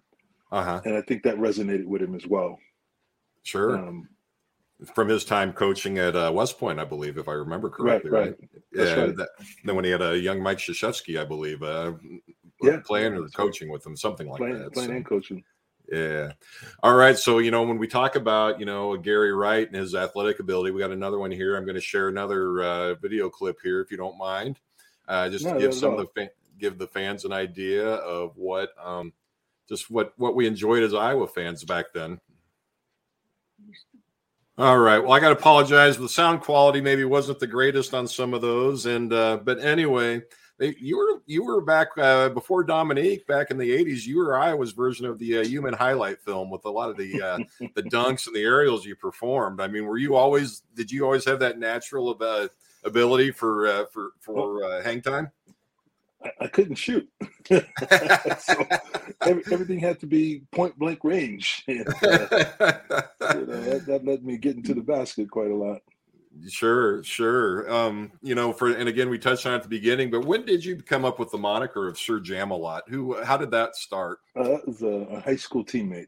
Uh-huh. 0.51 0.81
And 0.83 0.95
I 0.95 1.01
think 1.01 1.23
that 1.23 1.37
resonated 1.37 1.85
with 1.85 2.01
him 2.01 2.15
as 2.15 2.25
well. 2.27 2.57
Sure. 3.43 3.77
Um, 3.77 4.09
From 4.95 5.09
his 5.09 5.23
time 5.23 5.53
coaching 5.53 5.99
at 5.99 6.15
uh, 6.15 6.31
West 6.33 6.57
Point, 6.57 6.79
I 6.79 6.85
believe, 6.85 7.17
if 7.17 7.27
I 7.27 7.33
remember 7.33 7.69
correctly. 7.69 8.09
Right. 8.09 8.29
right. 8.29 8.49
Yeah. 8.73 8.93
Right. 8.93 9.15
That, 9.15 9.29
then 9.63 9.75
when 9.75 9.85
he 9.85 9.91
had 9.91 10.01
a 10.01 10.17
young 10.17 10.41
Mike 10.41 10.57
Krzyzewski, 10.57 11.19
I 11.19 11.25
believe, 11.25 11.61
uh, 11.61 11.93
yeah, 12.63 12.79
playing 12.83 13.13
or 13.13 13.27
coaching 13.27 13.69
with 13.69 13.85
him, 13.85 13.95
something 13.95 14.27
like 14.27 14.39
playing, 14.39 14.59
that. 14.59 14.73
Playing 14.73 14.89
so. 14.89 14.95
and 14.95 15.05
coaching. 15.05 15.43
Yeah. 15.91 16.31
All 16.81 16.95
right. 16.95 17.17
So, 17.17 17.39
you 17.39 17.51
know, 17.51 17.63
when 17.63 17.77
we 17.77 17.87
talk 17.87 18.15
about, 18.15 18.59
you 18.59 18.65
know, 18.65 18.97
Gary 18.97 19.33
Wright 19.33 19.67
and 19.67 19.75
his 19.75 19.93
athletic 19.93 20.39
ability, 20.39 20.71
we 20.71 20.79
got 20.79 20.91
another 20.91 21.19
one 21.19 21.31
here. 21.31 21.55
I'm 21.55 21.65
going 21.65 21.75
to 21.75 21.81
share 21.81 22.07
another 22.07 22.63
uh, 22.63 22.93
video 22.95 23.29
clip 23.29 23.59
here, 23.61 23.81
if 23.81 23.91
you 23.91 23.97
don't 23.97 24.17
mind 24.17 24.57
uh, 25.11 25.29
just 25.29 25.45
no, 25.45 25.53
to 25.53 25.59
give 25.59 25.73
some 25.73 25.93
of 25.93 25.99
the 25.99 26.07
fa- 26.07 26.31
give 26.57 26.77
the 26.77 26.87
fans 26.87 27.25
an 27.25 27.33
idea 27.33 27.85
of 27.85 28.37
what 28.37 28.69
um, 28.81 29.11
just 29.67 29.91
what 29.91 30.13
what 30.17 30.35
we 30.35 30.47
enjoyed 30.47 30.83
as 30.83 30.93
Iowa 30.93 31.27
fans 31.27 31.63
back 31.63 31.87
then. 31.93 32.19
All 34.57 34.77
right. 34.77 34.99
Well, 34.99 35.13
I 35.13 35.19
got 35.19 35.29
to 35.29 35.39
apologize. 35.39 35.97
The 35.97 36.09
sound 36.09 36.41
quality 36.41 36.81
maybe 36.81 37.05
wasn't 37.05 37.39
the 37.39 37.47
greatest 37.47 37.93
on 37.93 38.07
some 38.07 38.33
of 38.33 38.41
those, 38.41 38.85
and 38.85 39.11
uh, 39.13 39.39
but 39.43 39.59
anyway, 39.59 40.21
they, 40.57 40.75
you 40.79 40.97
were 40.97 41.21
you 41.25 41.43
were 41.43 41.61
back 41.61 41.87
uh, 41.97 42.29
before 42.29 42.63
Dominique 42.63 43.25
back 43.25 43.49
in 43.49 43.57
the 43.57 43.71
'80s. 43.71 44.05
You 44.05 44.17
were 44.17 44.37
Iowa's 44.37 44.73
version 44.73 45.05
of 45.05 45.17
the 45.17 45.39
uh, 45.39 45.43
human 45.45 45.73
highlight 45.73 46.21
film 46.21 46.51
with 46.51 46.65
a 46.65 46.69
lot 46.69 46.89
of 46.89 46.97
the 46.97 47.21
uh, 47.21 47.37
the 47.75 47.83
dunks 47.83 48.27
and 48.27 48.35
the 48.35 48.43
aerials 48.43 48.85
you 48.85 48.95
performed. 48.95 49.61
I 49.61 49.67
mean, 49.67 49.85
were 49.85 49.97
you 49.97 50.15
always? 50.15 50.63
Did 50.75 50.91
you 50.91 51.05
always 51.05 51.25
have 51.25 51.39
that 51.39 51.57
natural 51.57 52.15
uh, 52.19 52.49
ability 52.83 53.31
for 53.31 53.67
uh, 53.67 53.85
for 53.85 54.11
for 54.19 54.63
uh, 54.65 54.83
hang 54.83 55.01
time? 55.01 55.31
I, 56.23 56.31
I 56.41 56.47
couldn't 56.47 56.75
shoot, 56.75 57.07
so 57.49 58.65
every, 59.21 59.43
everything 59.51 59.79
had 59.79 59.99
to 59.99 60.07
be 60.07 60.43
point 60.51 60.77
blank 60.77 61.03
range. 61.03 61.65
And, 61.71 61.87
uh, 61.87 63.39
you 63.39 63.45
know, 63.45 63.61
that, 63.61 63.83
that 63.87 64.05
let 64.05 64.23
me 64.23 64.37
get 64.37 64.55
into 64.55 64.73
the 64.73 64.81
basket 64.81 65.29
quite 65.29 65.51
a 65.51 65.55
lot. 65.55 65.81
Sure, 66.49 67.03
sure. 67.03 67.71
Um, 67.71 68.11
you 68.21 68.35
know, 68.35 68.53
for 68.53 68.71
and 68.71 68.87
again, 68.87 69.09
we 69.09 69.19
touched 69.19 69.45
on 69.45 69.53
at 69.53 69.63
the 69.63 69.69
beginning, 69.69 70.09
but 70.09 70.25
when 70.25 70.45
did 70.45 70.63
you 70.63 70.77
come 70.77 71.05
up 71.05 71.19
with 71.19 71.31
the 71.31 71.37
moniker 71.37 71.87
of 71.87 71.97
Sir 71.97 72.19
Jam-a-Lot? 72.19 72.83
Who? 72.89 73.21
How 73.23 73.37
did 73.37 73.51
that 73.51 73.75
start? 73.75 74.19
Uh, 74.35 74.43
that 74.43 74.67
was 74.67 74.81
a, 74.81 74.87
a 74.87 75.19
high 75.19 75.35
school 75.35 75.63
teammate. 75.63 76.07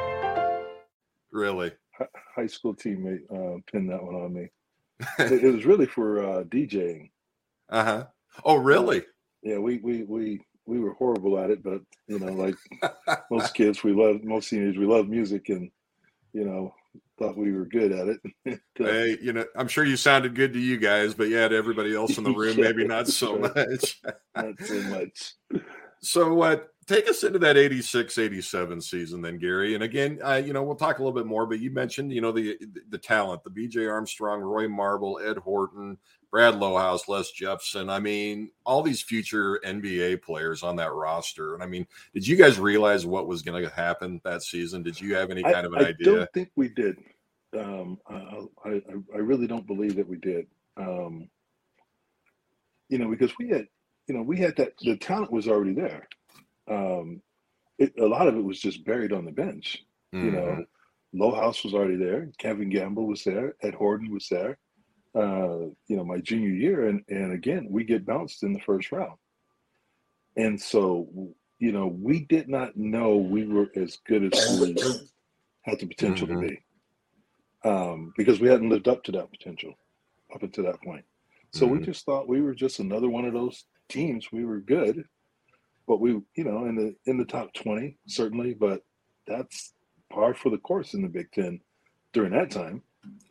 Really? 1.31 1.71
High 2.35 2.47
school 2.47 2.73
teammate 2.73 3.23
uh, 3.31 3.59
pinned 3.71 3.89
that 3.89 4.03
one 4.03 4.15
on 4.15 4.33
me. 4.33 4.49
it, 5.19 5.43
it 5.43 5.51
was 5.53 5.65
really 5.65 5.85
for 5.85 6.23
uh, 6.23 6.43
DJing. 6.43 7.09
Uh 7.69 7.83
huh. 7.83 8.05
Oh, 8.43 8.55
really? 8.55 9.03
Yeah, 9.43 9.57
we 9.57 9.77
we 9.77 10.03
we 10.03 10.41
we 10.65 10.79
were 10.79 10.93
horrible 10.93 11.39
at 11.39 11.49
it, 11.49 11.63
but 11.63 11.81
you 12.07 12.19
know, 12.19 12.31
like 12.33 12.55
most 13.31 13.53
kids, 13.53 13.83
we 13.83 13.93
love 13.93 14.23
most 14.23 14.49
seniors, 14.49 14.77
we 14.77 14.85
love 14.85 15.07
music, 15.07 15.49
and 15.49 15.71
you 16.33 16.45
know, 16.45 16.73
thought 17.17 17.37
we 17.37 17.51
were 17.51 17.65
good 17.65 17.91
at 17.91 18.07
it. 18.07 18.61
hey, 18.75 19.17
you 19.21 19.33
know, 19.33 19.45
I'm 19.55 19.67
sure 19.67 19.83
you 19.83 19.97
sounded 19.97 20.35
good 20.35 20.53
to 20.53 20.59
you 20.59 20.77
guys, 20.77 21.13
but 21.13 21.29
yeah, 21.29 21.47
to 21.47 21.55
everybody 21.55 21.95
else 21.95 22.17
in 22.17 22.23
the 22.23 22.33
room, 22.33 22.57
yeah, 22.57 22.65
maybe 22.65 22.85
not 22.85 23.07
so 23.07 23.37
much. 23.37 24.01
not 24.35 24.53
so 24.63 24.81
much. 24.83 25.33
So, 26.01 26.33
what? 26.33 26.59
Uh, 26.59 26.70
take 26.91 27.09
us 27.09 27.23
into 27.23 27.39
that 27.39 27.57
86 27.57 28.17
87 28.17 28.81
season 28.81 29.21
then 29.21 29.37
gary. 29.37 29.75
And 29.75 29.83
again 29.83 30.19
uh, 30.23 30.41
you 30.43 30.53
know 30.53 30.63
we'll 30.63 30.75
talk 30.75 30.99
a 30.99 31.03
little 31.03 31.17
bit 31.17 31.25
more 31.25 31.45
but 31.45 31.59
you 31.59 31.71
mentioned 31.71 32.11
you 32.11 32.21
know 32.21 32.31
the 32.31 32.57
the 32.89 32.97
talent 32.97 33.43
the 33.43 33.49
bj 33.49 33.89
armstrong 33.89 34.41
roy 34.41 34.67
marble 34.67 35.19
ed 35.23 35.37
horton 35.37 35.97
brad 36.29 36.55
lohaus 36.55 37.07
les 37.07 37.31
jepson 37.31 37.89
i 37.89 37.99
mean 37.99 38.51
all 38.65 38.81
these 38.81 39.01
future 39.01 39.59
nba 39.65 40.21
players 40.21 40.63
on 40.63 40.75
that 40.75 40.91
roster. 40.91 41.53
And 41.53 41.63
i 41.63 41.65
mean 41.65 41.87
did 42.13 42.27
you 42.27 42.35
guys 42.35 42.59
realize 42.59 43.05
what 43.05 43.27
was 43.27 43.41
going 43.41 43.63
to 43.63 43.69
happen 43.69 44.19
that 44.23 44.43
season? 44.43 44.83
Did 44.83 44.99
you 44.99 45.15
have 45.15 45.31
any 45.31 45.43
kind 45.43 45.55
I, 45.55 45.59
of 45.61 45.73
an 45.73 45.85
I 45.85 45.89
idea? 45.89 46.13
i 46.13 46.15
don't 46.17 46.33
think 46.33 46.51
we 46.55 46.69
did. 46.69 46.97
Um, 47.57 47.99
I, 48.09 48.45
I, 48.65 48.81
I 49.13 49.17
really 49.17 49.45
don't 49.45 49.67
believe 49.67 49.97
that 49.97 50.07
we 50.07 50.17
did. 50.17 50.47
Um, 50.77 51.29
you 52.91 52.97
know 52.97 53.09
because 53.09 53.31
we 53.39 53.49
had 53.49 53.67
you 54.07 54.15
know 54.15 54.21
we 54.21 54.37
had 54.37 54.55
that 54.57 54.73
the 54.79 54.97
talent 54.97 55.31
was 55.31 55.47
already 55.47 55.73
there 55.73 56.07
um, 56.71 57.21
it, 57.77 57.93
a 57.99 58.05
lot 58.05 58.27
of 58.27 58.35
it 58.35 58.43
was 58.43 58.59
just 58.59 58.85
buried 58.85 59.13
on 59.13 59.25
the 59.25 59.31
bench. 59.31 59.83
Mm-hmm. 60.13 60.25
You 60.25 60.31
know, 60.31 60.65
Lohaus 61.13 61.63
was 61.63 61.73
already 61.73 61.97
there. 61.97 62.29
Kevin 62.37 62.69
Gamble 62.69 63.07
was 63.07 63.23
there. 63.23 63.55
Ed 63.61 63.73
Horton 63.73 64.11
was 64.11 64.27
there. 64.29 64.57
Uh, 65.13 65.67
you 65.87 65.97
know, 65.97 66.05
my 66.05 66.19
junior 66.19 66.49
year, 66.49 66.87
and 66.87 67.03
and 67.09 67.33
again, 67.33 67.67
we 67.69 67.83
get 67.83 68.05
bounced 68.05 68.43
in 68.43 68.53
the 68.53 68.61
first 68.61 68.91
round. 68.93 69.17
And 70.37 70.59
so, 70.59 71.09
you 71.59 71.73
know, 71.73 71.87
we 71.87 72.21
did 72.21 72.47
not 72.47 72.77
know 72.77 73.17
we 73.17 73.45
were 73.45 73.69
as 73.75 73.97
good 74.07 74.33
as 74.33 74.59
we 74.61 74.75
had 75.63 75.79
the 75.79 75.87
potential 75.87 76.27
mm-hmm. 76.27 76.41
to 76.41 76.47
be, 76.47 76.59
um, 77.65 78.13
because 78.15 78.39
we 78.39 78.47
hadn't 78.47 78.69
lived 78.69 78.87
up 78.87 79.03
to 79.03 79.11
that 79.11 79.29
potential 79.29 79.73
up 80.33 80.43
until 80.43 80.63
that 80.63 80.81
point. 80.81 81.03
So 81.53 81.65
mm-hmm. 81.65 81.79
we 81.79 81.85
just 81.85 82.05
thought 82.05 82.29
we 82.29 82.41
were 82.41 82.55
just 82.55 82.79
another 82.79 83.09
one 83.09 83.25
of 83.25 83.33
those 83.33 83.65
teams. 83.89 84.31
We 84.31 84.45
were 84.45 84.61
good, 84.61 85.03
but 85.87 85.99
we, 85.99 86.11
you 86.35 86.43
know, 86.43 86.65
in 86.65 86.75
the 86.75 86.95
in 87.05 87.17
the 87.17 87.25
top 87.25 87.53
twenty 87.53 87.97
certainly, 88.07 88.53
but 88.53 88.83
that's 89.27 89.73
par 90.11 90.33
for 90.33 90.49
the 90.49 90.57
course 90.57 90.93
in 90.93 91.01
the 91.01 91.09
Big 91.09 91.31
Ten 91.31 91.59
during 92.13 92.31
that 92.31 92.51
time. 92.51 92.81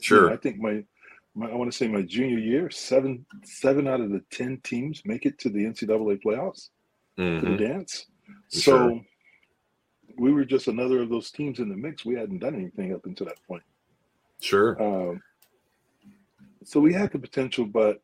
Sure, 0.01 0.25
you 0.25 0.29
know, 0.29 0.35
I 0.35 0.37
think 0.37 0.59
my, 0.59 0.85
my 1.35 1.51
I 1.51 1.55
want 1.55 1.71
to 1.71 1.77
say 1.77 1.89
my 1.89 2.03
junior 2.03 2.39
year, 2.39 2.71
seven 2.71 3.25
seven 3.45 3.87
out 3.87 4.01
of 4.01 4.11
the 4.11 4.23
ten 4.31 4.61
teams 4.63 5.03
make 5.05 5.27
it 5.27 5.39
to 5.41 5.49
the 5.49 5.65
NCAA 5.65 6.21
playoffs 6.23 6.71
mm-hmm. 7.19 7.45
to 7.45 7.53
the 7.53 7.57
dance. 7.57 8.07
So 8.49 8.61
sure. 8.61 9.01
we 10.19 10.33
were 10.33 10.45
just 10.45 10.69
another 10.69 11.03
of 11.03 11.09
those 11.09 11.31
teams 11.31 11.59
in 11.59 11.69
the 11.69 11.77
mix. 11.77 12.05
We 12.05 12.15
hadn't 12.15 12.39
done 12.39 12.55
anything 12.55 12.95
up 12.95 13.05
until 13.05 13.27
that 13.27 13.43
point. 13.47 13.63
Sure. 14.41 14.81
Um, 14.83 15.23
so 16.65 16.81
we 16.81 16.93
had 16.93 17.13
the 17.13 17.19
potential, 17.19 17.65
but 17.65 18.03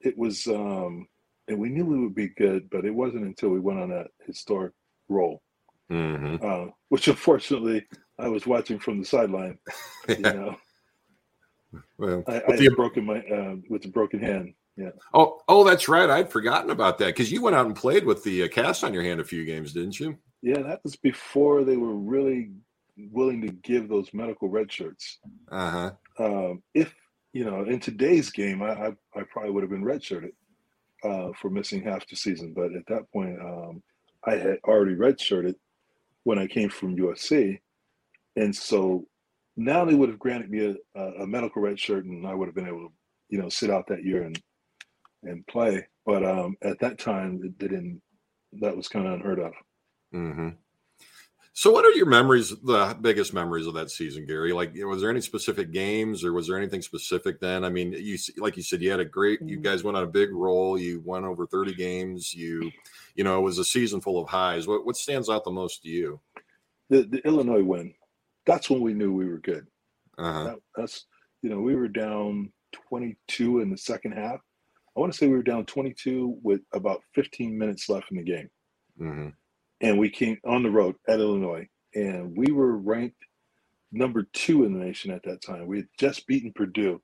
it 0.00 0.16
was 0.16 0.46
um, 0.46 1.08
and 1.48 1.58
we 1.58 1.68
knew 1.68 1.84
we 1.84 1.98
would 1.98 2.14
be 2.14 2.28
good, 2.28 2.68
but 2.70 2.84
it 2.84 2.94
wasn't 2.94 3.24
until 3.24 3.50
we 3.50 3.60
went 3.60 3.80
on 3.80 3.90
that 3.90 4.08
historic 4.26 4.72
roll, 5.08 5.42
mm-hmm. 5.90 6.36
uh, 6.44 6.70
which 6.88 7.08
unfortunately 7.08 7.86
I 8.18 8.28
was 8.28 8.46
watching 8.46 8.78
from 8.78 8.98
the 8.98 9.04
sideline. 9.04 9.58
yeah. 10.08 10.14
You 10.16 10.22
know, 10.22 10.56
well, 11.98 12.24
I, 12.28 12.42
I 12.46 12.56
the, 12.56 12.70
broken 12.70 13.04
my 13.04 13.18
uh, 13.20 13.56
with 13.68 13.82
the 13.82 13.88
broken 13.88 14.20
hand. 14.20 14.54
Yeah. 14.76 14.90
Oh, 15.12 15.40
oh, 15.48 15.64
that's 15.64 15.88
right. 15.88 16.08
I'd 16.08 16.30
forgotten 16.30 16.70
about 16.70 16.98
that 16.98 17.06
because 17.06 17.32
you 17.32 17.42
went 17.42 17.56
out 17.56 17.66
and 17.66 17.74
played 17.74 18.04
with 18.04 18.22
the 18.22 18.44
uh, 18.44 18.48
cast 18.48 18.84
on 18.84 18.94
your 18.94 19.02
hand 19.02 19.20
a 19.20 19.24
few 19.24 19.44
games, 19.44 19.72
didn't 19.72 19.98
you? 19.98 20.16
Yeah, 20.42 20.62
that 20.62 20.80
was 20.84 20.96
before 20.96 21.64
they 21.64 21.76
were 21.76 21.94
really 21.94 22.50
willing 22.96 23.40
to 23.42 23.48
give 23.48 23.88
those 23.88 24.12
medical 24.12 24.48
red 24.48 24.70
shirts. 24.70 25.18
Uh 25.50 25.70
huh. 25.70 25.90
Um, 26.24 26.62
if 26.74 26.94
you 27.32 27.44
know, 27.44 27.64
in 27.64 27.80
today's 27.80 28.30
game, 28.30 28.62
I, 28.62 28.70
I, 28.70 28.92
I 29.16 29.22
probably 29.32 29.50
would 29.50 29.62
have 29.64 29.70
been 29.70 29.84
redshirted 29.84 30.32
uh, 31.04 31.30
for 31.40 31.50
missing 31.50 31.82
half 31.82 32.06
the 32.08 32.16
season. 32.16 32.52
But 32.54 32.74
at 32.74 32.86
that 32.88 33.10
point, 33.12 33.38
um, 33.40 33.82
I 34.26 34.36
had 34.36 34.58
already 34.64 34.94
redshirted 34.94 35.54
when 36.24 36.38
I 36.38 36.46
came 36.46 36.70
from 36.70 36.96
USC, 36.96 37.58
and 38.36 38.54
so 38.54 39.06
now 39.56 39.84
they 39.84 39.94
would 39.94 40.08
have 40.08 40.18
granted 40.18 40.50
me 40.50 40.76
a, 40.96 41.00
a 41.00 41.26
medical 41.26 41.62
redshirt, 41.62 42.00
and 42.00 42.26
I 42.26 42.34
would 42.34 42.48
have 42.48 42.54
been 42.54 42.66
able 42.66 42.88
to, 42.88 42.92
you 43.28 43.38
know, 43.38 43.48
sit 43.48 43.70
out 43.70 43.86
that 43.88 44.04
year 44.04 44.22
and 44.22 44.40
and 45.22 45.46
play. 45.46 45.86
But 46.06 46.24
um, 46.24 46.56
at 46.62 46.78
that 46.80 46.98
time, 46.98 47.40
it 47.44 47.58
didn't. 47.58 48.00
That 48.60 48.76
was 48.76 48.88
kind 48.88 49.06
of 49.06 49.14
unheard 49.14 49.40
of. 49.40 49.52
Mm-hmm. 50.14 50.48
So, 51.56 51.70
what 51.70 51.84
are 51.84 51.92
your 51.92 52.06
memories, 52.06 52.50
the 52.50 52.98
biggest 53.00 53.32
memories 53.32 53.68
of 53.68 53.74
that 53.74 53.88
season, 53.88 54.26
Gary? 54.26 54.52
Like, 54.52 54.74
was 54.74 55.00
there 55.00 55.10
any 55.10 55.20
specific 55.20 55.70
games, 55.70 56.24
or 56.24 56.32
was 56.32 56.48
there 56.48 56.58
anything 56.58 56.82
specific 56.82 57.38
then? 57.38 57.64
I 57.64 57.68
mean, 57.68 57.92
you 57.92 58.18
like 58.38 58.56
you 58.56 58.62
said, 58.64 58.82
you 58.82 58.90
had 58.90 58.98
a 58.98 59.04
great. 59.04 59.40
You 59.40 59.58
mm-hmm. 59.58 59.62
guys 59.62 59.84
went 59.84 59.96
on 59.96 60.02
a 60.02 60.08
big 60.08 60.32
roll. 60.32 60.76
You 60.76 61.00
won 61.04 61.24
over 61.24 61.46
thirty 61.46 61.72
games. 61.72 62.34
You, 62.34 62.72
you 63.14 63.22
know, 63.22 63.38
it 63.38 63.42
was 63.42 63.58
a 63.58 63.64
season 63.64 64.00
full 64.00 64.20
of 64.20 64.28
highs. 64.28 64.66
What 64.66 64.84
what 64.84 64.96
stands 64.96 65.30
out 65.30 65.44
the 65.44 65.52
most 65.52 65.82
to 65.82 65.88
you? 65.88 66.20
The 66.90 67.02
the 67.02 67.24
Illinois 67.24 67.62
win. 67.62 67.94
That's 68.46 68.68
when 68.68 68.80
we 68.80 68.92
knew 68.92 69.12
we 69.12 69.26
were 69.26 69.38
good. 69.38 69.68
Uh-huh. 70.18 70.44
That, 70.44 70.58
that's 70.74 71.06
you 71.42 71.50
know 71.50 71.60
we 71.60 71.76
were 71.76 71.88
down 71.88 72.52
twenty 72.88 73.16
two 73.28 73.60
in 73.60 73.70
the 73.70 73.78
second 73.78 74.12
half. 74.12 74.40
I 74.96 75.00
want 75.00 75.12
to 75.12 75.16
say 75.16 75.28
we 75.28 75.36
were 75.36 75.42
down 75.44 75.66
twenty 75.66 75.94
two 75.96 76.36
with 76.42 76.62
about 76.72 77.02
fifteen 77.14 77.56
minutes 77.56 77.88
left 77.88 78.10
in 78.10 78.16
the 78.16 78.24
game. 78.24 78.50
Mm-hmm 79.00 79.28
and 79.80 79.98
we 79.98 80.10
came 80.10 80.38
on 80.44 80.62
the 80.62 80.70
road 80.70 80.96
at 81.08 81.20
Illinois, 81.20 81.68
and 81.94 82.36
we 82.36 82.52
were 82.52 82.76
ranked 82.76 83.22
number 83.92 84.26
two 84.32 84.64
in 84.64 84.72
the 84.72 84.84
nation 84.84 85.10
at 85.10 85.22
that 85.24 85.42
time. 85.42 85.66
We 85.66 85.78
had 85.78 85.88
just 85.98 86.26
beaten 86.26 86.52
Purdue. 86.54 87.00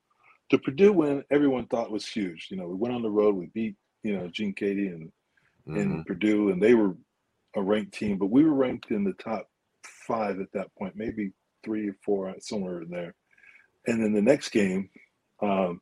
The 0.51 0.59
Purdue 0.59 0.93
win, 0.93 1.25
everyone 1.31 1.67
thought 1.67 1.93
was 1.93 2.07
huge. 2.07 2.49
You 2.51 2.57
know, 2.57 2.67
we 2.67 2.75
went 2.75 2.95
on 2.95 3.03
the 3.03 3.11
road, 3.11 3.37
we 3.37 3.47
beat 3.55 3.77
you 4.03 4.17
know 4.17 4.29
Gene 4.29 4.55
Keady 4.55 4.89
and 4.89 5.13
mm-hmm. 5.69 5.77
and 5.79 6.07
Purdue, 6.07 6.51
and 6.51 6.63
they 6.63 6.75
were 6.75 6.97
a 7.57 7.63
ranked 7.63 7.95
team, 7.95 8.19
but 8.19 8.31
we 8.31 8.45
were 8.45 8.55
ranked 8.55 8.91
in 8.91 9.05
the 9.05 9.13
top 9.15 9.49
five 10.07 10.41
at 10.41 10.53
that 10.53 10.75
point, 10.77 10.95
maybe 10.97 11.33
three 11.65 11.89
or 11.89 11.97
four, 12.05 12.33
somewhere 12.41 12.83
in 12.83 12.91
there. 12.91 13.15
And 13.87 14.03
then 14.03 14.13
the 14.13 14.23
next 14.23 14.51
game, 14.51 14.89
um, 15.43 15.81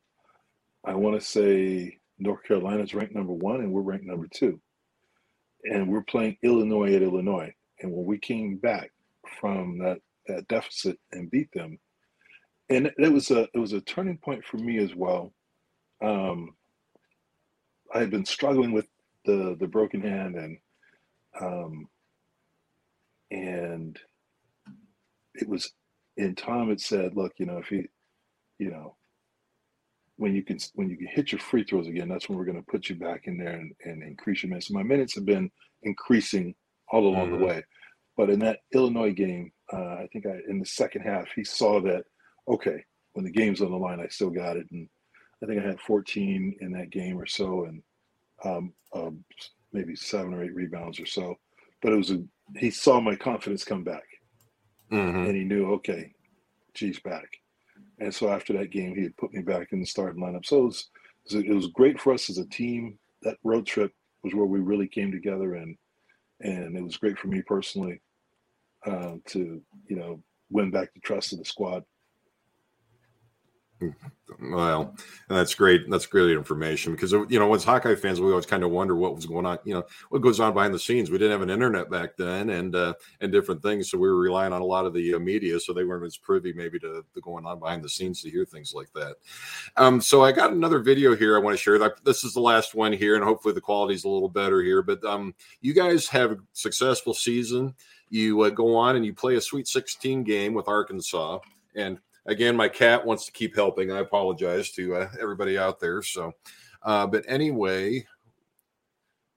I 0.83 0.95
want 0.95 1.19
to 1.19 1.25
say 1.25 1.97
North 2.17 2.43
Carolina's 2.43 2.93
ranked 2.93 3.13
number 3.13 3.33
one, 3.33 3.61
and 3.61 3.71
we're 3.71 3.81
ranked 3.81 4.05
number 4.05 4.27
two 4.33 4.59
and 5.63 5.87
we're 5.87 6.03
playing 6.03 6.37
Illinois 6.43 6.95
at 6.95 7.01
Illinois. 7.01 7.53
And 7.81 7.91
when 7.91 8.05
we 8.05 8.17
came 8.17 8.57
back 8.57 8.91
from 9.39 9.77
that 9.79 9.99
that 10.27 10.47
deficit 10.47 10.99
and 11.11 11.31
beat 11.31 11.51
them, 11.53 11.79
and 12.69 12.91
it 12.97 13.11
was 13.11 13.31
a 13.31 13.47
it 13.53 13.59
was 13.59 13.73
a 13.73 13.81
turning 13.81 14.17
point 14.17 14.43
for 14.45 14.57
me 14.57 14.77
as 14.77 14.95
well. 14.95 15.33
Um, 16.03 16.55
I 17.93 17.99
had 17.99 18.11
been 18.11 18.25
struggling 18.25 18.71
with 18.71 18.87
the 19.25 19.55
the 19.59 19.67
broken 19.67 20.01
hand 20.01 20.35
and 20.35 20.57
um, 21.41 21.87
and 23.31 23.97
it 25.35 25.47
was 25.47 25.71
in 26.17 26.35
Tom 26.35 26.69
had 26.69 26.81
said, 26.81 27.15
look, 27.15 27.33
you 27.37 27.45
know, 27.45 27.59
if 27.59 27.67
he, 27.67 27.83
you 28.57 28.71
know 28.71 28.95
when 30.19 30.35
you 30.35 30.43
can 30.43 30.59
when 30.75 30.89
you 30.89 30.97
can 30.97 31.07
hit 31.07 31.31
your 31.31 31.39
free 31.39 31.63
throws 31.63 31.87
again, 31.87 32.09
that's 32.09 32.27
when 32.27 32.37
we're 32.37 32.45
going 32.45 32.61
to 32.61 32.71
put 32.71 32.89
you 32.89 32.95
back 32.95 33.21
in 33.25 33.37
there 33.37 33.53
and, 33.53 33.71
and 33.85 34.03
increase 34.03 34.43
your 34.43 34.49
minutes. 34.49 34.69
My 34.69 34.83
minutes 34.83 35.15
have 35.15 35.25
been 35.25 35.49
increasing 35.83 36.53
all 36.91 37.07
along 37.07 37.29
mm-hmm. 37.29 37.39
the 37.39 37.45
way, 37.45 37.63
but 38.17 38.29
in 38.29 38.37
that 38.39 38.59
Illinois 38.73 39.13
game, 39.13 39.49
uh, 39.71 39.95
I 39.95 40.09
think 40.11 40.25
I 40.25 40.39
in 40.49 40.59
the 40.59 40.65
second 40.65 41.03
half 41.03 41.25
he 41.33 41.43
saw 41.45 41.79
that 41.81 42.03
okay, 42.49 42.83
when 43.13 43.23
the 43.23 43.31
game's 43.31 43.61
on 43.61 43.71
the 43.71 43.77
line, 43.77 44.01
I 44.01 44.07
still 44.07 44.29
got 44.29 44.57
it, 44.57 44.67
and 44.71 44.89
I 45.41 45.45
think 45.45 45.63
I 45.63 45.65
had 45.65 45.79
14 45.79 46.57
in 46.59 46.71
that 46.73 46.89
game 46.89 47.17
or 47.17 47.25
so, 47.25 47.65
and 47.65 47.81
um, 48.43 48.73
um, 48.93 49.23
maybe 49.71 49.95
seven 49.95 50.33
or 50.33 50.43
eight 50.43 50.53
rebounds 50.53 50.99
or 50.99 51.05
so. 51.05 51.35
But 51.81 51.93
it 51.93 51.97
was 51.97 52.11
a 52.11 52.21
he 52.57 52.71
saw 52.71 52.99
my 52.99 53.15
confidence 53.15 53.63
come 53.63 53.85
back, 53.85 54.03
mm-hmm. 54.91 55.27
and 55.27 55.35
he 55.35 55.45
knew 55.45 55.71
okay, 55.75 56.11
Chiefs 56.73 56.99
back. 56.99 57.29
And 57.99 58.13
so 58.13 58.29
after 58.29 58.53
that 58.53 58.71
game, 58.71 58.95
he 58.95 59.03
had 59.03 59.17
put 59.17 59.33
me 59.33 59.41
back 59.41 59.69
in 59.71 59.79
the 59.79 59.85
starting 59.85 60.21
lineup. 60.21 60.45
So 60.45 60.59
it 60.59 60.65
was, 60.65 60.89
it 61.33 61.53
was 61.53 61.67
great 61.67 61.99
for 61.99 62.13
us 62.13 62.29
as 62.29 62.37
a 62.37 62.45
team. 62.45 62.97
That 63.23 63.37
road 63.43 63.65
trip 63.65 63.91
was 64.23 64.33
where 64.33 64.45
we 64.45 64.59
really 64.59 64.87
came 64.87 65.11
together, 65.11 65.55
and 65.55 65.75
and 66.41 66.77
it 66.77 66.83
was 66.83 66.97
great 66.97 67.17
for 67.19 67.27
me 67.27 67.41
personally 67.41 68.01
uh, 68.85 69.15
to 69.27 69.61
you 69.87 69.95
know 69.95 70.23
win 70.49 70.71
back 70.71 70.93
the 70.93 71.01
trust 71.01 71.33
of 71.33 71.39
the 71.39 71.45
squad. 71.45 71.83
Well, 74.41 74.95
that's 75.27 75.53
great. 75.55 75.89
That's 75.89 76.05
great 76.05 76.31
information 76.31 76.93
because 76.93 77.11
you 77.11 77.39
know, 77.39 77.53
as 77.53 77.63
Hawkeye 77.63 77.95
fans, 77.95 78.19
we 78.21 78.29
always 78.29 78.45
kind 78.45 78.63
of 78.63 78.71
wonder 78.71 78.95
what 78.95 79.15
was 79.15 79.25
going 79.25 79.45
on. 79.45 79.57
You 79.63 79.75
know, 79.75 79.85
what 80.09 80.21
goes 80.21 80.39
on 80.39 80.53
behind 80.53 80.73
the 80.73 80.79
scenes. 80.79 81.09
We 81.09 81.17
didn't 81.17 81.31
have 81.31 81.41
an 81.41 81.49
internet 81.49 81.89
back 81.89 82.15
then, 82.17 82.49
and 82.49 82.75
uh, 82.75 82.93
and 83.21 83.31
different 83.31 83.61
things, 83.63 83.89
so 83.89 83.97
we 83.97 84.07
were 84.07 84.19
relying 84.19 84.53
on 84.53 84.61
a 84.61 84.65
lot 84.65 84.85
of 84.85 84.93
the 84.93 85.15
uh, 85.15 85.19
media, 85.19 85.59
so 85.59 85.73
they 85.73 85.83
weren't 85.83 86.05
as 86.05 86.17
privy 86.17 86.53
maybe 86.53 86.79
to, 86.79 87.03
the 87.13 87.21
going 87.21 87.45
on 87.45 87.59
behind 87.59 87.83
the 87.83 87.89
scenes 87.89 88.21
to 88.21 88.29
hear 88.29 88.45
things 88.45 88.73
like 88.73 88.91
that. 88.93 89.15
Um, 89.77 89.99
so 89.99 90.23
I 90.23 90.31
got 90.31 90.51
another 90.51 90.79
video 90.79 91.15
here 91.15 91.35
I 91.35 91.39
want 91.39 91.57
to 91.57 91.61
share. 91.61 91.79
This 92.03 92.23
is 92.23 92.33
the 92.33 92.41
last 92.41 92.75
one 92.75 92.93
here, 92.93 93.15
and 93.15 93.23
hopefully 93.23 93.53
the 93.53 93.61
quality's 93.61 94.03
a 94.03 94.09
little 94.09 94.29
better 94.29 94.61
here. 94.61 94.81
But 94.81 95.03
um, 95.03 95.33
you 95.61 95.73
guys 95.73 96.07
have 96.09 96.31
a 96.31 96.37
successful 96.53 97.13
season. 97.13 97.75
You 98.09 98.41
uh, 98.41 98.49
go 98.49 98.75
on 98.75 98.95
and 98.95 99.05
you 99.05 99.13
play 99.13 99.35
a 99.35 99.41
Sweet 99.41 99.67
16 99.67 100.23
game 100.23 100.53
with 100.53 100.67
Arkansas, 100.67 101.39
and 101.75 101.99
again, 102.29 102.55
my 102.55 102.69
cat 102.69 103.05
wants 103.05 103.25
to 103.25 103.31
keep 103.31 103.55
helping. 103.55 103.91
I 103.91 103.99
apologize 103.99 104.71
to 104.71 104.95
uh, 104.95 105.09
everybody 105.19 105.57
out 105.57 105.79
there. 105.79 106.01
So, 106.01 106.31
uh, 106.83 107.07
but 107.07 107.25
anyway, 107.27 108.05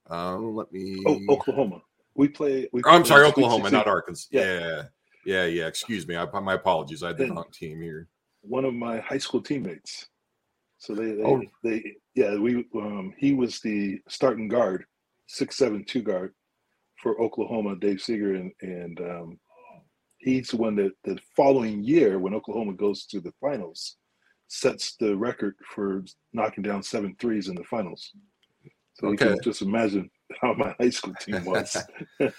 um, 0.09 0.55
let 0.55 0.73
me. 0.73 1.03
Oh, 1.07 1.21
Oklahoma. 1.29 1.83
We 2.15 2.29
play. 2.29 2.69
We 2.73 2.83
oh, 2.85 2.91
I'm 2.91 3.05
sorry, 3.05 3.27
Oklahoma, 3.27 3.71
not 3.71 3.87
Arkansas. 3.87 4.29
Yeah. 4.31 4.43
yeah. 4.43 4.83
yeah, 5.25 5.45
yeah, 5.47 5.67
Excuse 5.67 6.07
me. 6.07 6.17
I, 6.17 6.27
my 6.41 6.55
apologies. 6.55 7.03
I 7.03 7.09
had 7.09 7.19
the 7.19 7.31
wrong 7.31 7.47
team 7.53 7.81
here. 7.81 8.09
One 8.43 8.65
of 8.65 8.75
my 8.75 9.01
high 9.01 9.19
school 9.19 9.41
teammates. 9.41 10.09
So 10.79 10.95
they, 10.95 11.13
they, 11.13 11.23
oh. 11.23 11.43
they 11.63 11.95
yeah, 12.15 12.37
we, 12.37 12.67
um, 12.75 13.15
he 13.17 13.33
was 13.33 13.61
the 13.61 14.01
starting 14.09 14.49
guard, 14.49 14.85
six 15.27 15.57
seven 15.57 15.85
two 15.85 16.03
guard 16.03 16.35
for 16.97 17.21
Oklahoma, 17.21 17.77
Dave 17.77 17.99
Sieger, 17.99 18.35
and 18.35 18.53
and 18.61 19.01
um, 19.01 19.39
he's 20.23 20.49
the 20.49 20.57
one 20.57 20.77
that 20.77 20.93
the 21.05 21.19
following 21.37 21.83
year, 21.83 22.19
when 22.19 22.35
Oklahoma 22.35 22.73
goes 22.73 23.07
to 23.07 23.21
the 23.21 23.33
finals, 23.41 23.97
sets 24.49 24.97
the 24.97 25.17
record 25.17 25.57
for 25.75 26.05
knocking 26.33 26.63
down 26.63 26.83
seven 26.83 27.17
threes 27.19 27.49
in 27.49 27.55
the 27.55 27.65
finals. 27.65 28.13
So 28.95 29.09
okay. 29.09 29.25
you 29.25 29.31
can 29.33 29.43
just 29.43 29.63
imagine 29.63 30.11
how 30.41 30.55
my 30.55 30.75
high 30.79 30.91
school 30.91 31.15
team 31.21 31.45
was. 31.45 31.77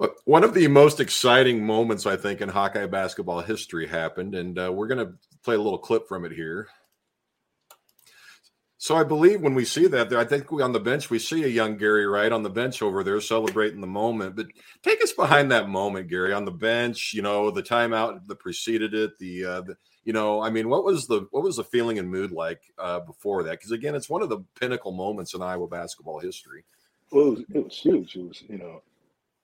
One 0.24 0.44
of 0.44 0.54
the 0.54 0.68
most 0.68 1.00
exciting 1.00 1.64
moments, 1.64 2.06
I 2.06 2.16
think, 2.16 2.40
in 2.40 2.48
Hawkeye 2.48 2.86
basketball 2.86 3.40
history 3.40 3.86
happened, 3.86 4.34
and 4.34 4.58
uh, 4.58 4.72
we're 4.72 4.88
going 4.88 5.06
to 5.06 5.14
play 5.44 5.54
a 5.54 5.60
little 5.60 5.78
clip 5.78 6.08
from 6.08 6.24
it 6.24 6.32
here. 6.32 6.68
So 8.84 8.96
I 8.96 9.02
believe 9.02 9.40
when 9.40 9.54
we 9.54 9.64
see 9.64 9.86
that 9.86 10.10
there, 10.10 10.18
I 10.18 10.26
think 10.26 10.52
we 10.52 10.62
on 10.62 10.72
the 10.72 10.78
bench 10.78 11.08
we 11.08 11.18
see 11.18 11.42
a 11.42 11.48
young 11.48 11.78
Gary 11.78 12.06
Wright 12.06 12.30
on 12.30 12.42
the 12.42 12.50
bench 12.50 12.82
over 12.82 13.02
there 13.02 13.18
celebrating 13.18 13.80
the 13.80 13.86
moment. 13.86 14.36
But 14.36 14.48
take 14.82 15.02
us 15.02 15.10
behind 15.10 15.50
that 15.50 15.70
moment, 15.70 16.08
Gary, 16.08 16.34
on 16.34 16.44
the 16.44 16.50
bench. 16.50 17.14
You 17.14 17.22
know, 17.22 17.50
the 17.50 17.62
timeout 17.62 18.26
that 18.26 18.38
preceded 18.40 18.92
it. 18.92 19.18
The, 19.18 19.42
uh, 19.42 19.60
the 19.62 19.76
you 20.04 20.12
know, 20.12 20.42
I 20.42 20.50
mean, 20.50 20.68
what 20.68 20.84
was 20.84 21.06
the 21.06 21.26
what 21.30 21.42
was 21.42 21.56
the 21.56 21.64
feeling 21.64 21.98
and 21.98 22.10
mood 22.10 22.30
like 22.30 22.60
uh, 22.78 23.00
before 23.00 23.42
that? 23.44 23.52
Because 23.52 23.70
again, 23.70 23.94
it's 23.94 24.10
one 24.10 24.20
of 24.20 24.28
the 24.28 24.44
pinnacle 24.60 24.92
moments 24.92 25.32
in 25.32 25.40
Iowa 25.40 25.66
basketball 25.66 26.18
history. 26.18 26.62
Well, 27.10 27.28
it 27.28 27.30
was, 27.30 27.44
it 27.54 27.64
was 27.64 27.78
huge. 27.78 28.16
It 28.16 28.28
was 28.28 28.42
you 28.50 28.58
know, 28.58 28.82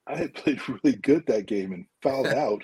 I 0.06 0.16
had 0.16 0.34
played 0.34 0.60
really 0.68 0.98
good 0.98 1.24
that 1.28 1.46
game 1.46 1.72
and 1.72 1.86
fouled 2.02 2.26
out. 2.26 2.62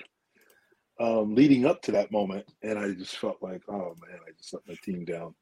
Um, 0.99 1.33
leading 1.33 1.65
up 1.65 1.81
to 1.83 1.91
that 1.93 2.11
moment, 2.11 2.45
and 2.61 2.77
I 2.77 2.91
just 2.91 3.17
felt 3.17 3.41
like, 3.41 3.63
oh 3.67 3.95
man, 4.07 4.19
I 4.27 4.31
just 4.37 4.53
let 4.53 4.67
my 4.67 4.75
team 4.83 5.05
down, 5.05 5.33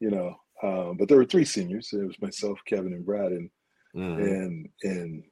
you 0.00 0.10
know. 0.10 0.34
Um, 0.62 0.96
but 0.98 1.08
there 1.08 1.18
were 1.18 1.24
three 1.24 1.44
seniors. 1.44 1.92
It 1.92 2.04
was 2.04 2.20
myself, 2.20 2.58
Kevin, 2.66 2.92
and 2.92 3.06
Brad, 3.06 3.32
and 3.32 3.50
mm-hmm. 3.94 4.22
and 4.22 4.68
and 4.82 5.22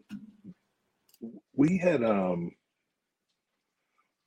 we 1.55 1.79
had 1.79 2.05
um 2.05 2.53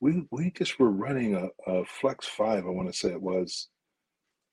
we 0.00 0.26
we 0.30 0.50
just 0.50 0.78
were 0.78 0.90
running 0.90 1.34
a, 1.34 1.70
a 1.70 1.84
flex 1.84 2.26
five. 2.26 2.64
I 2.66 2.70
want 2.70 2.90
to 2.90 2.98
say 2.98 3.10
it 3.10 3.22
was, 3.22 3.68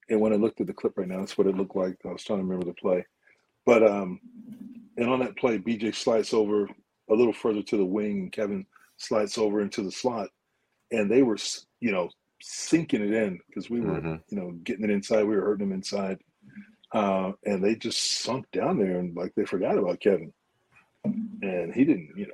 and 0.09 0.19
when 0.21 0.33
I 0.33 0.37
looked 0.37 0.61
at 0.61 0.67
the 0.67 0.73
clip 0.73 0.97
right 0.97 1.07
now, 1.07 1.19
that's 1.19 1.37
what 1.37 1.47
it 1.47 1.55
looked 1.55 1.75
like. 1.75 1.95
I 2.05 2.11
was 2.11 2.23
trying 2.23 2.39
to 2.39 2.43
remember 2.43 2.65
the 2.65 2.73
play, 2.73 3.05
but 3.65 3.83
um, 3.83 4.19
and 4.97 5.09
on 5.09 5.19
that 5.19 5.37
play, 5.37 5.57
BJ 5.57 5.95
slides 5.95 6.33
over 6.33 6.69
a 7.09 7.13
little 7.13 7.33
further 7.33 7.61
to 7.63 7.77
the 7.77 7.85
wing, 7.85 8.19
and 8.19 8.31
Kevin 8.31 8.65
slides 8.97 9.37
over 9.37 9.61
into 9.61 9.81
the 9.81 9.91
slot, 9.91 10.29
and 10.91 11.09
they 11.09 11.23
were 11.23 11.37
you 11.79 11.91
know 11.91 12.09
sinking 12.41 13.01
it 13.01 13.13
in 13.13 13.39
because 13.47 13.69
we 13.69 13.79
were 13.79 13.99
mm-hmm. 13.99 14.15
you 14.29 14.37
know 14.37 14.51
getting 14.63 14.83
it 14.83 14.91
inside. 14.91 15.23
We 15.23 15.35
were 15.35 15.41
hurting 15.41 15.69
them 15.69 15.75
inside, 15.75 16.19
uh, 16.93 17.31
and 17.45 17.63
they 17.63 17.75
just 17.75 18.21
sunk 18.21 18.45
down 18.51 18.77
there 18.77 18.99
and 18.99 19.15
like 19.15 19.33
they 19.35 19.45
forgot 19.45 19.77
about 19.77 19.99
Kevin. 19.99 20.33
And 21.03 21.73
he 21.73 21.85
didn't, 21.85 22.11
you 22.15 22.27
know, 22.27 22.33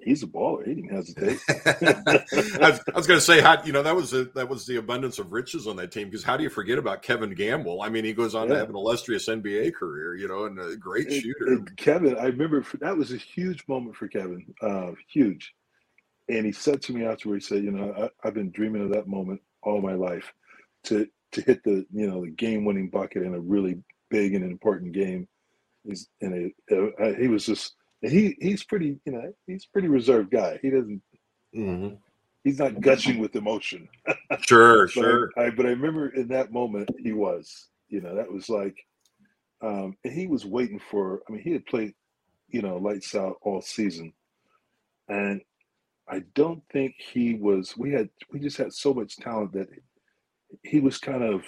he's 0.00 0.22
a 0.22 0.26
baller. 0.26 0.66
He 0.66 0.74
didn't 0.74 0.90
hesitate. 0.90 1.38
I 2.62 2.70
was, 2.70 2.80
was 2.94 3.06
going 3.06 3.18
to 3.18 3.24
say, 3.24 3.40
how 3.40 3.62
you 3.64 3.72
know 3.72 3.82
that 3.82 3.94
was 3.94 4.12
a, 4.12 4.24
that 4.26 4.48
was 4.48 4.66
the 4.66 4.76
abundance 4.76 5.18
of 5.18 5.32
riches 5.32 5.66
on 5.66 5.76
that 5.76 5.92
team 5.92 6.08
because 6.08 6.24
how 6.24 6.36
do 6.36 6.42
you 6.42 6.50
forget 6.50 6.78
about 6.78 7.02
Kevin 7.02 7.34
Gamble? 7.34 7.82
I 7.82 7.88
mean, 7.88 8.04
he 8.04 8.12
goes 8.12 8.34
on 8.34 8.48
yeah. 8.48 8.54
to 8.54 8.60
have 8.60 8.70
an 8.70 8.76
illustrious 8.76 9.28
NBA 9.28 9.74
career, 9.74 10.14
you 10.14 10.28
know, 10.28 10.44
and 10.44 10.58
a 10.58 10.76
great 10.76 11.08
and, 11.08 11.22
shooter. 11.22 11.46
And 11.46 11.76
Kevin, 11.76 12.16
I 12.16 12.26
remember 12.26 12.64
that 12.80 12.96
was 12.96 13.12
a 13.12 13.16
huge 13.16 13.66
moment 13.68 13.96
for 13.96 14.08
Kevin, 14.08 14.54
uh, 14.62 14.92
huge. 15.10 15.54
And 16.28 16.44
he 16.44 16.52
said 16.52 16.82
to 16.82 16.92
me 16.92 17.06
afterwards, 17.06 17.48
he 17.48 17.56
said, 17.56 17.64
"You 17.64 17.72
know, 17.72 18.10
I, 18.22 18.28
I've 18.28 18.34
been 18.34 18.50
dreaming 18.50 18.82
of 18.82 18.90
that 18.90 19.08
moment 19.08 19.40
all 19.62 19.80
my 19.80 19.94
life 19.94 20.32
to 20.84 21.08
to 21.32 21.40
hit 21.42 21.62
the 21.64 21.86
you 21.92 22.06
know 22.08 22.24
the 22.24 22.30
game 22.30 22.64
winning 22.64 22.88
bucket 22.88 23.22
in 23.22 23.34
a 23.34 23.40
really 23.40 23.78
big 24.10 24.34
and 24.34 24.44
important 24.44 24.92
game. 24.92 25.28
He's 25.84 26.08
and 26.20 26.52
it, 26.68 26.94
uh, 27.00 27.18
he 27.18 27.28
was 27.28 27.46
just 27.46 27.74
he 28.00 28.36
he's 28.40 28.64
pretty 28.64 28.98
you 29.04 29.12
know 29.12 29.32
he's 29.46 29.66
pretty 29.66 29.88
reserved 29.88 30.30
guy. 30.30 30.58
He 30.62 30.70
doesn't. 30.70 31.02
Mm-hmm. 31.54 31.94
He's 32.44 32.58
not 32.58 32.80
gushing 32.80 33.18
with 33.18 33.36
emotion. 33.36 33.88
Sure, 34.42 34.86
sure. 34.88 35.30
I, 35.38 35.44
I, 35.44 35.50
but 35.50 35.64
I 35.64 35.70
remember 35.70 36.10
in 36.10 36.28
that 36.28 36.52
moment 36.52 36.90
he 36.98 37.12
was. 37.12 37.68
You 37.88 38.02
know 38.02 38.14
that 38.14 38.30
was 38.30 38.50
like, 38.50 38.76
um, 39.62 39.96
and 40.04 40.12
he 40.12 40.26
was 40.26 40.44
waiting 40.44 40.78
for. 40.78 41.22
I 41.26 41.32
mean, 41.32 41.42
he 41.42 41.52
had 41.52 41.64
played, 41.64 41.94
you 42.48 42.60
know, 42.60 42.76
lights 42.76 43.14
out 43.14 43.36
all 43.40 43.62
season, 43.62 44.12
and 45.08 45.40
I 46.06 46.20
don't 46.34 46.62
think 46.70 46.94
he 46.98 47.34
was. 47.34 47.76
We 47.76 47.92
had 47.92 48.10
we 48.30 48.40
just 48.40 48.58
had 48.58 48.72
so 48.72 48.92
much 48.92 49.16
talent 49.16 49.52
that 49.52 49.68
he 50.62 50.80
was 50.80 50.98
kind 50.98 51.22
of 51.22 51.42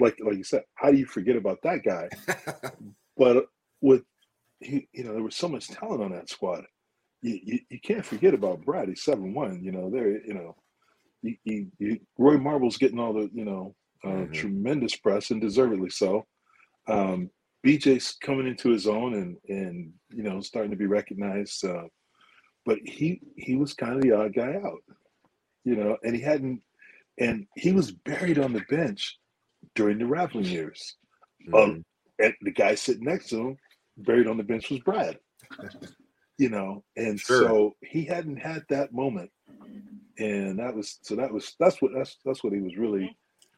like 0.00 0.16
like 0.24 0.36
you 0.36 0.44
said, 0.44 0.62
how 0.74 0.90
do 0.90 0.96
you 0.96 1.06
forget 1.06 1.36
about 1.36 1.58
that 1.62 1.82
guy? 1.84 2.08
but 3.16 3.46
with 3.80 4.02
he, 4.60 4.88
you 4.92 5.04
know, 5.04 5.12
there 5.12 5.22
was 5.22 5.36
so 5.36 5.48
much 5.48 5.68
talent 5.68 6.02
on 6.02 6.12
that 6.12 6.28
squad. 6.28 6.64
You, 7.20 7.38
you, 7.42 7.58
you 7.70 7.80
can't 7.80 8.04
forget 8.04 8.34
about 8.34 8.64
Brad. 8.64 8.88
He's 8.88 9.02
seven 9.02 9.34
one. 9.34 9.62
You 9.62 9.72
know, 9.72 9.90
there. 9.90 10.10
You 10.10 10.34
know, 10.34 10.56
he, 11.22 11.38
he, 11.78 12.00
Roy 12.18 12.38
Marble's 12.38 12.76
getting 12.76 12.98
all 12.98 13.12
the 13.12 13.30
you 13.32 13.44
know 13.44 13.74
uh, 14.04 14.08
mm-hmm. 14.08 14.32
tremendous 14.32 14.96
press 14.96 15.30
and 15.30 15.40
deservedly 15.40 15.90
so. 15.90 16.26
Um, 16.88 17.30
BJ's 17.64 18.16
coming 18.20 18.48
into 18.48 18.70
his 18.70 18.86
own 18.86 19.14
and 19.14 19.36
and 19.48 19.92
you 20.10 20.22
know 20.22 20.40
starting 20.40 20.72
to 20.72 20.76
be 20.76 20.86
recognized. 20.86 21.64
Uh, 21.64 21.84
but 22.64 22.78
he 22.84 23.20
he 23.36 23.56
was 23.56 23.74
kind 23.74 23.94
of 23.94 24.02
the 24.02 24.12
odd 24.12 24.34
guy 24.34 24.54
out, 24.64 24.80
you 25.64 25.76
know, 25.76 25.96
and 26.02 26.14
he 26.14 26.22
hadn't 26.22 26.60
and 27.18 27.46
he 27.56 27.72
was 27.72 27.90
buried 27.90 28.38
on 28.38 28.52
the 28.52 28.62
bench 28.68 29.18
during 29.74 29.98
the 29.98 30.06
Raveling 30.06 30.44
years. 30.44 30.96
Mm-hmm. 31.48 31.54
Um, 31.54 31.84
and 32.18 32.34
the 32.42 32.50
guy 32.50 32.74
sitting 32.74 33.04
next 33.04 33.28
to 33.28 33.36
him, 33.36 33.56
buried 33.96 34.26
on 34.26 34.36
the 34.36 34.42
bench, 34.42 34.70
was 34.70 34.80
Brad. 34.80 35.18
you 36.38 36.48
know, 36.48 36.82
and 36.96 37.18
sure. 37.20 37.42
so 37.42 37.76
he 37.82 38.04
hadn't 38.04 38.36
had 38.36 38.64
that 38.68 38.92
moment, 38.92 39.30
and 40.18 40.58
that 40.58 40.74
was 40.74 40.98
so 41.02 41.14
that 41.16 41.32
was 41.32 41.54
that's 41.60 41.80
what 41.82 41.92
that's 41.94 42.16
that's 42.24 42.42
what 42.42 42.52
he 42.52 42.60
was 42.60 42.76
really 42.76 43.16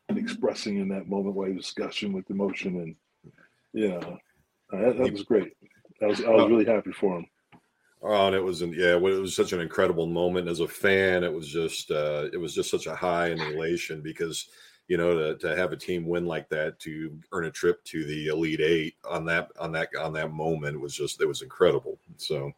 expressing 0.08 0.78
in 0.78 0.88
that 0.88 1.08
moment 1.08 1.34
while 1.34 1.48
he 1.48 1.54
was 1.54 1.72
gushing 1.72 2.12
with 2.12 2.28
emotion, 2.30 2.76
and 2.80 3.32
yeah, 3.72 4.00
that, 4.70 4.98
that 4.98 5.12
was 5.12 5.22
great. 5.22 5.52
I 6.02 6.06
was 6.06 6.22
I 6.22 6.30
was 6.30 6.50
really 6.50 6.66
happy 6.66 6.92
for 6.92 7.18
him. 7.18 7.26
Oh, 8.06 8.26
and 8.26 8.36
it 8.36 8.44
was, 8.44 8.60
yeah, 8.60 8.96
it 8.96 9.00
was 9.00 9.34
such 9.34 9.52
an 9.54 9.60
incredible 9.60 10.06
moment 10.06 10.46
as 10.46 10.60
a 10.60 10.68
fan. 10.68 11.24
It 11.24 11.32
was 11.32 11.48
just, 11.48 11.90
uh, 11.90 12.28
it 12.32 12.36
was 12.36 12.54
just 12.54 12.70
such 12.70 12.86
a 12.86 12.94
high 12.94 13.28
and 13.28 13.40
elation 13.40 14.02
because, 14.02 14.46
you 14.88 14.98
know, 14.98 15.14
to, 15.34 15.38
to 15.38 15.56
have 15.56 15.72
a 15.72 15.76
team 15.76 16.06
win 16.06 16.26
like 16.26 16.50
that, 16.50 16.78
to 16.80 17.18
earn 17.32 17.46
a 17.46 17.50
trip 17.50 17.82
to 17.84 18.04
the 18.04 18.26
Elite 18.26 18.60
Eight 18.60 18.96
on 19.08 19.24
that, 19.26 19.50
on 19.58 19.72
that, 19.72 19.88
on 19.98 20.12
that 20.12 20.32
moment 20.32 20.78
was 20.80 20.94
just, 20.94 21.22
it 21.22 21.26
was 21.26 21.40
incredible. 21.40 21.98
So, 22.16 22.52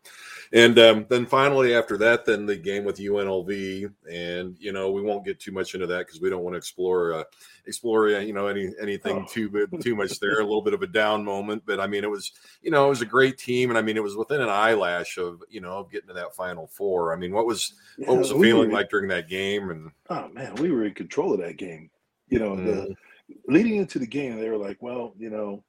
and 0.52 0.78
um, 0.78 1.06
then 1.08 1.26
finally 1.26 1.74
after 1.74 1.96
that, 1.98 2.24
then 2.24 2.46
the 2.46 2.56
game 2.56 2.84
with 2.84 2.98
UNLV, 2.98 3.92
and 4.10 4.56
you 4.58 4.72
know 4.72 4.90
we 4.90 5.02
won't 5.02 5.24
get 5.24 5.40
too 5.40 5.52
much 5.52 5.74
into 5.74 5.86
that 5.86 6.06
because 6.06 6.20
we 6.20 6.30
don't 6.30 6.42
want 6.42 6.54
to 6.54 6.58
explore 6.58 7.14
uh, 7.14 7.24
explore 7.66 8.08
uh, 8.08 8.20
you 8.20 8.32
know 8.32 8.46
any 8.46 8.72
anything 8.80 9.16
oh. 9.16 9.32
too 9.32 9.66
too 9.80 9.96
much 9.96 10.18
there. 10.20 10.40
A 10.40 10.44
little 10.44 10.62
bit 10.62 10.74
of 10.74 10.82
a 10.82 10.86
down 10.86 11.24
moment, 11.24 11.62
but 11.66 11.80
I 11.80 11.86
mean 11.86 12.04
it 12.04 12.10
was 12.10 12.32
you 12.62 12.70
know 12.70 12.86
it 12.86 12.90
was 12.90 13.02
a 13.02 13.06
great 13.06 13.38
team, 13.38 13.70
and 13.70 13.78
I 13.78 13.82
mean 13.82 13.96
it 13.96 14.02
was 14.02 14.16
within 14.16 14.40
an 14.40 14.48
eyelash 14.48 15.18
of 15.18 15.42
you 15.48 15.60
know 15.60 15.88
getting 15.90 16.08
to 16.08 16.14
that 16.14 16.34
Final 16.34 16.66
Four. 16.68 17.12
I 17.12 17.16
mean 17.16 17.32
what 17.32 17.46
was 17.46 17.74
yeah, 17.98 18.08
what 18.08 18.18
was 18.18 18.28
the 18.30 18.38
feeling 18.38 18.70
were, 18.70 18.76
like 18.76 18.90
during 18.90 19.08
that 19.08 19.28
game? 19.28 19.70
And 19.70 19.90
oh 20.10 20.28
man, 20.28 20.54
we 20.56 20.70
were 20.70 20.84
in 20.84 20.94
control 20.94 21.32
of 21.32 21.40
that 21.40 21.56
game. 21.56 21.90
You 22.28 22.40
know, 22.40 22.50
mm. 22.56 22.64
the, 22.64 22.72
mm-hmm. 22.72 23.52
leading 23.52 23.76
into 23.76 23.98
the 23.98 24.06
game, 24.06 24.40
they 24.40 24.48
were 24.48 24.56
like, 24.56 24.82
well, 24.82 25.14
you 25.16 25.30
know 25.30 25.62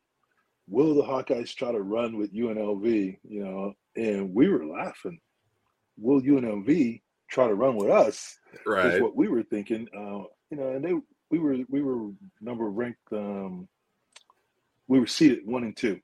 will 0.68 0.94
the 0.94 1.04
Hawkeyes 1.04 1.56
try 1.56 1.72
to 1.72 1.82
run 1.82 2.18
with 2.18 2.34
UNLV? 2.34 3.18
You 3.28 3.44
know, 3.44 3.74
and 3.96 4.34
we 4.34 4.50
were 4.50 4.66
laughing. 4.66 5.20
Will 5.98 6.22
UNLV 6.22 7.02
try 7.30 7.48
to 7.48 7.56
run 7.56 7.76
with 7.76 7.90
us? 7.90 8.38
Right. 8.66 8.96
Is 8.96 9.02
what 9.02 9.16
we 9.16 9.28
were 9.28 9.44
thinking. 9.44 9.88
Uh, 9.96 10.28
you 10.50 10.58
know, 10.58 10.70
and 10.72 10.84
they 10.84 10.94
we 11.30 11.40
were 11.40 11.58
we 11.70 11.82
were 11.82 12.12
number 12.42 12.70
ranked. 12.70 13.00
Um, 13.12 13.68
we 14.88 15.00
were 15.00 15.08
seated 15.08 15.46
one 15.46 15.64
and 15.64 15.76
two, 15.76 16.00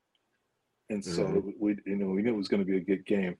and 0.90 1.04
so 1.04 1.24
mm-hmm. 1.24 1.50
we 1.58 1.76
you 1.86 1.96
know 1.96 2.08
we 2.08 2.22
knew 2.22 2.34
it 2.34 2.36
was 2.36 2.48
going 2.48 2.64
to 2.64 2.70
be 2.70 2.76
a 2.76 2.84
good 2.84 3.06
game. 3.06 3.36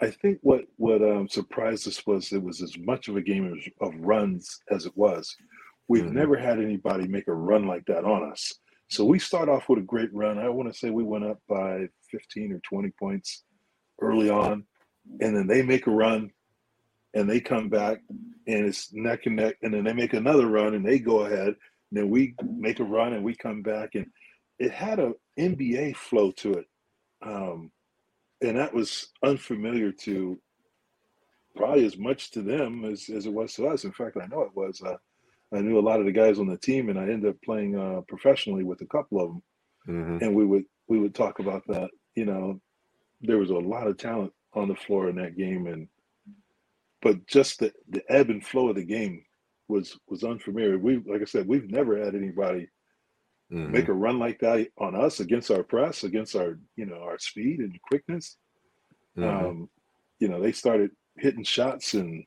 I 0.00 0.10
think 0.10 0.38
what 0.42 0.64
what 0.76 1.02
um, 1.02 1.28
surprised 1.28 1.86
us 1.86 2.04
was 2.06 2.32
it 2.32 2.42
was 2.42 2.60
as 2.62 2.76
much 2.78 3.08
of 3.08 3.16
a 3.16 3.22
game 3.22 3.60
of 3.80 3.94
runs 3.98 4.60
as 4.70 4.86
it 4.86 4.96
was. 4.96 5.36
We've 5.88 6.04
mm-hmm. 6.04 6.14
never 6.14 6.36
had 6.36 6.58
anybody 6.58 7.06
make 7.06 7.28
a 7.28 7.34
run 7.34 7.66
like 7.66 7.84
that 7.86 8.04
on 8.04 8.30
us. 8.30 8.52
So 8.88 9.04
we 9.04 9.18
start 9.18 9.48
off 9.48 9.68
with 9.68 9.78
a 9.78 9.82
great 9.82 10.12
run. 10.12 10.38
I 10.38 10.48
want 10.48 10.72
to 10.72 10.78
say 10.78 10.90
we 10.90 11.02
went 11.02 11.24
up 11.24 11.38
by 11.48 11.88
15 12.10 12.52
or 12.52 12.60
20 12.68 12.90
points 12.98 13.44
early 14.00 14.28
on, 14.28 14.64
and 15.20 15.36
then 15.36 15.46
they 15.46 15.62
make 15.62 15.86
a 15.86 15.90
run 15.90 16.30
and 17.14 17.28
they 17.28 17.40
come 17.40 17.68
back 17.68 17.98
and 18.46 18.66
it's 18.66 18.92
neck 18.92 19.26
and 19.26 19.36
neck, 19.36 19.56
and 19.62 19.72
then 19.72 19.84
they 19.84 19.92
make 19.92 20.14
another 20.14 20.46
run 20.46 20.74
and 20.74 20.84
they 20.84 20.98
go 20.98 21.20
ahead. 21.20 21.48
And 21.48 21.56
then 21.92 22.10
we 22.10 22.34
make 22.42 22.80
a 22.80 22.84
run 22.84 23.12
and 23.12 23.24
we 23.24 23.34
come 23.34 23.62
back, 23.62 23.94
and 23.94 24.06
it 24.58 24.72
had 24.72 24.98
a 24.98 25.12
NBA 25.38 25.96
flow 25.96 26.30
to 26.32 26.54
it, 26.54 26.66
um, 27.24 27.70
and 28.40 28.56
that 28.58 28.74
was 28.74 29.08
unfamiliar 29.22 29.92
to 29.92 30.38
probably 31.54 31.84
as 31.84 31.98
much 31.98 32.30
to 32.32 32.42
them 32.42 32.84
as, 32.84 33.08
as 33.08 33.26
it 33.26 33.32
was 33.32 33.54
to 33.54 33.66
us. 33.68 33.84
In 33.84 33.92
fact, 33.92 34.16
I 34.16 34.26
know 34.26 34.42
it 34.42 34.54
was. 34.54 34.80
Uh, 34.82 34.96
I 35.54 35.60
knew 35.60 35.78
a 35.78 35.80
lot 35.80 36.00
of 36.00 36.06
the 36.06 36.12
guys 36.12 36.38
on 36.38 36.46
the 36.46 36.56
team, 36.56 36.88
and 36.88 36.98
I 36.98 37.02
ended 37.02 37.30
up 37.30 37.36
playing 37.44 37.78
uh, 37.78 38.00
professionally 38.08 38.64
with 38.64 38.80
a 38.80 38.86
couple 38.86 39.20
of 39.20 39.28
them. 39.28 39.42
Mm-hmm. 39.88 40.24
And 40.24 40.34
we 40.34 40.46
would 40.46 40.64
we 40.88 40.98
would 40.98 41.14
talk 41.14 41.38
about 41.38 41.62
that. 41.68 41.90
You 42.14 42.24
know, 42.24 42.60
there 43.20 43.38
was 43.38 43.50
a 43.50 43.54
lot 43.54 43.86
of 43.86 43.98
talent 43.98 44.32
on 44.54 44.68
the 44.68 44.74
floor 44.74 45.08
in 45.08 45.16
that 45.16 45.36
game, 45.36 45.66
and 45.66 45.88
but 47.02 47.26
just 47.26 47.58
the 47.58 47.72
the 47.90 48.02
ebb 48.08 48.30
and 48.30 48.44
flow 48.44 48.70
of 48.70 48.76
the 48.76 48.84
game 48.84 49.24
was 49.68 49.98
was 50.08 50.24
unfamiliar. 50.24 50.78
We 50.78 51.02
like 51.06 51.20
I 51.20 51.26
said, 51.26 51.46
we've 51.46 51.70
never 51.70 52.02
had 52.02 52.14
anybody 52.14 52.68
mm-hmm. 53.52 53.72
make 53.72 53.88
a 53.88 53.92
run 53.92 54.18
like 54.18 54.38
that 54.40 54.68
on 54.78 54.94
us 54.94 55.20
against 55.20 55.50
our 55.50 55.62
press, 55.62 56.04
against 56.04 56.34
our 56.34 56.58
you 56.76 56.86
know 56.86 57.02
our 57.02 57.18
speed 57.18 57.58
and 57.58 57.78
quickness. 57.82 58.36
Mm-hmm. 59.18 59.46
Um, 59.46 59.70
you 60.18 60.28
know, 60.28 60.40
they 60.40 60.52
started 60.52 60.92
hitting 61.16 61.44
shots, 61.44 61.92
and 61.94 62.24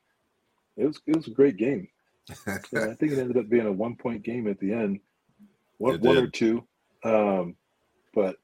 it 0.76 0.86
was 0.86 1.00
it 1.06 1.16
was 1.16 1.26
a 1.26 1.32
great 1.32 1.56
game 1.56 1.88
I 2.46 2.94
think 2.94 3.12
it 3.12 3.18
ended 3.18 3.36
up 3.36 3.48
being 3.48 3.66
a 3.66 3.72
one 3.72 3.96
point 3.96 4.22
game 4.22 4.48
at 4.48 4.58
the 4.58 4.72
end, 4.72 5.00
one, 5.78 6.00
one 6.00 6.16
or 6.16 6.26
two. 6.28 6.64
Um, 7.04 7.56
but 8.14 8.36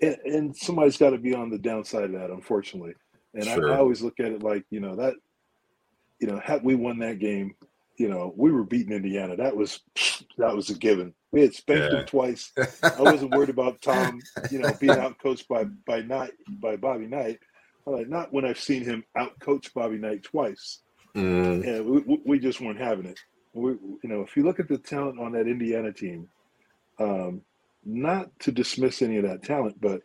and, 0.00 0.16
and 0.24 0.56
somebody's 0.56 0.96
got 0.96 1.10
to 1.10 1.18
be 1.18 1.34
on 1.34 1.50
the 1.50 1.58
downside 1.58 2.04
of 2.04 2.12
that, 2.12 2.30
unfortunately. 2.30 2.94
And 3.34 3.44
sure. 3.44 3.72
I, 3.72 3.76
I, 3.76 3.78
always 3.78 4.02
look 4.02 4.18
at 4.20 4.32
it 4.32 4.42
like 4.42 4.64
you 4.70 4.80
know 4.80 4.96
that, 4.96 5.14
you 6.18 6.26
know, 6.26 6.40
had 6.42 6.64
we 6.64 6.74
won 6.74 6.98
that 7.00 7.18
game, 7.18 7.54
you 7.96 8.08
know, 8.08 8.32
we 8.36 8.50
were 8.50 8.64
beating 8.64 8.94
Indiana. 8.94 9.36
That 9.36 9.54
was 9.54 9.80
that 10.38 10.54
was 10.56 10.70
a 10.70 10.74
given. 10.74 11.14
We 11.32 11.42
had 11.42 11.54
spanked 11.54 11.84
yeah. 11.84 11.98
them 11.98 12.06
twice. 12.06 12.52
I 12.82 13.02
wasn't 13.02 13.32
worried 13.32 13.50
about 13.50 13.82
Tom, 13.82 14.20
you 14.50 14.58
know, 14.58 14.72
being 14.80 14.94
outcoached 14.94 15.46
by 15.48 15.64
by 15.86 16.00
Knight 16.00 16.32
by 16.48 16.76
Bobby 16.76 17.06
Knight. 17.06 17.38
Like 17.86 18.08
not 18.08 18.32
when 18.32 18.44
I've 18.44 18.58
seen 18.58 18.84
him 18.84 19.04
outcoach 19.16 19.72
Bobby 19.74 19.98
Knight 19.98 20.22
twice. 20.22 20.80
Mm. 21.14 21.66
And 21.66 22.06
we, 22.06 22.20
we 22.24 22.38
just 22.38 22.60
weren't 22.60 22.80
having 22.80 23.06
it. 23.06 23.18
We, 23.52 23.72
you 23.72 24.00
know, 24.04 24.22
if 24.22 24.36
you 24.36 24.44
look 24.44 24.60
at 24.60 24.68
the 24.68 24.78
talent 24.78 25.18
on 25.18 25.32
that 25.32 25.46
Indiana 25.46 25.92
team, 25.92 26.28
um, 26.98 27.42
not 27.84 28.30
to 28.40 28.52
dismiss 28.52 29.02
any 29.02 29.16
of 29.16 29.24
that 29.24 29.42
talent, 29.42 29.80
but 29.80 30.02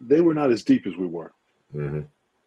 they 0.00 0.20
were 0.20 0.34
not 0.34 0.50
as 0.50 0.64
deep 0.64 0.86
as 0.86 0.96
we 0.96 1.06
were. 1.06 1.32
Mm-hmm. 1.74 2.00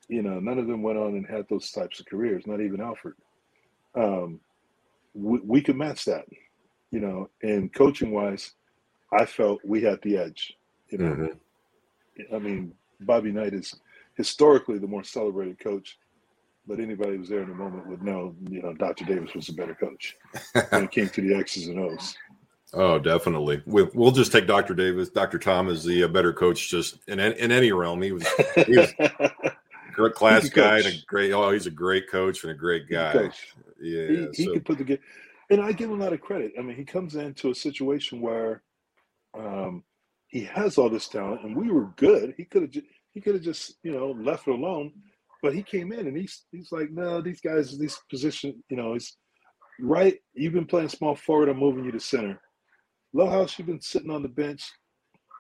You 0.10 0.22
know, 0.22 0.40
none 0.40 0.58
of 0.58 0.68
them 0.68 0.82
went 0.82 0.98
on 0.98 1.16
and 1.16 1.26
had 1.26 1.46
those 1.50 1.72
types 1.72 2.00
of 2.00 2.06
careers. 2.06 2.46
Not 2.46 2.62
even 2.62 2.82
Alford. 2.82 3.16
Um, 3.96 4.40
we, 5.14 5.40
we 5.40 5.62
could 5.62 5.78
match 5.78 6.06
that. 6.06 6.26
You 6.92 7.00
know, 7.00 7.30
and 7.42 7.74
coaching 7.74 8.12
wise, 8.12 8.52
I 9.14 9.26
felt 9.26 9.62
we 9.64 9.82
had 9.82 10.02
the 10.02 10.18
edge. 10.18 10.58
You 10.90 10.98
know, 10.98 11.12
mm-hmm. 11.16 12.36
I 12.36 12.40
mean, 12.40 12.74
Bobby 13.00 13.32
Knight 13.32 13.54
is 13.54 13.76
historically 14.18 14.78
the 14.78 14.88
more 14.88 15.04
celebrated 15.04 15.60
coach 15.60 15.98
but 16.68 16.80
anybody 16.80 17.14
who 17.14 17.20
was 17.20 17.30
there 17.30 17.42
in 17.42 17.50
the 17.50 17.56
moment 17.56 17.88
would 17.88 18.04
know, 18.04 18.36
you 18.50 18.62
know, 18.62 18.74
Dr. 18.74 19.06
Davis 19.06 19.34
was 19.34 19.50
a 19.50 19.54
better 19.54 19.76
coach 19.76 20.16
when 20.70 20.84
it 20.84 20.92
came 20.92 21.10
to 21.10 21.22
the 21.22 21.36
X's 21.36 21.68
and 21.68 21.80
O's. 21.80 22.16
Oh, 22.74 23.00
definitely. 23.00 23.62
We'll, 23.66 23.90
we'll 23.94 24.12
just 24.12 24.32
take 24.32 24.48
Dr. 24.48 24.74
Davis. 24.74 25.10
Dr. 25.10 25.38
Tom 25.38 25.68
is 25.68 25.84
the 25.84 26.06
uh, 26.06 26.08
better 26.08 26.32
coach, 26.32 26.70
just 26.70 27.00
in 27.10 27.20
in 27.20 27.52
any 27.52 27.74
realm. 27.74 28.02
He 28.02 28.14
was, 28.14 28.26
he 28.66 28.78
was 28.78 28.94
a 29.00 30.10
class 30.10 30.48
guy 30.48 30.78
and 30.78 30.88
a 30.88 30.94
great. 31.06 31.34
Oh, 31.34 31.52
he's 31.52 31.66
a 31.66 31.72
great 31.72 32.10
coach 32.10 32.44
and 32.46 32.52
a 32.52 32.56
great 32.56 32.88
guy. 32.90 33.30
Yeah, 33.82 34.08
he, 34.08 34.28
he 34.34 34.48
could 34.48 34.64
put 34.64 34.78
the 34.78 34.86
game. 34.86 35.00
And 35.50 35.60
I 35.62 35.74
give 35.74 35.90
him 35.90 36.00
a 36.00 36.04
lot 36.06 36.14
of 36.14 36.22
credit. 36.22 36.54
I 36.58 36.62
mean, 36.62 36.78
he 36.78 36.86
comes 36.86 37.16
into 37.16 37.52
a 37.52 37.56
situation 37.56 38.22
where 38.22 38.64
um, 39.38 39.84
he 40.28 40.46
has 40.46 40.78
all 40.78 40.90
this 40.90 41.10
talent, 41.10 41.44
and 41.44 41.58
we 41.58 41.70
were 41.72 41.88
good. 41.98 42.34
He 42.38 42.46
could 42.46 42.62
have 42.62 42.84
he 43.14 43.20
could 43.20 43.36
have 43.36 43.44
just 43.44 43.76
you 43.84 43.92
know 43.92 44.12
left 44.12 44.48
it 44.48 44.52
alone 44.52 44.94
but 45.42 45.54
he 45.54 45.64
came 45.64 45.92
in 45.92 46.08
and 46.08 46.18
he's 46.18 46.46
he's 46.52 46.72
like, 46.72 46.92
no, 46.92 47.22
these 47.22 47.42
guys, 47.42 47.78
these 47.78 47.98
position, 48.10 48.64
you 48.70 48.78
know, 48.78 48.94
it's 48.94 49.18
right. 49.80 50.18
You've 50.34 50.54
been 50.54 50.66
playing 50.66 50.90
small 50.90 51.16
forward. 51.16 51.50
I'm 51.50 51.58
moving 51.58 51.86
you 51.86 51.92
to 51.92 52.00
center. 52.00 52.40
Lohaus, 53.16 53.58
you've 53.58 53.68
been 53.68 53.82
sitting 53.82 54.12
on 54.12 54.22
the 54.22 54.30
bench 54.30 54.64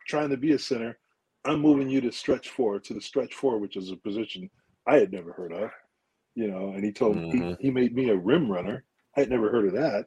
trying 0.08 0.30
to 0.30 0.38
be 0.38 0.54
a 0.54 0.60
center. 0.60 0.98
I'm 1.46 1.62
moving 1.62 1.90
you 1.90 2.02
to 2.02 2.12
stretch 2.12 2.50
forward 2.50 2.84
to 2.86 2.94
the 2.94 3.02
stretch 3.02 3.34
four, 3.34 3.58
which 3.58 3.78
is 3.78 3.92
a 3.92 3.96
position 3.96 4.50
I 4.88 4.98
had 4.98 5.12
never 5.12 5.32
heard 5.32 5.54
of. 5.54 5.70
You 6.36 6.48
know, 6.48 6.70
and 6.70 6.84
he 6.84 6.92
told 6.92 7.18
mm-hmm. 7.18 7.40
me 7.40 7.58
he, 7.60 7.68
he 7.68 7.72
made 7.72 7.96
me 7.96 8.10
a 8.10 8.16
rim 8.16 8.52
runner. 8.52 8.84
I 9.16 9.22
had 9.22 9.30
never 9.30 9.52
heard 9.52 9.68
of 9.68 9.74
that. 9.74 10.06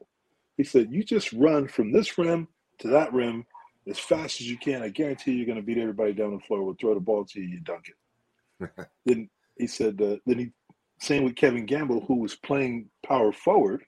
He 0.57 0.65
said, 0.65 0.93
You 0.93 1.05
just 1.05 1.33
run 1.33 1.69
from 1.69 1.93
this 1.93 2.17
rim 2.17 2.49
to 2.79 2.89
that 2.89 3.13
rim 3.13 3.47
as 3.89 3.99
fast 3.99 4.41
as 4.41 4.51
you 4.51 4.57
can. 4.57 4.83
I 4.83 4.89
guarantee 4.89 5.33
you're 5.33 5.47
going 5.47 5.57
to 5.57 5.63
beat 5.63 5.79
everybody 5.79 6.13
down 6.13 6.33
the 6.33 6.45
floor. 6.47 6.65
We'll 6.65 6.77
throw 6.81 6.95
the 6.95 7.01
ball 7.01 7.25
to 7.25 7.41
you, 7.41 7.49
you 7.49 7.61
dunk 7.61 7.87
it. 7.89 8.71
then 9.05 9.29
he 9.57 9.67
said 9.67 10.01
uh, 10.01 10.17
then 10.27 10.39
he 10.39 10.53
same 11.01 11.25
with 11.25 11.37
Kevin 11.37 11.67
Gamble, 11.67 12.05
who 12.07 12.17
was 12.17 12.37
playing 12.37 12.89
power 13.05 13.33
forward. 13.33 13.85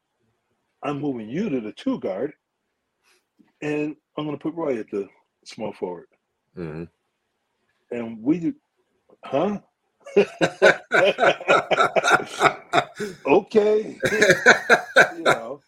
I'm 0.82 1.00
moving 1.00 1.28
you 1.28 1.48
to 1.48 1.60
the 1.60 1.72
two 1.72 1.98
guard, 2.00 2.32
and 3.62 3.96
I'm 4.16 4.26
going 4.26 4.36
to 4.36 4.42
put 4.42 4.54
Roy 4.54 4.78
at 4.78 4.90
the 4.90 5.08
small 5.44 5.72
forward. 5.72 6.08
Mm-hmm. 6.56 6.84
And 7.90 8.22
we, 8.22 8.54
huh? 9.24 9.58
okay, 13.26 13.98
you 15.16 15.22
know, 15.22 15.60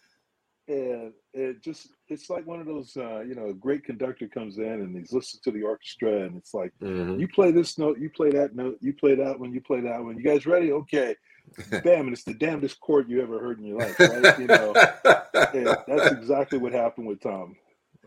and 0.67 1.13
it 1.33 1.61
just 1.61 1.89
it's 2.09 2.29
like 2.29 2.45
one 2.45 2.59
of 2.59 2.65
those 2.65 2.97
uh, 2.97 3.21
you 3.21 3.35
know 3.35 3.47
a 3.47 3.53
great 3.53 3.83
conductor 3.83 4.27
comes 4.27 4.57
in 4.57 4.65
and 4.65 4.95
he's 4.95 5.13
listening 5.13 5.41
to 5.43 5.51
the 5.51 5.63
orchestra 5.63 6.23
and 6.23 6.35
it's 6.35 6.53
like 6.53 6.73
mm-hmm. 6.81 7.19
you 7.19 7.27
play 7.27 7.51
this 7.51 7.77
note 7.77 7.99
you 7.99 8.09
play 8.09 8.31
that 8.31 8.55
note 8.55 8.77
you 8.81 8.93
play 8.93 9.15
that 9.15 9.39
one 9.39 9.53
you 9.53 9.61
play 9.61 9.81
that 9.81 10.03
one. 10.03 10.17
You 10.17 10.23
guys 10.23 10.45
ready? 10.45 10.71
Okay. 10.71 11.15
Bam 11.71 12.05
and 12.05 12.13
it's 12.13 12.23
the 12.23 12.33
damnedest 12.33 12.79
chord 12.79 13.09
you 13.09 13.21
ever 13.21 13.39
heard 13.39 13.59
in 13.59 13.65
your 13.65 13.79
life 13.79 13.99
right? 13.99 14.39
You 14.39 14.47
know? 14.47 14.73
That's 15.33 16.11
exactly 16.11 16.57
what 16.57 16.73
happened 16.73 17.07
with 17.07 17.21
tom. 17.21 17.55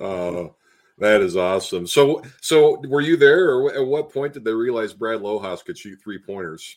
Oh 0.01 0.55
that 0.99 1.21
is 1.21 1.37
awesome. 1.37 1.87
So 1.87 2.23
so 2.41 2.81
were 2.87 3.01
you 3.01 3.17
there 3.17 3.51
or 3.51 3.75
at 3.75 3.85
what 3.85 4.13
point 4.13 4.35
did 4.35 4.45
they 4.45 4.53
realize 4.53 4.93
brad 4.93 5.21
Lohaus 5.21 5.65
could 5.65 5.79
shoot 5.79 5.99
three 6.03 6.19
pointers 6.19 6.77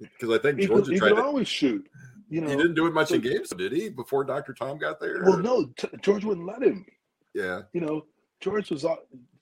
because 0.00 0.30
i 0.36 0.38
think 0.38 0.58
he 0.58 0.66
georgia 0.66 0.86
could, 0.86 0.92
he 0.94 0.98
tried 0.98 1.08
could 1.10 1.16
to 1.16 1.22
always 1.22 1.48
shoot 1.48 1.88
you 2.34 2.40
know, 2.40 2.48
he 2.48 2.56
didn't 2.56 2.74
do 2.74 2.86
it 2.86 2.92
much 2.92 3.12
in 3.12 3.20
games, 3.20 3.50
did 3.50 3.70
he? 3.70 3.88
Before 3.88 4.24
Dr. 4.24 4.54
Tom 4.54 4.76
got 4.76 4.98
there? 4.98 5.22
Well, 5.24 5.38
no, 5.38 5.66
t- 5.78 5.86
George 6.02 6.24
wouldn't 6.24 6.48
let 6.48 6.64
him. 6.64 6.84
Yeah. 7.32 7.62
You 7.72 7.80
know, 7.80 8.06
George 8.40 8.70
was, 8.70 8.84
uh, 8.84 8.96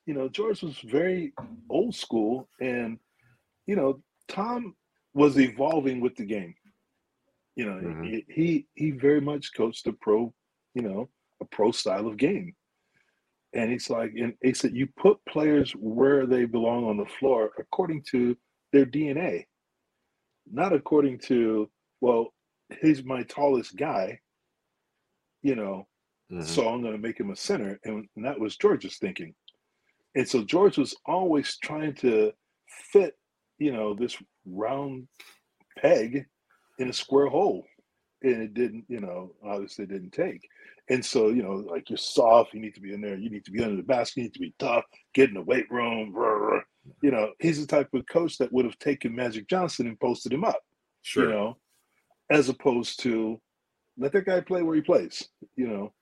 you 0.05 0.13
know, 0.13 0.29
George 0.29 0.63
was 0.63 0.77
very 0.81 1.33
old 1.71 1.95
school, 1.95 2.51
and 2.61 2.99
you 3.67 3.77
know, 3.77 4.03
Tom 4.29 4.77
was 5.15 5.39
evolving 5.39 6.03
with 6.03 6.17
the 6.17 6.27
game. 6.27 6.55
You 7.57 7.65
know, 7.65 7.77
mm-hmm. 7.77 8.05
he, 8.05 8.25
he 8.29 8.67
he 8.75 8.91
very 8.91 9.23
much 9.23 9.55
coached 9.57 9.87
a 9.87 9.95
pro, 9.95 10.35
you 10.75 10.83
know, 10.83 11.09
a 11.41 11.47
pro 11.47 11.73
style 11.73 12.07
of 12.07 12.19
game. 12.19 12.55
And 13.55 13.71
he's 13.71 13.89
like, 13.89 14.13
and 14.19 14.35
he 14.43 14.53
said, 14.53 14.77
you 14.77 14.87
put 14.99 15.19
players 15.27 15.73
where 15.73 16.27
they 16.27 16.45
belong 16.45 16.85
on 16.85 16.99
the 16.99 17.07
floor 17.07 17.53
according 17.59 18.03
to 18.11 18.37
their 18.71 18.85
DNA, 18.85 19.47
not 20.51 20.75
according 20.75 21.21
to 21.21 21.71
well, 22.03 22.35
he's 22.81 23.05
my 23.05 23.23
tallest 23.25 23.77
guy, 23.77 24.21
you 25.43 25.55
know, 25.55 25.87
Mhm. 26.31 26.45
so 26.45 26.69
I'm 26.69 26.81
going 26.83 26.95
to 26.95 26.99
make 26.99 27.19
him 27.19 27.31
a 27.31 27.37
center, 27.37 27.79
and, 27.85 28.09
and 28.17 28.25
that 28.25 28.39
was 28.41 28.57
George's 28.57 28.99
thinking. 28.99 29.35
And 30.15 30.29
so 30.29 30.43
George 30.45 30.79
was 30.79 30.95
always 31.07 31.57
trying 31.59 31.95
to 31.97 32.33
fit, 32.93 33.15
you 33.59 33.73
know, 33.73 33.95
this 33.95 34.17
round 34.47 35.09
peg 35.79 36.27
in 36.79 36.89
a 36.89 36.93
square 36.93 37.27
hole, 37.29 37.65
and 38.23 38.43
it 38.43 38.55
didn't, 38.55 38.85
you 38.89 39.01
know, 39.01 39.35
obviously 39.45 39.87
didn't 39.87 40.13
take. 40.13 40.47
And 40.89 41.05
so, 41.05 41.29
you 41.29 41.43
know, 41.43 41.53
like 41.55 41.89
you're 41.91 41.97
soft, 41.97 42.55
you 42.55 42.61
need 42.61 42.75
to 42.75 42.81
be 42.81 42.93
in 42.93 43.01
there, 43.01 43.17
you 43.17 43.31
need 43.31 43.45
to 43.45 43.51
be 43.53 43.63
under 43.63 43.77
the 43.77 43.83
basket, 43.83 44.17
you 44.17 44.23
need 44.25 44.35
to 44.35 44.41
be 44.41 44.55
tough, 44.59 44.85
get 45.15 45.29
in 45.29 45.35
the 45.35 45.43
weight 45.43 45.71
room. 45.71 46.13
rah, 46.13 46.29
rah. 46.31 46.61
You 47.01 47.13
know, 47.13 47.33
he's 47.39 47.61
the 47.61 47.67
type 47.67 47.93
of 47.95 48.05
coach 48.07 48.39
that 48.39 48.53
would 48.53 48.65
have 48.65 48.79
taken 48.79 49.15
Magic 49.15 49.49
Johnson 49.49 49.87
and 49.87 50.01
posted 50.01 50.33
him 50.33 50.45
up. 50.45 50.61
Sure. 51.03 51.25
You 51.25 51.31
know, 51.31 51.59
as 52.31 52.49
opposed 52.49 53.01
to 53.03 53.41
let 53.99 54.13
that 54.13 54.25
guy 54.27 54.41
play 54.41 54.63
where 54.63 54.75
he 54.77 54.81
plays. 54.83 55.29
You 55.57 55.69
know, 55.69 55.93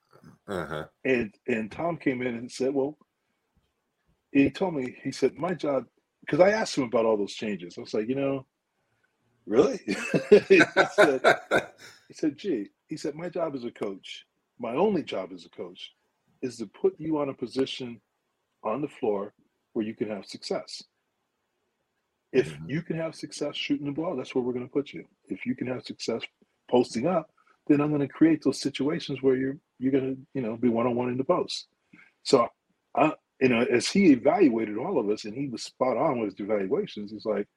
Uh-huh. 0.49 0.87
and 1.05 1.35
and 1.47 1.71
Tom 1.71 1.97
came 1.97 2.23
in 2.23 2.35
and 2.37 2.51
said, 2.51 2.73
"Well," 2.75 2.97
he 4.33 4.51
told 4.51 4.75
me 4.75 4.97
he 5.03 5.12
said, 5.12 5.37
"My 5.37 5.55
job," 5.55 5.87
because 6.21 6.41
I 6.41 6.51
asked 6.51 6.77
him 6.77 6.85
about 6.85 7.05
all 7.05 7.16
those 7.16 7.35
changes. 7.35 7.77
I 7.77 7.81
was 7.81 7.95
like, 7.95 8.09
"You 8.09 8.14
know, 8.16 8.47
really?" 9.47 9.79
he 10.49 10.62
said, 10.95 11.23
"He 12.09 12.14
said, 12.14 12.37
gee," 12.39 12.71
he 12.87 12.97
said, 12.97 13.14
"My 13.14 13.29
job 13.29 13.55
as 13.55 13.64
a 13.64 13.71
coach, 13.71 14.25
my 14.59 14.75
only 14.75 15.03
job 15.03 15.33
as 15.33 15.45
a 15.47 15.51
coach, 15.51 15.93
is 16.43 16.57
to 16.59 16.66
put 16.66 16.95
you 16.99 17.18
on 17.18 17.29
a 17.29 17.35
position 17.35 18.01
on 18.62 18.81
the 18.83 18.89
floor 18.89 19.35
where 19.73 19.85
you 19.85 19.95
can 19.95 20.09
have 20.09 20.27
success. 20.27 20.83
If 22.33 22.57
you 22.66 22.83
can 22.83 22.97
have 22.97 23.14
success 23.14 23.57
shooting 23.57 23.87
the 23.87 23.93
ball, 23.93 24.16
that's 24.16 24.35
where 24.35 24.43
we're 24.43 24.53
going 24.53 24.66
to 24.66 24.72
put 24.72 24.93
you. 24.93 25.05
If 25.28 25.45
you 25.47 25.57
can 25.57 25.66
have 25.66 25.85
success 25.85 26.22
posting 26.70 27.07
up, 27.07 27.31
then 27.66 27.81
I'm 27.81 27.89
going 27.89 28.01
to 28.01 28.09
create 28.09 28.43
those 28.43 28.61
situations 28.61 29.22
where 29.22 29.37
you're 29.37 29.57
you're 29.78 29.93
going 29.93 30.14
to 30.14 30.20
you 30.35 30.43
know 30.43 30.57
be 30.57 30.68
one 30.68 30.87
on 30.87 30.95
one 30.95 31.09
in 31.09 31.16
the 31.16 31.24
post. 31.24 31.66
So, 32.22 32.49
I 32.95 33.12
you 33.41 33.49
know 33.49 33.62
as 33.62 33.89
he 33.89 34.12
evaluated 34.12 34.76
all 34.76 34.99
of 34.99 35.09
us 35.09 35.24
and 35.24 35.35
he 35.35 35.49
was 35.49 35.62
spot 35.62 35.97
on 35.97 36.20
with 36.20 36.31
his 36.31 36.41
evaluations, 36.41 37.11
he's 37.11 37.24
like, 37.24 37.49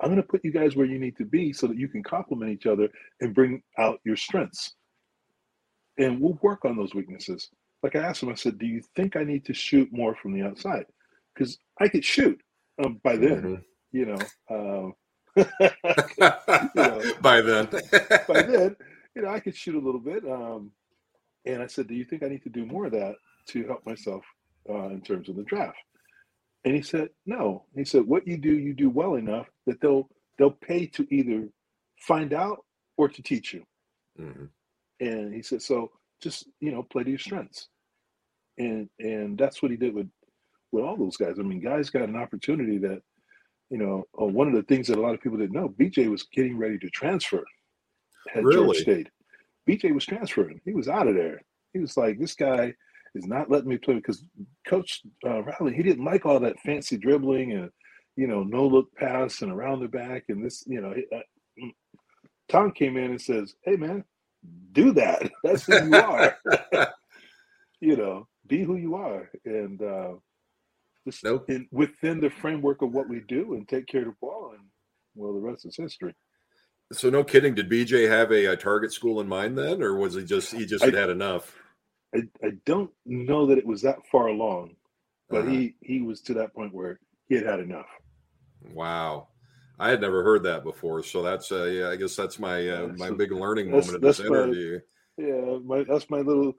I'm 0.00 0.10
going 0.10 0.22
to 0.22 0.28
put 0.28 0.44
you 0.44 0.52
guys 0.52 0.76
where 0.76 0.86
you 0.86 0.98
need 0.98 1.16
to 1.16 1.24
be 1.24 1.52
so 1.52 1.66
that 1.66 1.76
you 1.76 1.88
can 1.88 2.02
complement 2.02 2.52
each 2.52 2.66
other 2.66 2.88
and 3.20 3.34
bring 3.34 3.62
out 3.78 4.00
your 4.04 4.16
strengths. 4.16 4.74
And 5.98 6.20
we'll 6.20 6.38
work 6.42 6.64
on 6.64 6.76
those 6.76 6.94
weaknesses. 6.94 7.50
Like 7.82 7.96
I 7.96 8.00
asked 8.00 8.22
him, 8.22 8.28
I 8.28 8.34
said, 8.34 8.58
Do 8.58 8.66
you 8.66 8.82
think 8.94 9.16
I 9.16 9.24
need 9.24 9.44
to 9.46 9.54
shoot 9.54 9.88
more 9.92 10.14
from 10.14 10.32
the 10.32 10.42
outside? 10.42 10.86
Because 11.34 11.58
I 11.80 11.88
could 11.88 12.04
shoot 12.04 12.40
um, 12.84 13.00
by 13.02 13.16
then, 13.16 13.62
you 13.92 14.06
know. 14.06 14.18
Um, 14.50 14.94
you 15.36 16.82
know, 16.84 17.02
By 17.22 17.40
then. 17.42 17.68
by 18.28 18.42
then, 18.42 18.76
you 19.16 19.22
know, 19.22 19.28
I 19.30 19.40
could 19.40 19.56
shoot 19.56 19.76
a 19.76 19.84
little 19.84 20.00
bit. 20.00 20.24
Um, 20.24 20.72
and 21.46 21.62
I 21.62 21.66
said, 21.66 21.88
Do 21.88 21.94
you 21.94 22.04
think 22.04 22.22
I 22.22 22.28
need 22.28 22.42
to 22.44 22.50
do 22.50 22.66
more 22.66 22.86
of 22.86 22.92
that 22.92 23.16
to 23.48 23.64
help 23.66 23.86
myself 23.86 24.24
uh, 24.68 24.88
in 24.88 25.00
terms 25.02 25.28
of 25.28 25.36
the 25.36 25.44
draft? 25.44 25.78
And 26.64 26.74
he 26.74 26.82
said, 26.82 27.10
No. 27.26 27.64
He 27.76 27.84
said, 27.84 28.04
What 28.06 28.26
you 28.26 28.38
do, 28.38 28.52
you 28.52 28.74
do 28.74 28.90
well 28.90 29.14
enough 29.14 29.48
that 29.66 29.80
they'll 29.80 30.08
they'll 30.38 30.50
pay 30.52 30.86
to 30.86 31.06
either 31.14 31.48
find 32.06 32.32
out 32.34 32.58
or 32.96 33.08
to 33.08 33.22
teach 33.22 33.54
you. 33.54 33.64
Mhm. 34.20 34.48
And 35.00 35.34
he 35.34 35.42
said, 35.42 35.62
So 35.62 35.90
just 36.22 36.48
you 36.60 36.72
know, 36.72 36.82
play 36.82 37.04
to 37.04 37.10
your 37.10 37.18
strengths. 37.18 37.68
And 38.58 38.88
and 39.00 39.38
that's 39.38 39.62
what 39.62 39.70
he 39.70 39.76
did 39.76 39.94
with 39.94 40.08
with 40.72 40.84
all 40.84 40.96
those 40.96 41.16
guys. 41.16 41.36
I 41.38 41.42
mean, 41.42 41.60
guys 41.60 41.90
got 41.90 42.08
an 42.08 42.16
opportunity 42.16 42.78
that, 42.78 43.02
you 43.70 43.78
know, 43.78 44.04
uh, 44.20 44.24
one 44.24 44.48
of 44.48 44.54
the 44.54 44.62
things 44.62 44.86
that 44.88 44.98
a 44.98 45.00
lot 45.00 45.14
of 45.14 45.20
people 45.20 45.38
didn't 45.38 45.54
know, 45.54 45.68
BJ 45.68 46.10
was 46.10 46.24
getting 46.24 46.56
ready 46.56 46.78
to 46.78 46.90
transfer. 46.90 47.44
George 48.34 48.44
Really? 48.44 48.78
stayed, 48.78 49.10
BJ 49.68 49.92
was 49.94 50.06
transferring. 50.06 50.60
He 50.64 50.72
was 50.74 50.88
out 50.88 51.08
of 51.08 51.14
there. 51.14 51.42
He 51.72 51.80
was 51.80 51.96
like, 51.96 52.18
this 52.18 52.34
guy 52.34 52.74
is 53.14 53.26
not 53.26 53.50
letting 53.50 53.68
me 53.68 53.78
play 53.78 53.94
because 53.94 54.22
Coach 54.66 55.02
uh, 55.26 55.42
Riley, 55.42 55.74
he 55.74 55.82
didn't 55.82 56.04
like 56.04 56.26
all 56.26 56.40
that 56.40 56.60
fancy 56.60 56.96
dribbling 56.96 57.52
and, 57.52 57.70
you 58.16 58.26
know, 58.26 58.42
no 58.42 58.66
look 58.66 58.94
pass 58.94 59.42
and 59.42 59.52
around 59.52 59.80
the 59.80 59.88
back 59.88 60.24
and 60.28 60.44
this, 60.44 60.64
you 60.66 60.80
know. 60.80 60.90
uh, 60.90 61.20
mm. 61.62 61.72
Tom 62.48 62.72
came 62.72 62.96
in 62.96 63.10
and 63.10 63.20
says, 63.20 63.54
"Hey, 63.62 63.76
man, 63.76 64.04
do 64.72 64.92
that. 64.92 65.30
That's 65.44 65.66
who 65.66 65.74
you 65.84 65.94
are. 65.94 66.36
you 67.80 67.96
know, 67.96 68.26
be 68.46 68.62
who 68.62 68.76
you 68.76 68.94
are, 68.94 69.30
and 69.44 69.80
just 71.04 71.24
in, 71.48 71.66
within 71.70 72.20
the 72.20 72.30
framework 72.30 72.82
of 72.82 72.92
what 72.92 73.08
we 73.08 73.20
do, 73.20 73.54
and 73.54 73.68
take 73.68 73.86
care 73.86 74.02
of 74.02 74.08
the 74.08 74.14
ball, 74.20 74.52
and 74.54 74.64
well, 75.14 75.32
the 75.32 75.40
rest 75.40 75.66
is 75.66 75.76
history." 75.76 76.14
So 76.92 77.10
no 77.10 77.22
kidding. 77.24 77.54
Did 77.54 77.68
BJ 77.70 78.08
have 78.08 78.32
a, 78.32 78.52
uh 78.52 78.56
target 78.56 78.92
school 78.92 79.20
in 79.20 79.28
mind 79.28 79.58
then, 79.58 79.82
or 79.82 79.94
was 79.96 80.14
he 80.14 80.24
just 80.24 80.52
he 80.52 80.64
just 80.66 80.82
I- 80.82 80.86
had 80.86 80.94
had 80.94 81.10
enough? 81.10 81.54
I, 82.14 82.20
I 82.42 82.52
don't 82.64 82.90
know 83.04 83.44
that 83.46 83.58
it 83.58 83.66
was 83.66 83.82
that 83.82 83.98
far 84.10 84.28
along, 84.28 84.76
but 85.28 85.42
Uh-huh. 85.42 85.50
he 85.50 85.74
he 85.82 86.00
was 86.00 86.22
to 86.22 86.34
that 86.34 86.54
point 86.54 86.72
where 86.72 86.98
he 87.28 87.34
had 87.34 87.44
had 87.44 87.60
enough. 87.60 87.88
Wow, 88.72 89.28
I 89.78 89.90
had 89.90 90.00
never 90.00 90.22
heard 90.24 90.42
that 90.44 90.64
before. 90.64 91.02
So 91.02 91.22
that's 91.22 91.52
uh, 91.52 91.64
yeah, 91.64 91.90
I 91.90 91.96
guess 91.96 92.16
that's 92.16 92.38
my 92.38 92.66
uh, 92.68 92.88
my 92.96 93.10
big 93.10 93.30
learning 93.32 93.70
moment 93.70 93.94
of 93.96 94.00
this 94.00 94.20
my- 94.20 94.26
interview. 94.26 94.80
Yeah, 95.18 95.58
my 95.64 95.84
that's 95.84 96.08
my 96.08 96.20
little 96.20 96.54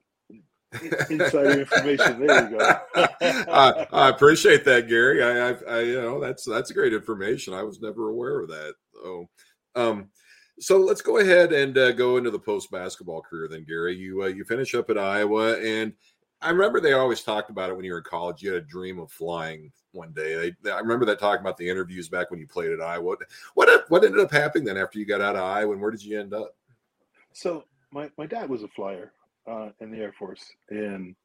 insider 1.10 1.62
information. 1.62 2.20
There 2.20 2.50
you 2.50 2.58
go. 2.58 2.80
I, 3.22 3.88
I 3.92 4.10
appreciate 4.10 4.64
that, 4.66 4.88
Gary. 4.88 5.24
I, 5.24 5.50
I, 5.50 5.78
I, 5.78 5.80
you 5.82 6.02
know, 6.02 6.20
that's 6.20 6.46
that's 6.46 6.72
great 6.72 6.94
information. 6.94 7.54
I 7.54 7.64
was 7.64 7.82
never 7.82 8.10
aware 8.10 8.40
of 8.40 8.50
that. 8.50 8.74
Oh, 9.04 9.30
um, 9.76 10.10
so 10.60 10.78
let's 10.78 11.02
go 11.02 11.18
ahead 11.18 11.54
and 11.54 11.78
uh, 11.78 11.92
go 11.94 12.18
into 12.18 12.32
the 12.32 12.40
post 12.40 12.70
basketball 12.70 13.22
career. 13.22 13.48
Then, 13.48 13.66
Gary, 13.68 13.96
you 13.96 14.24
uh, 14.24 14.28
you 14.28 14.44
finish 14.44 14.76
up 14.76 14.90
at 14.90 14.98
Iowa, 14.98 15.58
and 15.60 15.94
I 16.42 16.52
remember 16.52 16.80
they 16.80 16.94
always 16.94 17.24
talked 17.24 17.50
about 17.50 17.72
it 17.72 17.76
when 17.76 17.86
you 17.86 17.94
were 17.94 18.00
in 18.00 18.04
college. 18.04 18.44
You 18.44 18.54
had 18.54 18.64
a 18.64 18.68
dream 18.68 19.00
of 19.00 19.12
flying 19.12 19.72
one 19.94 20.12
day. 20.12 20.54
They, 20.62 20.72
I 20.72 20.80
remember 20.80 21.06
that 21.06 21.20
talking 21.20 21.42
about 21.42 21.58
the 21.58 21.68
interviews 21.68 22.10
back 22.10 22.30
when 22.30 22.40
you 22.40 22.48
played 22.48 22.72
at 22.72 22.82
Iowa. 22.82 23.16
What 23.56 23.86
what 23.90 24.04
ended 24.04 24.20
up 24.20 24.32
happening 24.32 24.66
then 24.66 24.78
after 24.78 25.00
you 25.00 25.06
got 25.06 25.22
out 25.22 25.36
of 25.36 25.44
Iowa, 25.44 25.72
and 25.72 25.82
where 25.82 25.92
did 25.92 26.04
you 26.04 26.20
end 26.20 26.34
up? 26.34 26.56
So 27.34 27.64
my, 27.92 28.10
my 28.18 28.26
dad 28.26 28.50
was 28.50 28.64
a 28.64 28.68
flyer 28.68 29.14
uh, 29.50 29.70
in 29.80 29.92
the 29.92 29.98
Air 29.98 30.14
Force, 30.18 30.44
and 30.70 31.16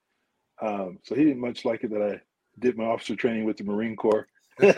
um, 0.62 0.98
so 1.02 1.14
he 1.14 1.24
didn't 1.24 1.40
much 1.40 1.64
like 1.64 1.84
it 1.84 1.90
that 1.90 2.02
I 2.02 2.20
did 2.58 2.76
my 2.76 2.84
officer 2.84 3.16
training 3.16 3.44
with 3.44 3.56
the 3.56 3.64
Marine 3.64 3.96
Corps. 3.96 4.26
I 4.60 4.68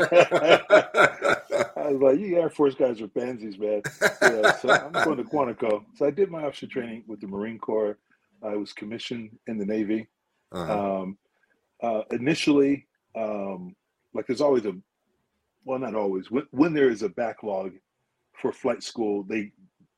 was 1.76 2.00
like, 2.00 2.18
"You 2.18 2.38
Air 2.38 2.50
Force 2.50 2.74
guys 2.74 3.00
are 3.00 3.08
pansies, 3.08 3.58
man." 3.58 3.82
Yeah, 4.22 4.56
so 4.56 4.70
I'm 4.70 4.92
going 5.04 5.18
to 5.18 5.24
Quantico. 5.24 5.84
So 5.94 6.06
I 6.06 6.10
did 6.10 6.30
my 6.30 6.44
officer 6.44 6.66
training 6.66 7.04
with 7.06 7.20
the 7.20 7.26
Marine 7.26 7.58
Corps. 7.58 7.98
I 8.42 8.56
was 8.56 8.72
commissioned 8.72 9.38
in 9.46 9.58
the 9.58 9.66
Navy. 9.66 10.08
Uh-huh. 10.52 11.02
Um, 11.02 11.18
uh, 11.82 12.02
initially, 12.10 12.86
um, 13.14 13.74
like 14.14 14.26
there's 14.26 14.40
always 14.40 14.64
a, 14.64 14.74
well, 15.64 15.78
not 15.78 15.94
always. 15.94 16.30
When, 16.30 16.46
when 16.50 16.72
there 16.72 16.90
is 16.90 17.02
a 17.02 17.08
backlog 17.08 17.72
for 18.32 18.52
flight 18.52 18.82
school, 18.82 19.24
they 19.24 19.52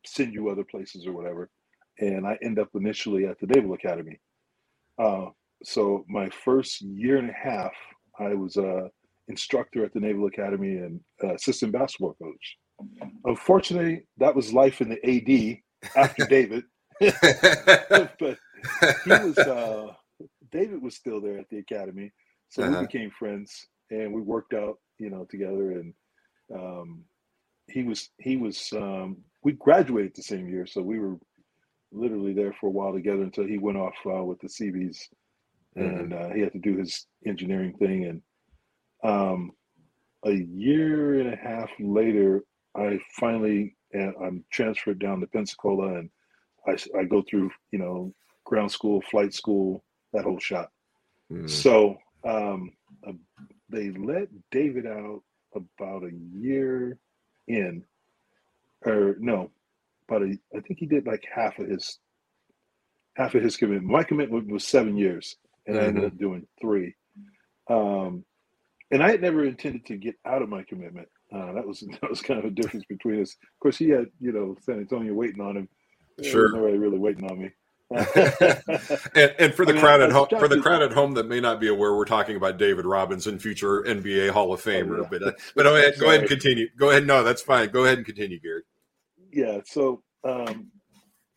send 0.05 0.33
you 0.33 0.49
other 0.49 0.65
places 0.65 1.07
or 1.07 1.13
whatever. 1.13 1.51
And 2.01 2.27
I 2.27 2.39
end 2.43 2.59
up 2.59 2.69
initially 2.75 3.27
at 3.27 3.39
the 3.41 3.47
Naval 3.49 3.75
Academy. 3.75 4.21
Uh, 4.99 5.27
so 5.65 6.05
my 6.09 6.31
first 6.31 6.83
year 6.83 7.19
and 7.19 7.31
a 7.31 7.35
half, 7.35 7.73
I 8.21 8.35
was 8.35 8.57
a 8.57 8.91
instructor 9.29 9.85
at 9.85 9.93
the 9.95 10.01
Naval 10.01 10.27
Academy 10.27 10.77
and 10.79 11.01
assistant 11.35 11.73
basketball 11.73 12.15
coach. 12.23 12.57
Unfortunately, 13.25 14.05
that 14.19 14.35
was 14.37 14.53
life 14.53 14.81
in 14.81 14.89
the 14.91 15.01
AD 15.07 15.59
after 15.97 16.25
David. 16.27 16.65
but 17.01 18.39
he 19.05 19.17
was 19.19 19.47
uh, 19.47 19.89
David 20.53 20.83
was 20.83 20.97
still 20.97 21.21
there 21.21 21.39
at 21.39 21.49
the 21.51 21.59
academy, 21.59 22.13
so 22.51 22.63
Uh-huh. 22.63 22.71
we 22.81 22.87
became 22.87 23.11
friends 23.11 23.69
and 23.91 24.13
we 24.15 24.21
worked 24.23 24.55
out, 24.55 24.79
you 24.99 25.11
know, 25.11 25.27
together. 25.31 25.73
And 25.73 25.95
um, 26.55 27.05
he 27.69 27.85
was 27.85 28.11
he 28.21 28.37
was 28.37 28.71
um, 28.75 29.19
we 29.45 29.53
graduated 29.53 30.13
the 30.17 30.23
same 30.23 30.49
year, 30.49 30.67
so 30.67 30.83
we 30.83 30.99
were 31.01 31.19
literally 31.93 32.33
there 32.33 32.55
for 32.61 32.67
a 32.67 32.71
while 32.71 32.93
together 32.93 33.23
until 33.23 33.47
he 33.47 33.59
went 33.59 33.79
off 33.79 33.95
uh, 34.07 34.23
with 34.25 34.41
the 34.41 34.49
Seabees, 34.49 35.09
and 35.77 36.13
uh, 36.13 36.31
he 36.31 36.41
had 36.41 36.53
to 36.53 36.59
do 36.59 36.77
his 36.77 37.07
engineering 37.27 37.75
thing. 37.79 38.05
And 38.05 38.23
um, 39.05 39.53
a 40.25 40.33
year 40.33 41.21
and 41.21 41.33
a 41.33 41.37
half 41.37 41.71
later, 41.79 42.45
I 42.77 42.99
finally 43.19 43.77
uh, 43.95 44.13
I'm 44.23 44.45
transferred 44.51 44.99
down 44.99 45.21
to 45.21 45.27
Pensacola, 45.27 45.99
and 45.99 46.11
I 46.97 47.05
go 47.05 47.23
through 47.23 47.51
you 47.71 47.79
know 47.79 48.13
ground 48.45 48.71
school, 48.73 49.03
flight 49.11 49.35
school, 49.35 49.85
that 50.13 50.25
whole 50.25 50.39
shot. 50.39 50.71
Mhm. 51.31 51.49
So 51.49 51.99
um, 52.25 52.73
uh, 53.07 53.13
they 53.69 53.91
let 53.91 54.29
David 54.51 54.87
out 54.87 55.23
about 55.55 56.05
a 56.05 56.13
year 56.33 56.99
in, 57.47 57.85
or 58.85 59.17
no, 59.19 59.51
about 60.09 60.23
a. 60.23 60.37
I 60.57 60.61
think 60.61 60.79
he 60.79 60.87
did 60.87 61.07
like 61.07 61.25
half 61.33 61.59
of 61.59 61.69
his 61.69 61.99
half 63.17 63.35
of 63.35 63.43
his 63.43 63.57
commitment. 63.57 63.91
My 63.91 64.05
commitment 64.05 64.51
was 64.51 64.67
seven 64.67 64.97
years, 64.97 65.37
and 65.67 65.79
I 65.79 65.83
ended 65.85 66.05
Mhm. 66.05 66.07
up 66.07 66.19
doing 66.19 66.47
three. 66.61 66.95
Um, 67.69 68.25
and 68.91 69.03
I 69.03 69.11
had 69.11 69.21
never 69.21 69.45
intended 69.45 69.85
to 69.87 69.97
get 69.97 70.15
out 70.25 70.43
of 70.43 70.49
my 70.49 70.63
commitment. 70.63 71.09
Uh, 71.33 71.53
that 71.53 71.67
was 71.67 71.81
that 72.01 72.09
was 72.09 72.23
kind 72.23 72.39
of 72.39 72.47
a 72.47 72.51
difference 72.51 72.85
between 72.89 73.21
us. 73.23 73.33
Of 73.43 73.61
course, 73.61 73.79
he 73.79 73.91
had 73.91 74.07
you 74.21 74.33
know 74.33 74.57
San 74.63 74.79
Antonio 74.79 75.13
waiting 75.15 75.41
on 75.41 75.57
him. 75.57 75.69
Sure, 76.23 76.53
nobody 76.53 76.79
really 76.79 76.99
waiting 76.99 77.31
on 77.31 77.39
me. 77.41 77.51
and, 77.95 79.35
and, 79.39 79.55
for 79.55 79.65
the 79.65 79.71
I 79.71 79.75
mean, 79.75 79.81
crowd 79.81 80.03
at 80.03 80.13
home, 80.13 80.27
for 80.39 80.47
the 80.47 80.61
crowd 80.61 80.83
at 80.83 80.93
home 80.93 81.13
that 81.15 81.27
may 81.27 81.41
not 81.41 81.59
be 81.59 81.69
aware, 81.69 81.95
we're 81.95 82.05
talking 82.05 82.37
about 82.37 82.59
David 82.59 82.85
Robinson, 82.85 83.39
future 83.39 83.83
NBA 83.83 84.29
Hall 84.31 84.53
of 84.53 84.63
Famer. 84.63 84.99
Oh, 84.99 85.03
yeah. 85.03 85.09
But 85.11 85.23
uh, 85.23 85.33
but 85.57 85.63
go 85.63 85.77
ahead, 85.77 85.95
go 85.99 86.07
ahead 86.09 86.21
and 86.21 86.29
continue. 86.29 86.69
Go 86.79 86.91
ahead. 86.91 87.07
No, 87.07 87.23
that's 87.23 87.41
fine. 87.41 87.71
Go 87.71 87.85
ahead 87.85 87.97
and 87.99 88.07
continue, 88.07 88.41
Gary. 88.41 88.63
Yeah 89.33 89.59
so 89.65 90.03
um 90.27 90.69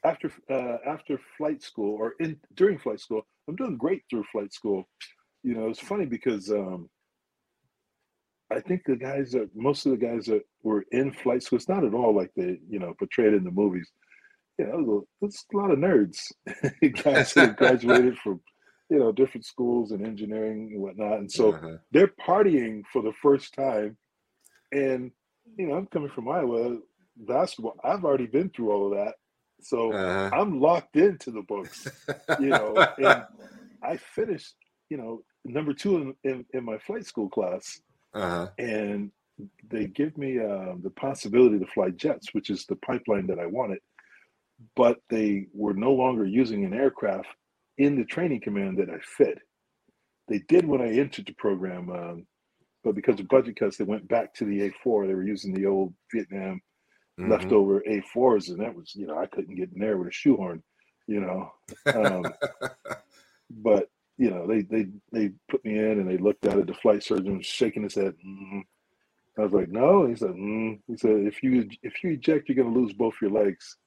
after 0.05 0.31
uh 0.49 0.77
after 0.87 1.19
flight 1.37 1.61
school 1.61 1.95
or 1.95 2.13
in 2.19 2.39
during 2.55 2.77
flight 2.79 2.99
school 2.99 3.21
i'm 3.47 3.55
doing 3.55 3.77
great 3.77 4.03
through 4.09 4.23
flight 4.31 4.53
school. 4.53 4.87
You 5.43 5.55
know 5.55 5.69
it's 5.69 5.79
funny 5.79 6.05
because 6.05 6.49
um 6.51 6.89
i 8.51 8.59
think 8.59 8.81
the 8.85 8.95
guys 8.95 9.31
that 9.31 9.49
most 9.55 9.85
of 9.85 9.91
the 9.91 9.97
guys 9.97 10.25
that 10.25 10.43
were 10.63 10.85
in 10.91 11.11
flight 11.11 11.43
school 11.43 11.57
it's 11.57 11.69
not 11.69 11.83
at 11.85 11.93
all 11.93 12.15
like 12.15 12.31
they 12.35 12.59
you 12.69 12.79
know 12.79 12.93
portrayed 12.99 13.33
in 13.33 13.43
the 13.43 13.51
movies. 13.51 13.89
You 14.59 14.65
know 14.67 15.07
it's 15.21 15.45
a 15.53 15.57
lot 15.57 15.71
of 15.71 15.79
nerds. 15.79 16.31
Guys 17.03 17.33
that 17.35 17.55
graduated 17.61 18.17
from 18.19 18.41
you 18.89 18.99
know 18.99 19.11
different 19.11 19.45
schools 19.45 19.91
and 19.91 20.05
engineering 20.05 20.71
and 20.73 20.81
whatnot. 20.81 21.19
And 21.19 21.31
so 21.31 21.49
Uh-huh. 21.53 21.77
they're 21.91 22.13
partying 22.27 22.83
for 22.91 23.01
the 23.01 23.13
first 23.21 23.53
time. 23.53 23.97
And 24.71 25.11
you 25.57 25.67
know 25.67 25.75
i'm 25.75 25.87
coming 25.87 26.09
from 26.13 26.29
iowa 26.29 26.77
basketball. 27.17 27.75
I've 27.83 28.03
already 28.05 28.27
been 28.27 28.49
through 28.49 28.71
all 28.71 28.91
of 28.91 28.97
that. 28.97 29.15
So 29.63 29.91
Uh-huh. 29.93 30.29
i'm 30.35 30.59
locked 30.59 30.95
into 30.95 31.29
the 31.29 31.43
books 31.43 31.85
you 32.39 32.49
know 32.49 32.73
and 32.97 33.23
i 33.83 33.95
finished 33.97 34.55
you 34.89 34.97
know 34.97 35.21
number 35.45 35.71
two 35.73 35.97
in, 35.97 36.15
in, 36.23 36.45
in 36.53 36.65
my 36.65 36.77
flight 36.79 37.05
school 37.05 37.29
class. 37.29 37.79
Uh-huh. 38.13 38.47
and 38.57 39.11
they 39.69 39.85
give 39.87 40.17
me 40.17 40.37
uh, 40.39 40.73
the 40.83 40.89
possibility 40.95 41.57
to 41.59 41.65
fly 41.67 41.89
jets 41.91 42.33
which 42.33 42.49
is 42.49 42.65
the 42.65 42.75
pipeline 42.77 43.27
that 43.27 43.39
i 43.39 43.45
wanted. 43.45 43.79
But 44.75 44.97
they 45.09 45.47
were 45.53 45.73
no 45.75 45.93
longer 45.93 46.25
using 46.25 46.65
an 46.65 46.73
aircraft 46.73 47.27
in 47.77 47.95
the 47.95 48.05
training 48.05 48.41
command 48.41 48.77
that 48.79 48.89
i 48.89 48.99
fit. 49.17 49.37
They 50.27 50.39
did 50.47 50.65
when 50.65 50.81
i 50.81 50.89
entered 51.03 51.27
the 51.27 51.33
program 51.45 51.89
um, 51.91 52.25
but 52.83 52.95
because 52.95 53.19
of 53.19 53.27
budget 53.27 53.55
cuts 53.59 53.77
they 53.77 53.83
went 53.93 54.07
back 54.07 54.33
to 54.35 54.45
the 54.45 54.59
a4 54.85 55.05
they 55.07 55.13
were 55.13 55.23
using 55.35 55.53
the 55.53 55.67
old 55.67 55.93
vietnam 56.13 56.59
Mhm. 57.21 57.29
leftover 57.29 57.81
a4s 57.87 58.49
and 58.49 58.59
that 58.59 58.75
was 58.75 58.95
you 58.95 59.05
know 59.05 59.17
i 59.17 59.25
couldn't 59.25 59.55
get 59.55 59.71
in 59.73 59.79
there 59.79 59.97
with 59.97 60.07
a 60.07 60.11
shoehorn 60.11 60.63
you 61.07 61.21
know 61.21 61.51
um, 61.93 62.25
but 63.49 63.89
you 64.17 64.29
know 64.29 64.47
they 64.47 64.61
they 64.61 64.87
they 65.11 65.31
put 65.49 65.63
me 65.63 65.77
in 65.77 65.99
and 65.99 66.09
they 66.09 66.17
looked 66.17 66.45
at 66.45 66.57
it 66.57 66.67
the 66.67 66.73
flight 66.73 67.03
surgeon 67.03 67.37
was 67.37 67.45
shaking 67.45 67.83
his 67.83 67.95
head 67.95 68.13
mm. 68.25 68.61
i 69.37 69.41
was 69.41 69.51
like 69.51 69.69
no 69.69 70.07
he 70.07 70.15
said 70.15 70.29
mm. 70.31 70.79
he 70.87 70.97
said 70.97 71.17
if 71.27 71.43
you 71.43 71.69
if 71.83 72.03
you 72.03 72.11
eject 72.11 72.49
you're 72.49 72.55
going 72.55 72.73
to 72.73 72.79
lose 72.79 72.93
both 72.93 73.13
your 73.21 73.31
legs 73.31 73.77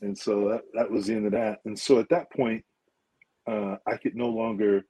and 0.00 0.16
so 0.16 0.48
that, 0.48 0.62
that 0.74 0.90
was 0.90 1.06
the 1.06 1.14
end 1.14 1.26
of 1.26 1.32
that 1.32 1.60
and 1.64 1.78
so 1.78 1.98
at 1.98 2.08
that 2.08 2.30
point 2.32 2.64
uh, 3.46 3.76
i 3.86 3.96
could 3.96 4.16
no 4.16 4.28
longer 4.28 4.82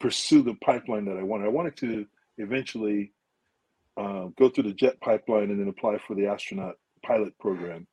pursue 0.00 0.42
the 0.42 0.54
pipeline 0.64 1.04
that 1.04 1.16
i 1.16 1.22
wanted 1.22 1.46
i 1.46 1.50
wanted 1.50 1.76
to 1.76 2.06
eventually 2.38 3.12
uh, 3.96 4.26
go 4.38 4.48
through 4.48 4.64
the 4.64 4.72
jet 4.74 5.00
pipeline 5.00 5.50
and 5.50 5.58
then 5.60 5.68
apply 5.68 5.98
for 6.06 6.14
the 6.14 6.26
astronaut 6.26 6.74
pilot 7.04 7.36
program. 7.38 7.86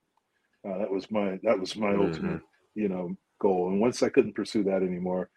Uh, 0.68 0.78
that 0.80 0.92
was 0.92 1.10
my 1.12 1.40
that 1.44 1.60
was 1.60 1.76
my 1.76 1.94
Mhm. 1.94 2.00
ultimate 2.00 2.42
you 2.76 2.90
know 2.90 3.16
goal. 3.40 3.70
And 3.70 3.80
once 3.82 4.02
i 4.04 4.10
couldn't 4.10 4.36
pursue 4.36 4.64
that 4.64 4.84
anymore 4.84 5.30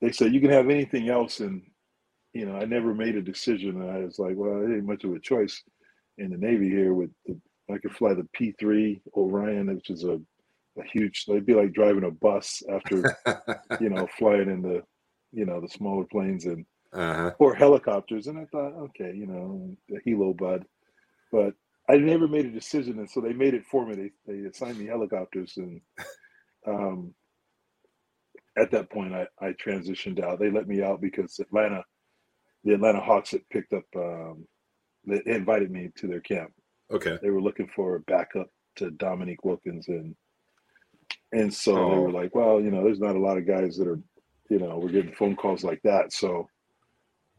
they 0.00 0.12
said 0.12 0.32
you 0.32 0.40
can 0.40 0.50
have 0.50 0.68
anything 0.70 1.08
else. 1.08 1.40
And 1.40 1.62
you 2.32 2.44
know 2.46 2.56
i 2.56 2.64
never 2.64 2.94
made 2.94 3.16
a 3.16 3.22
decision. 3.22 3.80
And 3.82 3.90
i 3.90 3.98
was 4.00 4.18
like 4.18 4.36
well 4.36 4.60
it 4.62 4.74
ain't 4.74 4.84
much 4.84 5.04
of 5.04 5.12
a 5.12 5.20
choice 5.20 5.62
in 6.18 6.30
the 6.30 6.36
navy 6.36 6.68
here 6.68 6.94
with 6.94 7.10
the, 7.26 7.40
i 7.70 7.78
could 7.78 7.92
fly 7.94 8.12
the 8.14 8.28
p3 8.36 9.00
orion 9.14 9.74
which 9.74 9.90
is 9.90 10.04
a, 10.04 10.20
a 10.78 10.84
huge 10.92 11.24
it'd 11.28 11.46
be 11.46 11.54
like 11.54 11.72
driving 11.72 12.04
a 12.04 12.10
bus 12.10 12.62
after 12.72 12.96
you 13.80 13.88
know 13.88 14.06
flying 14.18 14.50
in 14.50 14.60
the 14.62 14.82
you 15.32 15.44
know 15.46 15.60
the 15.60 15.68
smaller 15.68 16.04
planes 16.10 16.44
and 16.46 16.64
Uh-huh. 16.92 17.32
or 17.38 17.54
helicopters. 17.54 18.26
And 18.28 18.38
i 18.38 18.46
thought 18.46 18.72
okay 18.88 19.12
you 19.14 19.26
know 19.26 19.76
the 19.88 20.00
helo 20.06 20.36
bud. 20.36 20.64
But 21.30 21.54
i 21.90 21.96
never 21.96 22.28
made 22.28 22.46
a 22.46 22.50
decision. 22.50 22.98
And 22.98 23.08
so 23.10 23.20
they 23.20 23.32
made 23.32 23.54
it 23.54 23.64
for 23.70 23.86
me. 23.86 23.94
They, 23.94 24.10
they 24.32 24.48
assigned 24.48 24.78
me 24.78 24.86
helicopters. 24.86 25.54
And 25.56 25.80
um, 26.66 27.14
at 28.58 28.70
that 28.72 28.90
point 28.90 29.14
I, 29.14 29.26
I 29.40 29.52
transitioned 29.52 30.22
out. 30.22 30.38
They 30.40 30.50
let 30.50 30.66
me 30.68 30.82
out 30.82 31.00
because 31.00 31.38
atlanta 31.38 31.84
the 32.64 32.74
atlanta 32.74 33.00
hawks 33.00 33.30
had 33.30 33.48
picked 33.50 33.72
up 33.72 33.84
um, 33.96 34.46
they, 35.06 35.20
they 35.24 35.34
invited 35.34 35.70
me 35.70 35.90
to 35.96 36.06
their 36.06 36.20
camp. 36.20 36.52
Okay. 36.90 37.18
they 37.22 37.30
were 37.30 37.42
looking 37.42 37.68
for 37.76 37.96
a 37.96 38.00
backup 38.00 38.48
to 38.76 38.90
dominique 38.92 39.44
wilkins. 39.44 39.88
And 39.88 40.16
and 41.32 41.52
so 41.52 41.74
they 41.74 41.80
Oh. 41.80 42.00
were 42.00 42.12
like 42.12 42.34
well 42.34 42.60
you 42.60 42.70
know 42.70 42.82
there's 42.82 43.00
not 43.00 43.16
a 43.16 43.20
lot 43.20 43.36
of 43.38 43.46
guys 43.46 43.76
that 43.76 43.86
are 43.88 44.00
you 44.50 44.58
know 44.58 44.78
we're 44.78 44.88
getting 44.90 45.14
phone 45.14 45.36
calls 45.36 45.62
like 45.64 45.80
that. 45.84 46.12
So 46.12 46.48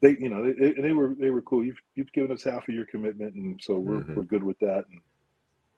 they 0.01 0.17
you 0.19 0.29
know 0.29 0.43
they, 0.45 0.53
they, 0.53 0.81
they 0.81 0.91
were 0.93 1.15
they 1.19 1.29
were 1.29 1.41
cool 1.41 1.63
you've, 1.63 1.81
you've 1.95 2.11
given 2.13 2.31
us 2.31 2.43
half 2.43 2.67
of 2.67 2.75
your 2.75 2.85
commitment 2.85 3.35
and 3.35 3.59
so 3.61 3.77
we're, 3.77 4.01
Mhm. 4.01 4.15
we're 4.15 4.23
good 4.23 4.43
with 4.43 4.59
that 4.59 4.85
and 4.91 5.01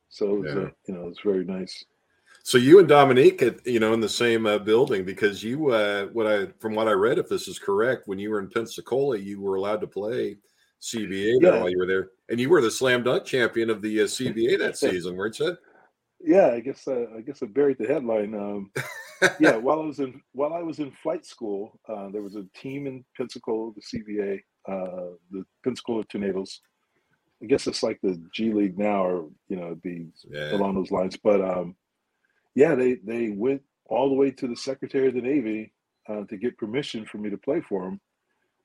so 0.09 0.35
it 0.35 0.39
was, 0.41 0.55
Yeah. 0.55 0.61
uh, 0.61 0.69
you 0.87 0.93
know 0.95 1.07
it's 1.07 1.21
very 1.21 1.45
nice 1.45 1.83
So 2.43 2.57
you 2.57 2.79
and 2.79 2.87
Dominique, 2.87 3.41
at, 3.43 3.65
you 3.67 3.79
know, 3.79 3.93
in 3.93 3.99
the 3.99 4.09
same 4.09 4.47
uh, 4.47 4.57
building 4.57 5.05
because 5.05 5.43
you, 5.43 5.67
uh, 5.71 6.07
what 6.07 6.25
I, 6.25 6.47
from 6.59 6.73
what 6.73 6.87
I 6.87 6.93
read, 6.93 7.19
if 7.19 7.29
this 7.29 7.47
is 7.47 7.59
correct, 7.59 8.07
when 8.07 8.17
you 8.17 8.31
were 8.31 8.39
in 8.39 8.49
Pensacola, 8.49 9.17
you 9.17 9.39
were 9.39 9.55
allowed 9.57 9.79
to 9.81 9.87
play 9.87 10.37
CBA 10.81 11.37
Yeah. 11.39 11.59
while 11.59 11.69
you 11.69 11.77
were 11.77 11.85
there, 11.85 12.09
and 12.29 12.39
you 12.39 12.49
were 12.49 12.59
the 12.61 12.71
slam 12.71 13.03
dunk 13.03 13.25
champion 13.25 13.69
of 13.69 13.79
the 13.83 14.01
uh, 14.01 14.05
CBA 14.05 14.57
that 14.57 14.75
season, 14.85 15.15
weren't 15.15 15.37
you? 15.39 15.55
yeah 16.23 16.47
i 16.51 16.59
guess 16.59 16.87
uh, 16.87 17.07
i 17.17 17.21
guess 17.21 17.41
i 17.41 17.47
buried 17.47 17.77
the 17.79 17.87
headline 17.87 18.33
um 18.35 18.71
yeah 19.39 19.55
while 19.55 19.79
i 19.81 19.85
was 19.85 19.99
in 19.99 20.21
while 20.33 20.53
i 20.53 20.61
was 20.61 20.79
in 20.79 20.91
flight 20.91 21.25
school 21.25 21.79
uh, 21.89 22.09
there 22.09 22.21
was 22.21 22.35
a 22.35 22.45
team 22.55 22.87
in 22.87 23.03
pensacola 23.15 23.71
the 23.75 23.81
cba 23.99 24.39
uh, 24.67 25.11
the 25.31 25.43
pensacola 25.63 26.03
tornadoes 26.05 26.61
i 27.41 27.45
guess 27.45 27.67
it's 27.67 27.83
like 27.83 27.99
the 28.01 28.21
g 28.33 28.51
league 28.53 28.77
now 28.77 29.05
or 29.05 29.29
you 29.49 29.55
know 29.55 29.67
it'd 29.67 30.11
Yeah. 30.29 30.55
along 30.55 30.75
those 30.75 30.91
lines 30.91 31.17
but 31.23 31.41
um 31.41 31.75
yeah 32.55 32.75
they 32.75 32.95
they 33.05 33.29
went 33.29 33.61
all 33.85 34.09
the 34.09 34.15
way 34.15 34.31
to 34.31 34.47
the 34.47 34.55
secretary 34.55 35.07
of 35.07 35.13
the 35.13 35.21
navy 35.21 35.73
uh, 36.09 36.23
to 36.29 36.37
get 36.37 36.57
permission 36.57 37.05
for 37.05 37.17
me 37.17 37.29
to 37.29 37.37
play 37.37 37.61
for 37.61 37.83
them 37.83 38.01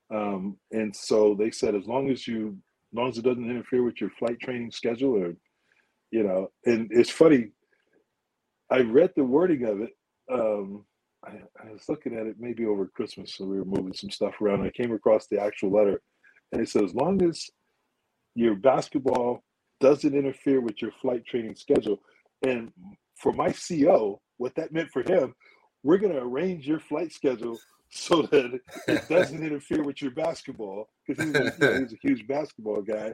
um 0.09 0.57
and 0.71 0.95
so 0.95 1.35
they 1.35 1.51
said 1.51 1.75
as 1.75 1.85
long 1.85 2.09
as 2.09 2.27
you 2.27 2.57
as 2.93 2.97
long 2.97 3.09
as 3.09 3.17
it 3.17 3.23
doesn't 3.25 3.49
interfere 3.49 3.83
with 3.83 3.99
your 3.99 4.09
flight 4.11 4.39
training 4.39 4.71
schedule 4.71 5.15
or 5.15 5.35
you 6.11 6.23
know 6.23 6.49
and 6.65 6.87
it's 6.91 7.09
funny 7.09 7.49
i 8.71 8.79
read 8.79 9.11
the 9.15 9.23
wording 9.23 9.65
of 9.65 9.81
it 9.81 9.91
um 10.31 10.85
I, 11.25 11.31
I 11.67 11.71
was 11.71 11.87
looking 11.89 12.13
at 12.15 12.27
it 12.27 12.35
maybe 12.39 12.65
over 12.65 12.87
christmas 12.87 13.35
so 13.35 13.45
we 13.45 13.57
were 13.57 13.65
moving 13.65 13.93
some 13.93 14.09
stuff 14.09 14.35
around 14.41 14.59
and 14.61 14.67
i 14.67 14.71
came 14.71 14.93
across 14.93 15.27
the 15.27 15.41
actual 15.41 15.71
letter 15.71 16.01
and 16.51 16.61
it 16.61 16.69
said 16.69 16.83
as 16.83 16.93
long 16.93 17.21
as 17.23 17.49
your 18.35 18.55
basketball 18.55 19.43
doesn't 19.79 20.13
interfere 20.15 20.61
with 20.61 20.81
your 20.81 20.91
flight 21.01 21.25
training 21.25 21.55
schedule 21.55 21.99
and 22.45 22.71
for 23.15 23.33
my 23.33 23.51
co 23.51 24.21
what 24.37 24.53
that 24.55 24.71
meant 24.71 24.89
for 24.91 25.01
him 25.03 25.33
we're 25.83 25.97
going 25.97 26.11
to 26.13 26.21
arrange 26.21 26.67
your 26.67 26.79
flight 26.79 27.11
schedule 27.11 27.57
so 27.89 28.21
that 28.23 28.59
it 28.87 29.07
doesn't 29.09 29.43
interfere 29.49 29.83
with 29.83 30.01
your 30.01 30.11
basketball 30.11 30.89
because 31.07 31.23
he, 31.23 31.29
was 31.31 31.39
a- 31.39 31.43
you 31.59 31.67
know, 31.67 31.75
he 31.77 31.83
was 31.83 31.93
a 31.93 31.97
huge 32.07 32.27
basketball 32.27 32.81
guy 32.81 33.13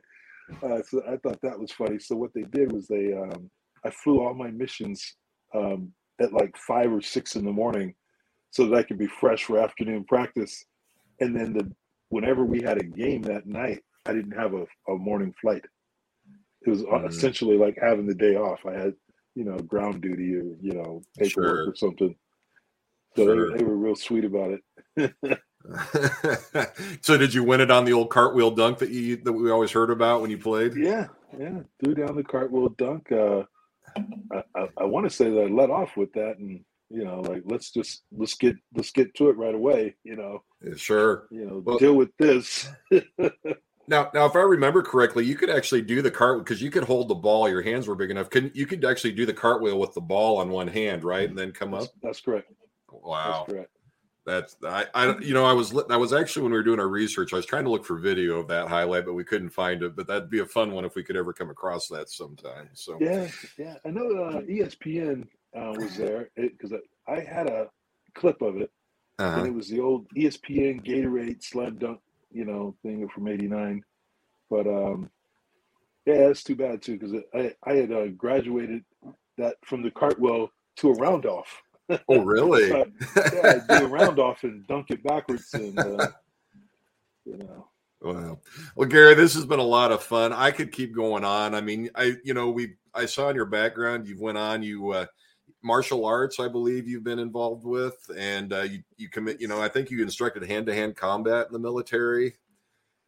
uh, 0.62 0.82
so 0.90 1.02
I 1.08 1.16
thought 1.18 1.40
that 1.42 1.58
was 1.58 1.72
funny. 1.72 2.00
So 2.00 2.18
what 2.18 2.34
they 2.36 2.42
did 2.44 2.72
was 2.74 2.86
they, 2.88 3.14
um, 3.14 3.50
I 3.86 3.90
flew 3.92 4.22
all 4.22 4.34
my 4.34 4.52
missions 4.52 5.16
um, 5.56 5.94
at 6.22 6.34
like 6.34 6.56
five 6.58 6.92
or 6.92 7.02
six 7.02 7.36
in 7.36 7.46
the 7.46 7.52
morning, 7.52 7.96
so 8.52 8.68
that 8.68 8.76
I 8.76 8.84
could 8.84 8.98
be 9.00 9.08
fresh 9.08 9.44
for 9.46 9.60
afternoon 9.60 10.06
practice. 10.06 10.66
And 11.20 11.36
then 11.36 11.54
the 11.54 11.72
whenever 12.10 12.46
we 12.46 12.62
had 12.62 12.78
a 12.80 12.84
game 12.84 13.22
that 13.24 13.48
night, 13.48 13.84
I 14.06 14.14
didn't 14.14 14.38
have 14.38 14.54
a, 14.54 14.66
a 14.90 14.96
morning 14.96 15.34
flight. 15.42 15.66
It 16.66 16.70
was 16.70 16.84
Mhm. 16.84 17.08
essentially 17.08 17.58
like 17.58 17.78
having 17.82 18.08
the 18.08 18.16
day 18.16 18.36
off. 18.36 18.66
I 18.66 18.74
had, 18.74 18.94
you 19.36 19.46
know, 19.46 19.58
ground 19.58 20.02
duty 20.02 20.36
or 20.36 20.44
you 20.62 20.74
know 20.74 21.04
paperwork 21.18 21.62
Sure. 21.62 21.68
or 21.68 21.76
something. 21.76 22.16
So 23.16 23.26
Sure. 23.26 23.52
they, 23.52 23.58
they 23.60 23.64
were 23.64 23.78
real 23.78 23.96
sweet 23.96 24.26
about 24.26 24.60
it. 24.98 25.16
so 27.02 27.18
did 27.18 27.34
you 27.34 27.44
win 27.44 27.62
it 27.62 27.72
on 27.72 27.86
the 27.86 27.94
old 27.94 28.10
cartwheel 28.10 28.52
dunk 28.52 28.80
that 28.80 28.90
you 28.90 29.18
that 29.18 29.34
we 29.34 29.50
always 29.52 29.72
heard 29.72 29.90
about 29.92 30.22
when 30.22 30.30
you 30.30 30.38
played? 30.38 30.74
Yeah, 30.76 31.08
yeah. 31.40 31.62
Threw 31.84 31.96
down 31.96 32.16
the 32.16 32.24
cartwheel 32.24 32.70
dunk. 32.70 33.12
Uh, 33.12 33.44
I, 34.32 34.44
I, 34.56 34.68
I 34.78 34.84
want 34.86 35.06
to 35.06 35.16
say 35.16 35.30
that 35.30 35.42
I 35.42 35.48
let 35.48 35.70
off 35.70 35.96
with 35.98 36.12
that, 36.14 36.38
and 36.40 36.64
you 36.90 37.04
know, 37.04 37.22
like 37.22 37.44
let's 37.46 37.72
just 37.72 38.04
let's 38.12 38.36
get 38.36 38.56
let's 38.76 38.92
get 38.92 39.14
to 39.16 39.30
it 39.30 39.38
right 39.38 39.56
away. 39.56 39.96
You 40.04 40.16
know, 40.16 40.44
Sure. 40.76 41.28
you 41.32 41.46
know, 41.46 41.62
Well- 41.66 41.78
deal 41.78 41.96
with 41.96 42.12
this. 42.18 42.70
Now, 43.86 44.10
now, 44.14 44.26
if 44.26 44.36
I 44.38 44.40
remember 44.40 44.82
correctly, 44.82 45.26
you 45.26 45.36
could 45.36 45.50
actually 45.50 45.82
do 45.82 46.02
the 46.02 46.10
cart 46.10 46.40
because 46.40 46.62
you 46.62 46.72
could 46.72 46.86
hold 46.86 47.10
the 47.10 47.16
ball. 47.16 47.50
Your 47.50 47.62
hands 47.62 47.86
were 47.86 47.96
big 47.96 48.12
enough. 48.12 48.30
Can 48.30 48.50
you 48.54 48.66
could 48.66 48.86
actually 48.86 49.12
do 49.12 49.26
the 49.26 49.34
cartwheel 49.34 49.78
with 49.78 49.94
the 49.94 50.00
ball 50.00 50.38
on 50.38 50.50
one 50.50 50.70
hand, 50.70 51.04
right, 51.04 51.28
and 51.28 51.38
then 51.38 51.52
come 51.52 51.74
up? 51.74 51.82
that's, 51.82 51.92
that's 52.02 52.22
correct. 52.22 52.50
Wow, 52.90 53.44
That's 53.46 53.52
correct. 53.54 53.72
That's 54.26 54.56
I, 54.64 54.86
I 54.94 55.18
you 55.20 55.34
know 55.34 55.44
I 55.44 55.52
was 55.52 55.76
I 55.90 55.98
was 55.98 56.14
actually 56.14 56.44
when 56.44 56.54
we 56.54 56.58
were 56.58 56.64
doing 56.64 56.80
our 56.80 56.88
research 56.88 57.34
I 57.34 57.36
was 57.36 57.46
trying 57.46 57.66
to 57.66 57.70
look 57.70 57.84
for 57.84 57.98
video 57.98 58.40
of 58.40 58.48
that 58.48 58.70
highlight 58.70 59.06
but 59.06 59.14
we 59.14 59.26
couldn't 59.26 59.50
find 59.50 59.84
it 59.84 59.98
but 59.98 60.08
that'd 60.08 60.30
be 60.30 60.40
a 60.40 60.46
fun 60.46 60.72
one 60.72 60.86
if 60.86 60.96
we 60.96 61.04
could 61.04 61.18
ever 61.18 61.34
come 61.34 61.50
across 61.50 61.90
that 61.90 62.10
sometime 62.10 62.70
so 62.74 62.98
yeah 63.02 63.28
yeah 63.58 63.76
I 63.86 63.90
know 63.90 64.08
uh, 64.24 64.42
ESPN 64.42 65.28
uh, 65.56 65.74
was 65.78 65.98
there 65.98 66.30
because 66.38 66.72
I, 66.72 67.12
I, 67.12 67.20
had 67.20 67.48
a 67.48 67.68
clip 68.16 68.42
of 68.42 68.58
it 68.58 68.72
uh-huh. 69.20 69.40
and 69.40 69.48
it 69.48 69.54
was 69.54 69.68
the 69.68 69.82
old 69.82 70.08
ESPN 70.16 70.86
Gatorade 70.86 71.44
sled 71.44 71.80
dunk 71.80 72.00
you 72.32 72.46
know 72.46 72.76
thing 72.82 73.06
from 73.10 73.28
'89 73.28 73.84
but 74.50 74.68
um 74.68 75.10
yeah 76.06 76.30
it's 76.30 76.44
too 76.44 76.56
bad 76.56 76.82
too 76.82 76.98
because 76.98 77.14
I 77.34 77.54
I 77.70 77.74
had 77.74 77.92
uh, 77.92 78.08
graduated 78.08 78.86
that 79.38 79.58
from 79.66 79.82
the 79.82 79.92
cartwheel 79.92 80.50
to 80.78 80.92
a 80.92 80.94
round 80.94 81.26
off 81.26 81.62
Oh, 82.10 82.22
really? 82.24 82.70
so, 82.70 82.86
yeah, 83.34 83.60
do 83.68 83.86
a 83.86 83.88
round 83.88 84.20
off 84.20 84.44
and 84.44 84.66
dunk 84.68 84.92
it 84.92 85.04
backwards, 85.04 85.54
and 85.54 85.78
uh, 85.80 86.08
you 87.26 87.38
know. 87.38 87.68
Wow. 88.02 88.40
Well, 88.76 88.90
Gary, 88.90 89.16
this 89.16 89.34
has 89.34 89.46
been 89.46 89.60
a 89.60 89.64
lot 89.64 89.94
of 89.94 90.04
fun. 90.04 90.34
I 90.34 90.52
could 90.52 90.74
keep 90.74 90.94
going 90.94 91.24
on. 91.24 91.56
I 91.56 91.62
mean, 91.62 91.90
I 91.96 92.16
you 92.24 92.34
know 92.34 92.50
we 92.50 92.74
I 92.94 93.06
saw 93.06 93.30
in 93.30 93.36
your 93.36 93.46
background 93.46 94.08
you've 94.08 94.20
went 94.20 94.38
on 94.38 94.62
you 94.62 94.92
uh, 94.92 95.06
martial 95.64 96.06
arts, 96.06 96.40
I 96.40 96.48
believe 96.48 96.88
you've 96.88 97.04
been 97.04 97.20
involved 97.20 97.66
with, 97.66 97.98
and 98.16 98.54
uh, 98.54 98.62
you 98.62 98.84
you 98.98 99.10
commit. 99.10 99.42
You 99.42 99.48
know, 99.48 99.62
I 99.62 99.70
think 99.70 99.90
you 99.90 100.02
instructed 100.04 100.44
hand 100.44 100.68
to 100.68 100.76
hand 100.76 100.96
combat 100.96 101.48
in 101.48 101.54
the 101.54 101.60
military. 101.60 102.36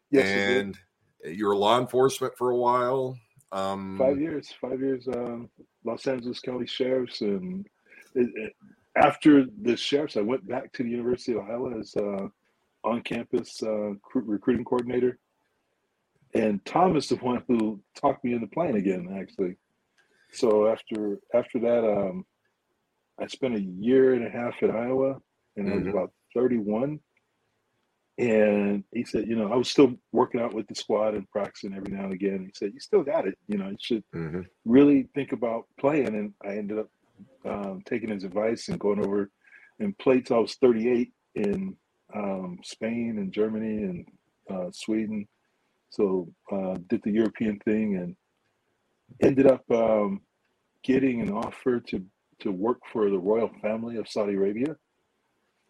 Yes, 0.09 0.25
and 0.25 0.77
you 1.25 1.45
were 1.45 1.55
law 1.55 1.79
enforcement 1.79 2.35
for 2.37 2.51
a 2.51 2.57
while. 2.57 3.17
Um, 3.51 3.97
five 3.97 4.19
years, 4.19 4.53
five 4.59 4.79
years. 4.79 5.07
Um, 5.07 5.49
Los 5.83 6.07
Angeles 6.07 6.39
County 6.39 6.65
Sheriffs 6.65 7.21
and 7.21 7.67
after 8.95 9.45
the 9.61 9.75
sheriffs, 9.75 10.17
I 10.17 10.21
went 10.21 10.47
back 10.47 10.71
to 10.73 10.83
the 10.83 10.89
University 10.89 11.33
of 11.33 11.49
Iowa 11.49 11.79
as 11.79 11.95
uh, 11.95 12.27
on-campus 12.83 13.63
uh, 13.63 13.91
recruiting 14.13 14.65
coordinator, 14.65 15.19
and 16.33 16.63
Tom 16.65 16.95
is 16.95 17.07
the 17.09 17.15
one 17.17 17.43
who 17.47 17.81
talked 17.95 18.23
me 18.23 18.33
into 18.33 18.47
playing 18.47 18.75
again. 18.75 19.17
Actually, 19.19 19.57
so 20.31 20.67
after 20.67 21.19
after 21.33 21.59
that, 21.59 21.83
um, 21.83 22.25
I 23.19 23.27
spent 23.27 23.55
a 23.55 23.61
year 23.61 24.13
and 24.13 24.25
a 24.25 24.29
half 24.29 24.61
at 24.61 24.71
Iowa, 24.71 25.17
and 25.55 25.67
mm-hmm. 25.67 25.73
I 25.73 25.77
was 25.77 25.87
about 25.87 26.11
thirty-one. 26.33 26.99
And 28.17 28.85
he 28.93 29.03
said, 29.03 29.27
you 29.27 29.35
know, 29.35 29.51
I 29.51 29.57
was 29.57 29.69
still 29.69 29.93
working 30.13 30.39
out 30.39 30.53
with 30.53 30.67
the 30.67 30.75
squad 30.75 31.15
and 31.15 31.29
practicing 31.29 31.73
every 31.73 31.91
now 31.91 32.05
and 32.05 32.13
again. 32.13 32.45
He 32.45 32.51
said, 32.55 32.71
you 32.73 32.79
still 32.79 33.03
got 33.03 33.27
it. 33.27 33.37
You 33.49 33.57
know, 33.57 33.67
you 33.67 33.77
should 33.77 34.05
mm-hmm. 34.15 34.39
really 34.63 35.09
think 35.13 35.33
about 35.33 35.65
playing. 35.77 36.15
And 36.15 36.33
I 36.41 36.55
ended 36.55 36.79
up 36.79 36.89
um, 37.45 37.81
taking 37.85 38.09
his 38.09 38.23
advice 38.23 38.69
and 38.69 38.79
going 38.79 38.99
over 38.99 39.29
played 39.99 40.25
till 40.25 40.37
I 40.37 40.39
was 40.39 40.55
38 40.55 41.11
in 41.35 41.75
um, 42.15 42.59
Spain 42.63 43.15
and 43.17 43.31
Germany 43.31 43.83
and 43.83 44.05
uh, 44.49 44.71
Sweden. 44.71 45.27
So 45.89 46.29
uh, 46.51 46.75
did 46.87 47.01
the 47.03 47.11
European 47.11 47.59
thing 47.59 47.95
and 47.97 48.15
ended 49.21 49.47
up 49.47 49.63
um, 49.71 50.21
getting 50.83 51.21
an 51.21 51.31
offer 51.31 51.79
to 51.79 52.03
to 52.39 52.51
work 52.51 52.79
for 52.91 53.09
the 53.09 53.17
royal 53.17 53.49
family 53.61 53.95
of 53.95 54.09
Saudi 54.09 54.33
Arabia. 54.33 54.75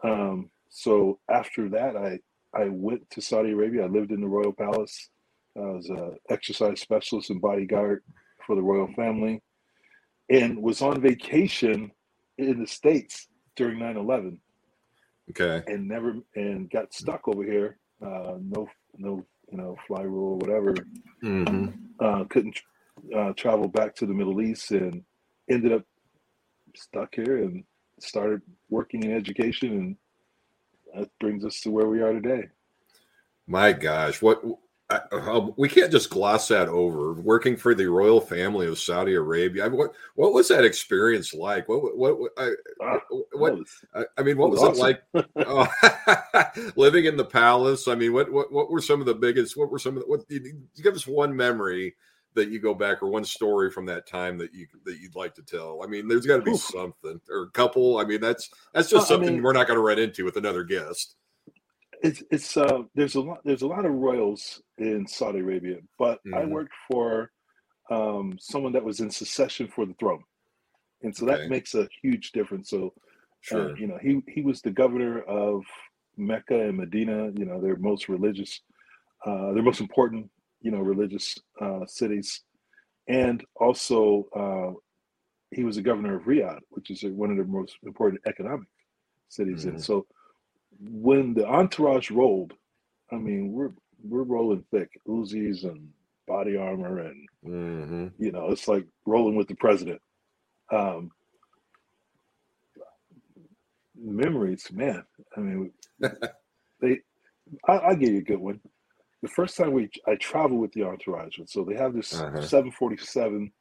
Um, 0.03 0.49
so 0.69 1.19
after 1.29 1.69
that, 1.69 1.95
I 1.95 2.19
I 2.53 2.69
went 2.69 3.09
to 3.11 3.21
Saudi 3.21 3.51
Arabia. 3.51 3.83
I 3.83 3.87
lived 3.87 4.11
in 4.11 4.21
the 4.21 4.27
royal 4.27 4.53
palace. 4.53 5.09
I 5.57 5.61
was 5.61 5.89
an 5.89 6.17
exercise 6.29 6.81
specialist 6.81 7.29
and 7.29 7.41
bodyguard 7.41 8.03
for 8.45 8.55
the 8.55 8.61
royal 8.61 8.91
family 8.93 9.41
and 10.29 10.61
was 10.61 10.81
on 10.81 11.01
vacation 11.01 11.91
in 12.37 12.59
the 12.59 12.67
states 12.67 13.27
during 13.55 13.79
9-11 13.79 14.37
okay. 15.29 15.63
And 15.71 15.87
never 15.87 16.15
and 16.35 16.69
got 16.69 16.93
stuck 16.93 17.27
over 17.27 17.43
here 17.43 17.77
uh, 18.01 18.35
no 18.41 18.67
no 18.97 19.25
you 19.51 19.57
know 19.57 19.75
fly 19.87 20.01
rule 20.01 20.33
or 20.33 20.37
whatever. 20.37 20.75
Mm-hmm. 21.23 21.69
uh, 21.99 22.25
couldn't 22.25 22.59
uh, 23.15 23.33
travel 23.33 23.67
back 23.67 23.95
to 23.95 24.05
the 24.05 24.13
middle 24.13 24.41
east 24.41 24.71
and 24.71 25.03
ended 25.49 25.73
up 25.73 25.83
stuck 26.75 27.15
here 27.15 27.37
and 27.37 27.63
started 27.99 28.41
working 28.69 29.03
in 29.03 29.15
education 29.15 29.71
and 29.71 29.97
that 30.93 31.09
brings 31.19 31.43
us 31.45 31.59
to 31.61 31.71
where 31.71 31.87
we 31.87 32.01
are 32.01 32.13
today. 32.13 32.47
My 33.47 33.73
gosh 33.73 34.21
what 34.21 34.41
I, 34.87 35.49
we 35.57 35.67
can't 35.67 35.91
just 35.91 36.11
gloss 36.11 36.47
that 36.49 36.67
over. 36.67 37.13
Working 37.13 37.57
for 37.57 37.73
the 37.73 37.87
royal 37.87 38.21
family 38.21 38.67
of 38.67 38.77
Saudi 38.77 39.15
Arabia, 39.15 39.65
I 39.65 39.69
mean, 39.69 39.79
what 39.79 39.93
what 40.13 40.33
was 40.33 40.47
that 40.49 40.63
experience 40.63 41.33
like? 41.33 41.67
What 41.67 41.97
what 41.97 42.19
what 42.19 42.31
I, 42.37 42.51
ah, 42.81 42.99
what, 43.33 43.57
I 44.15 44.21
mean, 44.21 44.37
what 44.37 44.51
was, 44.51 44.59
was 44.59 44.79
awesome. 44.79 44.97
it 45.15 45.27
like 45.35 45.47
uh, 45.47 46.45
living 46.75 47.05
in 47.05 47.17
the 47.17 47.25
palace? 47.25 47.87
I 47.87 47.95
mean, 47.95 48.13
what 48.13 48.31
what 48.31 48.51
what 48.51 48.69
were 48.69 48.81
some 48.81 48.99
of 48.99 49.07
the 49.07 49.15
biggest? 49.15 49.57
What 49.57 49.71
were 49.71 49.79
some 49.79 49.97
of 49.97 50.03
the? 50.03 50.07
What 50.07 50.23
you, 50.29 50.39
you 50.75 50.83
give 50.83 50.93
us 50.93 51.07
one 51.07 51.35
memory 51.35 51.95
that 52.35 52.49
you 52.49 52.59
go 52.59 52.75
back 52.75 53.01
or 53.01 53.07
one 53.07 53.25
story 53.25 53.71
from 53.71 53.87
that 53.87 54.07
time 54.07 54.37
that 54.37 54.53
you 54.53 54.67
that 54.85 54.99
you'd 54.99 55.15
like 55.15 55.33
to 55.35 55.41
tell? 55.41 55.81
I 55.83 55.87
mean, 55.87 56.07
there's 56.07 56.27
got 56.27 56.37
to 56.37 56.43
be 56.43 56.51
Oof. 56.51 56.61
something 56.61 57.19
or 57.31 57.43
a 57.43 57.51
couple. 57.51 57.97
I 57.97 58.03
mean, 58.03 58.21
that's 58.21 58.51
that's 58.71 58.89
just 58.89 59.09
well, 59.09 59.17
something 59.17 59.29
I 59.29 59.31
mean, 59.33 59.41
we're 59.41 59.53
not 59.53 59.65
going 59.65 59.79
to 59.79 59.83
run 59.83 59.97
into 59.97 60.25
with 60.25 60.37
another 60.37 60.63
guest 60.63 61.15
it's 62.05 62.23
it's 62.29 62.55
uh 62.55 62.83
there's 62.93 63.15
a 63.15 63.21
lot 63.21 63.39
there's 63.43 63.63
a 63.63 63.67
lot 63.67 63.85
of 63.85 63.91
royals 63.93 64.61
in 64.77 65.07
Saudi 65.07 65.39
Arabia, 65.39 65.77
but 65.97 66.19
mm-hmm. 66.19 66.35
I 66.35 66.45
worked 66.45 66.73
for 66.89 67.31
um 67.89 68.37
someone 68.39 68.73
that 68.73 68.83
was 68.83 68.99
in 68.99 69.09
succession 69.09 69.67
for 69.67 69.85
the 69.85 69.95
throne. 69.95 70.23
And 71.01 71.15
so 71.15 71.27
okay. 71.27 71.41
that 71.41 71.49
makes 71.49 71.73
a 71.75 71.87
huge 72.01 72.31
difference. 72.31 72.69
So 72.69 72.87
uh, 72.87 72.89
sure. 73.41 73.71
Uh, 73.71 73.75
you 73.75 73.87
know, 73.87 73.97
he 74.01 74.21
he 74.27 74.41
was 74.41 74.61
the 74.61 74.71
governor 74.71 75.21
of 75.21 75.63
Mecca 76.17 76.67
and 76.67 76.77
Medina, 76.77 77.31
you 77.35 77.45
know, 77.45 77.59
their 77.59 77.77
most 77.77 78.07
religious 78.07 78.61
uh 79.25 79.51
their 79.53 79.63
most 79.63 79.81
important, 79.81 80.29
you 80.61 80.71
know, 80.71 80.79
religious 80.79 81.37
uh 81.59 81.85
cities. 81.87 82.41
And 83.07 83.43
also 83.55 83.99
uh 84.35 84.71
he 85.51 85.63
was 85.63 85.75
the 85.77 85.81
governor 85.81 86.17
of 86.17 86.23
Riyadh, 86.23 86.59
which 86.69 86.91
is 86.91 87.03
one 87.03 87.31
of 87.31 87.37
the 87.37 87.45
most 87.45 87.77
important 87.83 88.21
economic 88.27 88.67
cities. 89.29 89.61
Mm-hmm. 89.61 89.69
And 89.69 89.83
so 89.83 90.05
when 90.79 91.33
the 91.33 91.47
entourage 91.47 92.11
rolled, 92.11 92.53
I 93.11 93.15
mean, 93.15 93.51
we're 93.51 93.71
we're 94.03 94.23
rolling 94.23 94.63
thick, 94.71 94.89
Uzis 95.07 95.63
and 95.63 95.89
body 96.27 96.57
armor, 96.57 96.99
and 96.99 97.29
mm-hmm. 97.45 98.07
you 98.17 98.31
know, 98.31 98.51
it's 98.51 98.67
like 98.67 98.85
rolling 99.05 99.35
with 99.35 99.47
the 99.47 99.55
president. 99.55 100.01
Um, 100.71 101.11
memories, 103.97 104.67
man. 104.71 105.03
I 105.35 105.39
mean, 105.39 105.71
they. 106.81 107.01
I, 107.67 107.73
I'll 107.73 107.95
give 107.95 108.09
you 108.09 108.19
a 108.19 108.23
good 108.23 108.39
one. 108.39 108.59
The 109.21 109.29
first 109.29 109.57
time 109.57 109.71
we 109.71 109.89
I 110.07 110.15
traveled 110.15 110.59
with 110.59 110.73
the 110.73 110.83
entourage, 110.83 111.37
and 111.37 111.49
so 111.49 111.63
they 111.63 111.75
have 111.75 111.93
this 111.93 112.13
uh-huh. 112.13 112.41
747, 112.41 113.51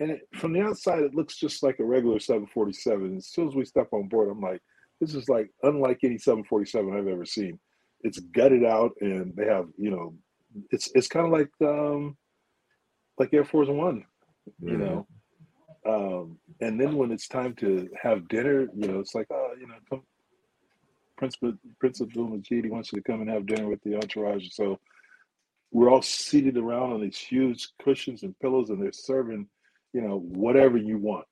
and 0.00 0.10
it, 0.10 0.28
from 0.34 0.52
the 0.52 0.60
outside 0.60 1.00
it 1.00 1.14
looks 1.14 1.36
just 1.36 1.62
like 1.62 1.78
a 1.78 1.84
regular 1.84 2.18
747. 2.18 3.16
As 3.16 3.26
soon 3.26 3.48
as 3.48 3.54
we 3.54 3.64
step 3.64 3.88
on 3.92 4.08
board, 4.08 4.28
I'm 4.28 4.40
like, 4.40 4.62
this 5.00 5.14
is 5.14 5.28
like 5.28 5.50
unlike 5.62 6.00
any 6.02 6.18
747 6.18 6.96
I've 6.96 7.08
ever 7.08 7.24
seen. 7.24 7.58
It's 8.02 8.20
gutted 8.20 8.64
out, 8.64 8.92
and 9.00 9.34
they 9.36 9.46
have 9.46 9.66
you 9.76 9.90
know, 9.90 10.14
it's 10.70 10.90
it's 10.94 11.08
kind 11.08 11.26
of 11.26 11.32
like 11.32 11.50
um, 11.62 12.16
like 13.18 13.32
Air 13.32 13.44
Force 13.44 13.68
One, 13.68 14.04
you 14.60 14.76
mm 14.76 14.78
know. 14.78 15.06
Um, 15.86 16.38
and 16.60 16.78
then 16.78 16.96
when 16.96 17.12
it's 17.12 17.28
time 17.28 17.54
to 17.56 17.88
have 18.02 18.28
dinner, 18.28 18.68
you 18.76 18.88
know, 18.88 18.98
it's 18.98 19.14
like, 19.14 19.26
oh, 19.30 19.52
you 19.58 19.66
know, 19.66 19.74
come, 19.88 20.02
Prince 21.16 21.36
Prince 21.80 22.00
Abdul 22.00 22.28
Majid, 22.28 22.68
wants 22.68 22.92
you 22.92 23.00
to 23.00 23.10
come 23.10 23.20
and 23.22 23.30
have 23.30 23.46
dinner 23.46 23.68
with 23.68 23.82
the 23.84 23.94
entourage. 23.94 24.48
So 24.50 24.78
we're 25.70 25.90
all 25.90 26.02
seated 26.02 26.56
around 26.56 26.92
on 26.92 27.00
these 27.00 27.18
huge 27.18 27.68
cushions 27.82 28.22
and 28.22 28.38
pillows, 28.40 28.70
and 28.70 28.82
they're 28.82 28.92
serving, 28.92 29.48
you 29.92 30.02
know, 30.02 30.18
whatever 30.18 30.76
you 30.76 30.98
want 30.98 31.26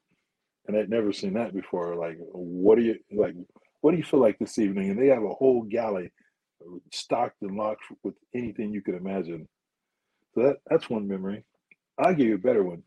and 0.66 0.76
I'd 0.76 0.90
never 0.90 1.12
seen 1.12 1.34
that 1.34 1.54
before. 1.54 1.94
Like, 1.96 2.16
what 2.18 2.76
do 2.76 2.84
you 2.84 2.98
like? 3.12 3.34
What 3.80 3.92
do 3.92 3.98
you 3.98 4.04
feel 4.04 4.20
like 4.20 4.38
this 4.38 4.58
evening? 4.58 4.90
And 4.90 5.00
they 5.00 5.08
have 5.08 5.22
a 5.22 5.34
whole 5.34 5.62
galley 5.62 6.12
stocked 6.92 7.42
and 7.42 7.56
locked 7.56 7.82
with 8.02 8.14
anything 8.34 8.72
you 8.72 8.82
could 8.82 8.94
imagine. 8.94 9.48
So 10.34 10.42
that 10.42 10.56
that's 10.66 10.90
one 10.90 11.06
memory. 11.06 11.44
I'll 11.98 12.14
give 12.14 12.26
you 12.26 12.34
a 12.34 12.38
better 12.38 12.62
one. 12.62 12.82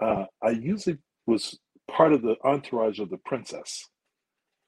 Uh, 0.00 0.26
I 0.42 0.50
usually 0.50 0.98
was 1.26 1.58
part 1.90 2.12
of 2.12 2.22
the 2.22 2.36
entourage 2.44 3.00
of 3.00 3.10
the 3.10 3.18
princess. 3.18 3.88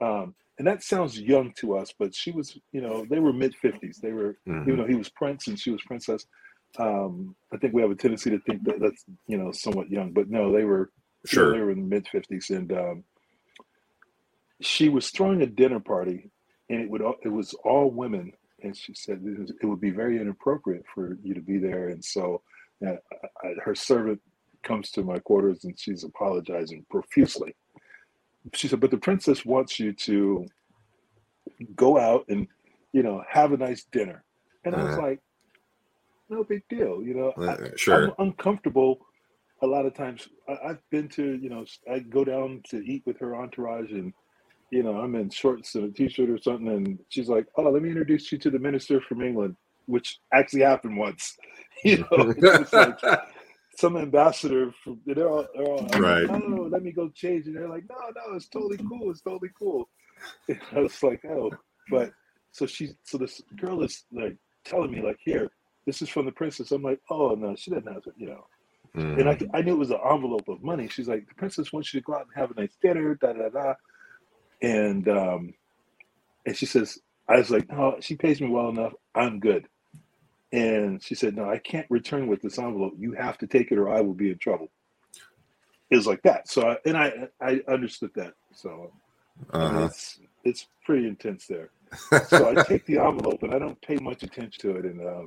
Um, 0.01 0.35
and 0.59 0.67
that 0.67 0.83
sounds 0.83 1.21
young 1.21 1.53
to 1.59 1.77
us, 1.77 1.93
but 1.99 2.15
she 2.15 2.31
was, 2.31 2.59
you 2.73 2.81
know, 2.81 3.05
they 3.09 3.19
were 3.19 3.33
mid 3.33 3.55
50s. 3.63 4.01
They 4.01 4.13
were, 4.13 4.39
mm-hmm. 4.49 4.69
you 4.69 4.77
know, 4.77 4.87
he 4.87 4.95
was 4.95 5.11
prince 5.11 5.49
and 5.49 5.59
she 5.59 5.71
was 5.71 5.83
princess. 5.83 6.27
Um, 6.79 7.37
I 7.53 7.59
think 7.59 7.75
we 7.75 7.83
have 7.83 7.91
a 7.91 7.95
tendency 7.95 8.31
to 8.31 8.39
think 8.41 8.65
that 8.65 8.81
that's, 8.81 9.05
you 9.27 9.37
know, 9.37 9.53
somewhat 9.53 9.91
young, 9.91 10.13
but 10.13 10.29
no, 10.29 10.53
they 10.53 10.65
were 10.65 10.91
Sure. 11.29 11.53
They 11.53 11.61
were 11.61 11.71
in 11.71 11.81
the 11.81 11.87
mid 11.87 12.07
50s. 12.07 12.51
And 12.51 12.73
um, 12.73 13.05
she 14.61 14.89
was 14.89 15.11
throwing 15.11 15.43
a 15.43 15.47
dinner 15.47 15.81
party, 15.81 16.31
and 16.71 16.81
it 16.81 16.91
would 16.91 17.03
it 17.23 17.29
was 17.29 17.55
all 17.65 17.91
women. 17.91 18.33
And 18.63 18.77
she 18.77 18.95
said 18.95 19.21
it, 19.63 19.67
would 19.67 19.81
be 19.81 19.91
very 19.91 20.19
inappropriate 20.21 20.85
for 20.95 21.19
you 21.23 21.35
to 21.35 21.43
be 21.43 21.59
there. 21.59 21.89
And 21.91 22.03
so 22.05 22.43
uh, 22.87 22.93
I, 23.45 23.49
her 23.65 23.75
servant 23.75 24.21
comes 24.63 24.91
to 24.93 25.03
my 25.03 25.19
quarters 25.19 25.65
and 25.65 25.79
she's 25.79 26.03
apologizing 26.05 26.85
profusely. 26.91 27.55
She 28.55 28.67
said, 28.69 28.81
But 28.81 28.91
the 28.91 28.97
princess 28.99 29.45
wants 29.45 29.79
you 29.79 29.93
to 29.93 30.47
go 31.77 31.99
out 31.99 32.25
and 32.29 32.49
you 32.93 33.03
know 33.03 33.23
have 33.31 33.53
a 33.53 33.57
nice 33.59 33.85
dinner. 33.93 34.25
And 34.65 34.75
I 34.75 34.83
was 34.85 34.95
Uh-huh. 34.97 35.07
like, 35.07 35.21
no 36.29 36.43
big 36.43 36.63
deal, 36.69 37.03
you 37.03 37.15
know. 37.15 37.33
Uh, 37.39 37.57
I, 37.73 37.77
sure. 37.77 38.07
I'm 38.09 38.13
uncomfortable 38.19 39.07
a 39.63 39.67
lot 39.67 39.87
of 39.87 39.95
times. 39.95 40.29
I, 40.49 40.71
I've 40.71 40.83
been 40.91 41.09
to 41.11 41.37
you 41.37 41.51
know 41.51 41.65
I 41.93 42.01
go 42.01 42.25
down 42.25 42.63
to 42.71 42.79
eat 42.79 43.05
with 43.07 43.19
her 43.21 43.37
entourage 43.37 43.93
and. 43.93 44.13
You 44.71 44.83
know, 44.85 44.99
I'm 44.99 45.15
in 45.17 45.31
shorts 45.31 45.77
and 45.77 45.85
a 45.85 45.93
t-shirt 45.93 46.31
or 46.31 46.39
something, 46.43 46.69
and 46.69 46.99
she's 47.09 47.29
like, 47.29 47.47
"Oh, 47.57 47.71
let 47.71 47.83
me 47.83 47.91
introduce 47.91 48.33
you 48.33 48.39
to 48.39 48.51
the 48.51 48.59
minister 48.59 49.01
from 49.01 49.23
England," 49.23 49.57
which 49.87 50.19
actually 50.35 50.63
happened 50.63 50.99
once. 50.99 51.37
You 51.85 51.99
know, 52.13 52.35
it's 52.59 52.75
like 52.75 52.97
some 53.77 53.97
ambassador 53.97 54.73
from 54.83 55.01
they're 55.07 55.29
all, 55.29 55.47
they're 55.55 55.67
all 55.67 55.89
Right. 55.95 56.31
like, 56.31 56.43
oh 56.47 56.69
let 56.71 56.83
me 56.83 56.93
go 56.93 57.11
change 57.11 57.47
and 57.47 57.57
they're 57.57 57.69
like 57.69 57.85
no 57.91 57.97
no 58.17 58.37
it's 58.37 58.49
totally 58.49 58.81
cool 58.89 59.11
it's 59.11 59.23
totally 59.23 59.51
cool 59.59 59.89
and 60.49 60.61
I 60.77 60.81
was 60.81 61.03
like 61.03 61.23
oh 61.27 61.55
but 61.91 62.13
so 62.53 62.67
she 62.67 62.91
so 63.05 63.19
this 63.19 63.43
girl 63.57 63.83
is 63.85 64.05
like 64.13 64.37
telling 64.65 64.93
me 64.93 65.03
like 65.03 65.19
here 65.25 65.51
this 65.87 66.03
is 66.03 66.09
from 66.09 66.27
the 66.27 66.33
princess 66.33 66.73
I'm 66.73 66.83
like 66.83 67.01
oh 67.11 67.35
no 67.37 67.57
she 67.57 67.71
doesn't 67.71 67.93
have 67.93 68.03
to 68.05 68.13
you 68.17 68.29
know 68.29 68.47
and 69.17 69.29
I, 69.29 69.39
I 69.55 69.63
knew 69.63 69.75
it 69.75 69.79
was 69.79 69.91
an 69.91 70.01
envelope 70.11 70.49
of 70.49 70.63
money 70.63 70.89
she's 70.89 71.09
like 71.09 71.29
the 71.29 71.35
princess 71.37 71.73
wants 71.73 71.95
you 71.95 72.01
to 72.01 72.05
go 72.05 72.15
out 72.15 72.23
and 72.23 72.31
have 72.37 72.51
a 72.57 72.61
nice 72.61 72.77
dinner 72.83 73.17
da 73.17 73.33
da 73.35 73.49
da 73.51 73.75
and 74.63 75.09
um 75.09 75.55
and 76.47 76.57
she 76.57 76.67
says 76.67 76.99
I 77.29 77.39
was 77.39 77.51
like 77.51 77.71
no 77.71 77.97
she 78.01 78.17
pays 78.17 78.41
me 78.41 78.49
well 78.49 78.71
enough 78.71 78.95
I'm 79.15 79.41
good 79.41 79.65
and 80.53 81.03
she 81.03 81.15
said, 81.15 81.37
No, 81.37 81.49
I 81.51 81.59
can't 81.59 81.87
return 81.91 82.27
with 82.27 82.41
this 82.43 82.59
envelope. 82.59 82.95
You 82.99 83.13
have 83.13 83.39
to 83.39 83.47
take 83.47 83.71
it 83.71 83.79
or 83.79 83.89
I 83.89 84.01
will 84.01 84.15
be 84.15 84.31
in 84.31 84.39
trouble. 84.39 84.69
It 85.91 85.97
was 85.97 86.07
like 86.07 86.23
that. 86.25 86.49
So, 86.49 86.69
I, 86.71 86.77
and 86.87 86.97
I, 86.97 87.13
I 87.41 87.61
understood 87.69 88.11
that. 88.17 88.35
So, 88.53 88.95
Uh-huh. 89.55 89.91
it's, 89.91 90.21
it's 90.45 90.69
pretty 90.85 91.07
intense 91.09 91.47
there. 91.49 91.71
So 92.25 92.49
I 92.49 92.57
take 92.57 92.87
the 92.87 92.99
envelope 92.99 93.43
and 93.43 93.55
I 93.55 93.59
don't 93.61 93.81
pay 93.83 93.99
much 93.99 94.23
attention 94.25 94.55
to 94.63 94.77
it. 94.79 94.87
And 94.87 95.01
uh, 95.01 95.23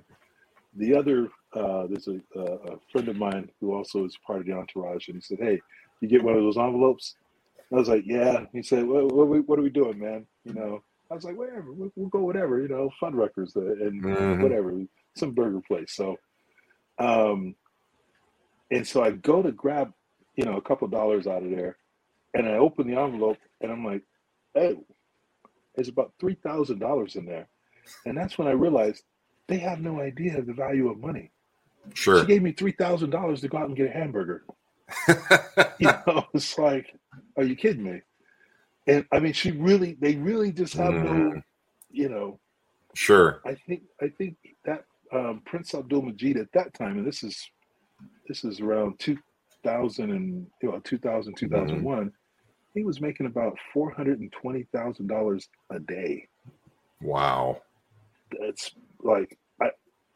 the 0.75 0.95
other, 0.95 1.29
uh, 1.53 1.87
there's 1.87 2.07
a, 2.07 2.19
a 2.39 2.77
friend 2.91 3.07
of 3.09 3.15
mine 3.15 3.49
who 3.59 3.73
also 3.73 4.05
is 4.05 4.17
part 4.25 4.39
of 4.39 4.45
the 4.45 4.53
entourage. 4.53 5.07
And 5.07 5.17
he 5.17 5.21
said, 5.21 5.39
Hey, 5.39 5.59
you 6.01 6.07
get 6.07 6.23
one 6.23 6.35
of 6.35 6.41
those 6.43 6.57
envelopes? 6.57 7.15
I 7.71 7.75
was 7.75 7.89
like, 7.89 8.03
Yeah. 8.05 8.45
He 8.53 8.61
said, 8.61 8.85
What, 8.87 9.11
what, 9.11 9.23
are 9.23 9.25
we- 9.27 9.39
what 9.41 9.59
are 9.59 9.63
we 9.63 9.69
doing, 9.69 9.99
man? 9.99 10.25
You 10.45 10.53
know, 10.53 10.83
I 11.11 11.15
was 11.15 11.23
like, 11.23 11.37
Whatever, 11.37 11.73
we'll, 11.73 11.91
we'll 11.95 12.09
go 12.09 12.19
whatever, 12.19 12.61
you 12.61 12.67
know, 12.67 12.89
Fuddruckers 13.01 13.55
and 13.55 14.03
Mhm. 14.03 14.41
whatever, 14.41 14.79
some 15.15 15.31
burger 15.31 15.61
place. 15.67 15.93
So, 15.93 16.17
um, 16.99 17.55
and 18.71 18.85
so 18.87 19.03
I 19.03 19.11
go 19.11 19.41
to 19.41 19.51
grab, 19.51 19.91
you 20.35 20.45
know, 20.45 20.57
a 20.57 20.61
couple 20.61 20.87
dollars 20.87 21.25
out 21.27 21.43
of 21.43 21.49
there, 21.49 21.77
and 22.35 22.47
I 22.47 22.53
open 22.57 22.87
the 22.87 22.99
envelope, 22.99 23.37
and 23.61 23.71
I'm 23.71 23.83
like, 23.83 24.03
"Oh, 24.55 24.85
there's 25.75 25.87
about 25.89 26.13
three 26.19 26.35
thousand 26.35 26.77
dollars 26.79 27.15
in 27.15 27.25
there," 27.25 27.47
and 28.05 28.15
that's 28.15 28.37
when 28.37 28.47
I 28.47 28.51
realized 28.51 29.03
they 29.47 29.57
have 29.57 29.79
no 29.81 29.99
idea 29.99 30.37
of 30.37 30.45
the 30.45 30.53
value 30.53 30.89
of 30.89 30.99
money. 30.99 31.31
Sure. 31.93 32.21
She 32.21 32.27
gave 32.27 32.41
me 32.41 32.51
three 32.51 32.71
thousand 32.73 33.09
dollars 33.09 33.41
to 33.41 33.47
go 33.47 33.57
out 33.57 33.67
and 33.67 33.75
get 33.75 33.87
a 33.87 33.91
hamburger. 33.91 34.43
you 35.79 35.87
know, 36.07 36.25
it's 36.33 36.57
like, 36.57 36.95
are 37.37 37.43
you 37.43 37.55
kidding 37.55 37.83
me? 37.83 38.01
And 38.87 39.05
I 39.11 39.19
mean, 39.19 39.33
she 39.33 39.51
really, 39.51 39.97
they 39.99 40.15
really 40.15 40.51
just 40.51 40.73
have 40.73 40.93
no, 40.93 41.11
Mhm. 41.11 41.43
you 41.91 42.09
know, 42.09 42.39
Sure. 42.95 43.41
I 43.45 43.55
think 43.67 43.83
I 44.01 44.09
think 44.09 44.35
that 44.65 44.83
um, 45.13 45.41
Prince 45.45 45.73
Abdul 45.75 46.01
Majid 46.03 46.37
at 46.37 46.51
that 46.53 46.73
time, 46.73 46.97
and 46.97 47.05
this 47.07 47.23
is 47.23 47.49
this 48.27 48.43
is 48.43 48.59
around 48.61 48.99
2000 48.99 50.11
and 50.11 50.47
you 50.61 50.71
know 50.71 50.79
2000 50.83 51.35
2001, 51.35 52.11
he 52.73 52.83
was 52.83 52.99
making 52.99 53.25
about 53.27 53.57
four 53.73 53.91
hundred 53.91 54.19
and 54.19 54.31
twenty 54.31 54.63
thousand 54.73 55.07
dollars 55.07 55.49
a 55.69 55.79
day. 55.79 56.27
Wow. 57.01 57.61
That's 58.39 58.71
like 59.01 59.37
I 59.61 59.69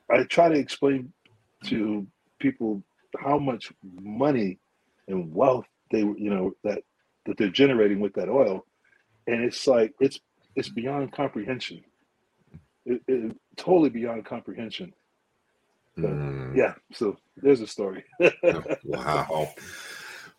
I 0.10 0.24
try 0.24 0.50
to 0.50 0.56
explain 0.56 1.14
to 1.64 2.08
people 2.40 2.84
how 3.20 3.38
much 3.38 3.72
money 4.02 4.60
and 5.08 5.34
wealth 5.34 5.66
they 5.92 6.00
you 6.00 6.30
know 6.30 6.54
that 6.64 6.84
that 7.26 7.38
they're 7.38 7.50
generating 7.50 8.00
with 8.00 8.14
that 8.14 8.30
oil, 8.30 8.66
and 9.28 9.44
it's 9.44 9.66
like 9.68 9.94
it's 10.00 10.20
it's 10.56 10.70
beyond 10.70 11.12
comprehension. 11.12 11.82
It, 12.86 13.02
it, 13.08 13.36
totally 13.56 13.90
beyond 13.90 14.26
comprehension. 14.26 14.94
Mm. 15.98 16.56
Yeah, 16.56 16.74
so 16.92 17.18
there's 17.38 17.62
a 17.62 17.68
story. 17.68 18.04
wow. 18.84 19.54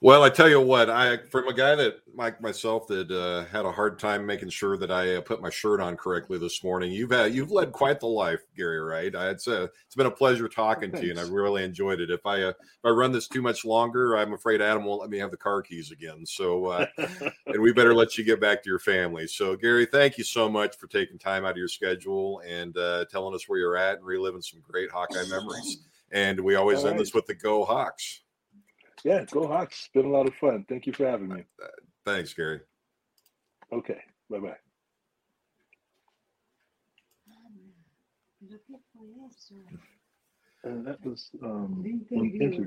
Well, 0.05 0.23
I 0.23 0.29
tell 0.29 0.51
you 0.51 0.61
what, 0.61 0.91
I 0.91 1.17
from 1.17 1.49
a 1.49 1.55
guy 1.55 1.75
that 1.77 2.01
like 2.15 2.39
myself 2.39 2.87
that 2.89 3.11
uh, 3.11 3.51
had 3.51 3.65
a 3.65 3.73
hard 3.73 3.99
time 3.99 4.27
making 4.27 4.51
sure 4.51 4.77
that 4.77 4.91
I 4.91 5.15
uh, 5.15 5.23
put 5.23 5.41
my 5.41 5.49
shirt 5.49 5.81
on 5.81 5.97
correctly 5.97 6.37
this 6.37 6.63
morning. 6.63 6.93
You've 6.93 7.11
had 7.11 7.33
you've 7.35 7.51
led 7.51 7.73
quite 7.73 8.01
the 8.01 8.07
life, 8.07 8.43
Gary. 8.55 8.81
Right? 8.81 9.17
I, 9.17 9.31
it's 9.31 9.47
a, 9.47 9.71
it's 9.87 9.95
been 9.97 10.05
a 10.05 10.11
pleasure 10.11 10.47
talking 10.47 10.93
to 10.93 11.03
you, 11.03 11.13
and 11.13 11.19
I 11.19 11.23
really 11.23 11.65
enjoyed 11.65 12.03
it. 12.03 12.11
If 12.11 12.27
I 12.27 12.43
uh, 12.43 12.49
if 12.51 12.85
I 12.85 12.91
run 12.91 13.13
this 13.13 13.29
too 13.29 13.41
much 13.41 13.65
longer, 13.65 14.19
I'm 14.19 14.35
afraid 14.35 14.61
Adam 14.61 14.85
won't 14.85 15.01
let 15.01 15.09
me 15.09 15.17
have 15.17 15.31
the 15.31 15.39
car 15.39 15.63
keys 15.63 15.91
again. 15.91 16.27
So, 16.27 16.67
uh, 16.67 16.87
and 17.47 17.63
we 17.63 17.73
better 17.73 17.95
let 17.95 18.19
you 18.19 18.25
get 18.25 18.43
back 18.43 18.63
to 18.63 18.69
your 18.69 18.81
family. 18.81 19.27
So, 19.27 19.57
Gary, 19.57 19.87
thank 19.87 20.19
you 20.19 20.25
so 20.25 20.51
much 20.51 20.77
for 20.77 20.87
taking 20.87 21.19
time 21.19 21.47
out 21.47 21.53
of 21.53 21.57
your 21.57 21.67
schedule 21.67 22.43
and 22.47 22.77
uh, 22.77 23.07
telling 23.11 23.35
us 23.35 23.49
where 23.49 23.59
you're 23.59 23.79
at 23.79 23.97
and 23.97 24.05
reliving 24.05 24.43
some 24.43 24.61
great 24.69 24.91
Hawkeye 24.91 25.25
memories. 25.31 25.79
And 26.13 26.39
we 26.39 26.55
always 26.55 26.85
end 26.85 27.01
this 27.01 27.13
with 27.13 27.27
the 27.27 27.35
Go 27.35 27.65
Hawks. 27.65 28.21
Yeah, 29.05 29.25
go 29.31 29.47
Hawks. 29.47 29.81
It's 29.81 29.89
been 29.93 30.07
a 30.07 30.09
lot 30.09 30.27
of 30.27 30.35
fun. 30.35 30.65
Thank 30.69 30.87
you 30.87 30.93
for 30.93 31.07
having 31.07 31.29
me. 31.29 31.45
Thanks, 32.05 32.33
Gary. 32.35 32.61
Okay, 33.73 34.01
bye 34.31 34.39
bye. 34.39 34.57
And 40.65 40.87
that 40.87 41.05
was 41.05 41.31
um, 41.43 41.85
an 42.11 42.39
interview. 42.41 42.67